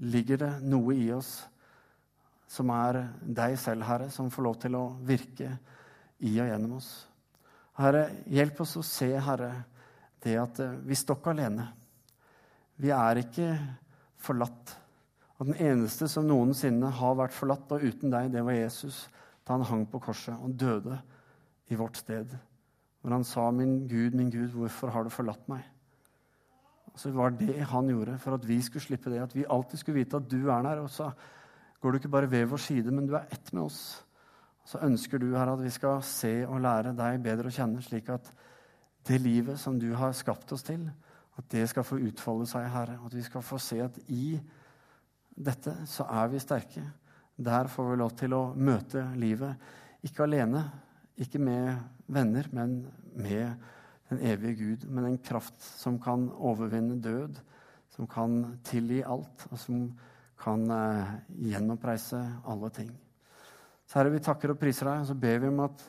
ligger 0.01 0.41
det 0.41 0.51
noe 0.65 0.97
i 0.97 1.11
oss 1.13 1.35
som 2.49 2.73
er 2.73 3.03
deg 3.21 3.61
selv, 3.61 3.85
Herre, 3.85 4.09
som 4.09 4.33
får 4.33 4.49
lov 4.49 4.59
til 4.65 4.81
å 4.81 4.87
virke 5.05 5.53
i 6.25 6.33
og 6.41 6.49
gjennom 6.49 6.79
oss. 6.81 6.91
Herre, 7.79 8.09
hjelp 8.27 8.65
oss 8.65 8.75
å 8.81 8.83
se, 8.83 9.13
Herre, 9.23 9.53
det 10.25 10.35
at 10.41 10.59
eh, 10.65 10.79
vi 10.89 10.97
står 10.99 11.21
ikke 11.21 11.35
alene. 11.35 11.69
Vi 12.79 12.91
er 12.95 13.21
ikke 13.23 13.53
forlatt. 14.23 14.75
Og 15.39 15.47
den 15.47 15.61
eneste 15.63 16.09
som 16.11 16.27
noensinne 16.27 16.91
har 16.99 17.17
vært 17.19 17.37
forlatt 17.37 17.71
og 17.77 17.85
uten 17.87 18.11
deg, 18.11 18.33
det 18.35 18.43
var 18.43 18.57
Jesus 18.57 19.05
da 19.47 19.55
han 19.55 19.67
hang 19.69 19.87
på 19.89 20.01
korset 20.03 20.35
og 20.35 20.57
døde 20.59 20.99
i 21.71 21.79
vårt 21.79 22.01
sted. 22.03 22.35
Hvor 23.01 23.15
han 23.15 23.25
sa, 23.25 23.51
'Min 23.51 23.87
Gud, 23.89 24.15
min 24.15 24.31
Gud, 24.31 24.51
hvorfor 24.51 24.91
har 24.91 25.05
du 25.05 25.11
forlatt 25.11 25.49
meg?' 25.49 25.65
Så 26.97 27.13
var 27.15 27.31
det 27.31 27.63
han 27.63 27.89
gjorde 27.89 28.19
for 28.19 28.35
at 28.35 28.49
vi 28.49 28.61
skulle 28.61 28.83
slippe 28.83 29.11
det, 29.11 29.23
at 29.23 29.35
vi 29.35 29.47
alltid 29.47 29.79
skulle 29.79 30.01
vite 30.03 30.17
at 30.17 30.31
du 30.31 30.51
er 30.51 30.63
der. 30.63 30.81
Og 30.83 30.91
så 30.91 31.11
går 31.81 31.91
du 31.91 31.97
ikke 31.97 32.09
bare 32.09 32.31
ved 32.31 32.47
vår 32.47 32.57
side, 32.57 32.91
men 32.91 33.07
du 33.07 33.15
er 33.15 33.29
ett 33.31 33.53
med 33.53 33.63
oss. 33.63 34.05
Så 34.69 34.83
ønsker 34.85 35.21
du 35.21 35.31
her 35.33 35.49
at 35.49 35.63
vi 35.63 35.71
skal 35.73 36.03
se 36.05 36.33
og 36.45 36.61
lære 36.61 36.93
deg 36.97 37.23
bedre 37.25 37.49
å 37.49 37.55
kjenne, 37.55 37.81
slik 37.85 38.11
at 38.13 38.27
det 39.09 39.21
livet 39.25 39.57
som 39.61 39.79
du 39.81 39.89
har 39.97 40.13
skapt 40.17 40.53
oss 40.53 40.67
til, 40.67 40.83
at 41.39 41.47
det 41.55 41.65
skal 41.71 41.87
få 41.87 42.01
utfolde 42.03 42.49
seg, 42.51 42.67
Herre. 42.69 42.99
At 43.07 43.15
vi 43.15 43.23
skal 43.25 43.45
få 43.47 43.61
se 43.63 43.79
at 43.81 43.97
i 44.13 44.37
dette, 45.39 45.73
så 45.89 46.05
er 46.11 46.29
vi 46.33 46.43
sterke. 46.43 46.83
Der 47.39 47.71
får 47.71 47.89
vi 47.89 47.97
lov 48.01 48.13
til 48.19 48.35
å 48.35 48.43
møte 48.59 49.07
livet. 49.17 49.57
Ikke 50.05 50.27
alene, 50.27 50.65
ikke 51.17 51.41
med 51.41 51.79
venner, 52.11 52.51
men 52.53 52.79
med 53.15 53.69
den 54.11 54.25
evige 54.35 54.59
Gud. 54.59 54.89
Med 54.91 55.07
den 55.07 55.19
kraft 55.23 55.63
som 55.63 56.01
kan 56.03 56.29
overvinne 56.35 56.99
død, 57.01 57.41
som 57.95 58.11
kan 58.11 58.59
tilgi 58.67 59.01
alt, 59.07 59.49
og 59.49 59.59
som 59.63 59.87
kan 60.39 60.71
eh, 60.71 61.19
gjenoppreise 61.49 62.21
alle 62.45 62.75
ting. 62.75 62.93
Herre, 63.95 64.13
vi 64.13 64.21
takker 64.21 64.53
og 64.53 64.59
priser 64.61 64.91
deg, 64.91 65.03
og 65.03 65.09
så 65.09 65.17
ber 65.17 65.39
vi 65.41 65.49
om 65.49 65.63
at 65.65 65.85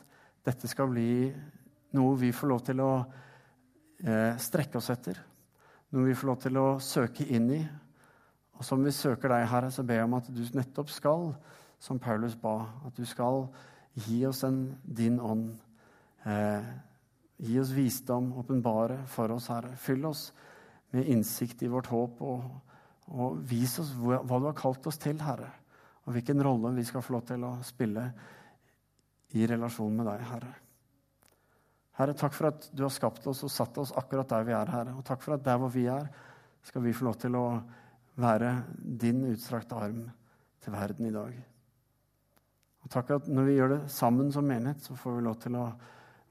dette 0.46 0.68
skal 0.70 0.88
bli 0.88 1.28
noe 1.96 2.16
vi 2.20 2.30
får 2.32 2.48
lov 2.48 2.62
til 2.64 2.80
å 2.80 2.92
eh, 3.00 4.38
strekke 4.40 4.80
oss 4.80 4.88
etter. 4.94 5.18
Noe 5.92 6.06
vi 6.06 6.16
får 6.16 6.30
lov 6.30 6.38
til 6.40 6.60
å 6.60 6.66
søke 6.80 7.26
inn 7.28 7.50
i. 7.52 7.60
Og 8.56 8.64
som 8.64 8.82
vi 8.84 8.92
søker 8.94 9.32
deg, 9.32 9.48
Herre, 9.50 9.72
så 9.74 9.84
ber 9.84 10.00
jeg 10.00 10.08
om 10.08 10.16
at 10.18 10.30
du 10.32 10.40
nettopp 10.56 10.92
skal, 10.92 11.30
som 11.80 12.00
Paulus 12.00 12.36
ba, 12.40 12.54
at 12.88 12.96
du 12.96 13.04
skal 13.08 13.46
gi 14.06 14.22
oss 14.28 14.44
en, 14.48 14.62
din 14.84 15.20
ånd. 15.20 15.54
Eh, 16.28 16.72
gi 17.40 17.60
oss 17.60 17.72
visdom, 17.76 18.32
åpenbare 18.40 19.02
for 19.08 19.32
oss, 19.36 19.48
Herre. 19.52 19.74
Fyll 19.80 20.04
oss 20.08 20.28
med 20.94 21.08
innsikt 21.08 21.64
i 21.64 21.70
vårt 21.72 21.88
håp, 21.92 22.20
og, 22.20 22.44
og 23.12 23.40
vis 23.48 23.78
oss 23.82 23.92
hva, 23.96 24.20
hva, 24.24 24.40
du 24.40 24.50
har 24.50 24.58
kalt 24.58 24.88
oss 24.88 25.00
til, 25.00 25.20
Herre. 25.24 25.52
Og 26.10 26.16
hvilken 26.16 26.42
rolle 26.42 26.72
vi 26.74 26.82
skal 26.82 27.04
få 27.06 27.14
lov 27.14 27.28
til 27.28 27.44
å 27.46 27.52
spille 27.62 28.08
i 29.38 29.44
relasjon 29.46 29.94
med 29.94 30.08
deg, 30.10 30.24
Herre. 30.26 30.48
Herre, 32.00 32.16
takk 32.18 32.34
for 32.34 32.48
at 32.48 32.66
du 32.74 32.82
har 32.82 32.90
skapt 32.90 33.28
oss 33.30 33.44
og 33.46 33.52
satt 33.54 33.78
oss 33.78 33.92
akkurat 33.94 34.26
der 34.32 34.48
vi 34.48 34.56
er, 34.58 34.72
Herre. 34.74 34.96
Og 34.98 35.06
takk 35.06 35.22
for 35.22 35.36
at 35.36 35.44
der 35.46 35.60
hvor 35.62 35.70
vi 35.70 35.84
er, 35.86 36.10
skal 36.66 36.82
vi 36.82 36.96
få 36.96 37.06
lov 37.06 37.20
til 37.22 37.38
å 37.38 37.44
være 38.18 38.50
din 38.74 39.22
utstrakte 39.30 39.78
arm 39.78 40.02
til 40.58 40.74
verden 40.74 41.06
i 41.06 41.14
dag. 41.14 41.38
Og 42.82 42.90
takk 42.90 43.14
at 43.20 43.30
når 43.30 43.46
vi 43.46 43.56
gjør 43.60 43.74
det 43.76 43.80
sammen 43.94 44.34
som 44.34 44.50
menighet, 44.50 44.82
så 44.82 44.98
får 44.98 45.20
vi 45.20 45.26
lov 45.30 45.38
til 45.46 45.62
å 45.62 45.68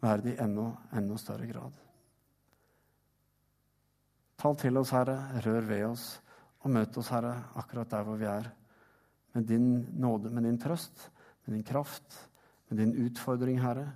være 0.03 0.25
det 0.27 0.35
i 0.35 0.41
enda, 0.43 0.73
enda 0.99 1.23
større 1.23 1.47
grad. 1.47 1.83
Tal 4.43 4.59
til 4.59 4.83
oss, 4.83 4.91
Herre, 4.91 5.21
rør 5.47 5.71
ved 5.71 5.87
oss, 5.93 6.09
og 6.67 6.75
møt 6.75 6.99
oss, 6.99 7.15
Herre, 7.15 7.37
akkurat 7.63 7.95
der 7.95 8.03
hvor 8.03 8.19
vi 8.19 8.27
er. 8.27 8.57
Med 9.33 9.43
din 9.47 9.87
nåde, 9.93 10.29
med 10.29 10.43
din 10.43 10.59
trøst, 10.59 11.11
med 11.45 11.55
din 11.55 11.63
kraft, 11.63 12.29
med 12.69 12.77
din 12.77 12.95
utfordring, 13.05 13.61
Herre 13.61 13.91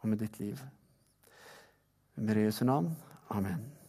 og 0.00 0.08
med 0.08 0.18
ditt 0.18 0.38
liv. 0.40 0.58
Med 2.14 2.36
Jesu 2.36 2.64
navn. 2.64 2.96
Amen. 3.28 3.79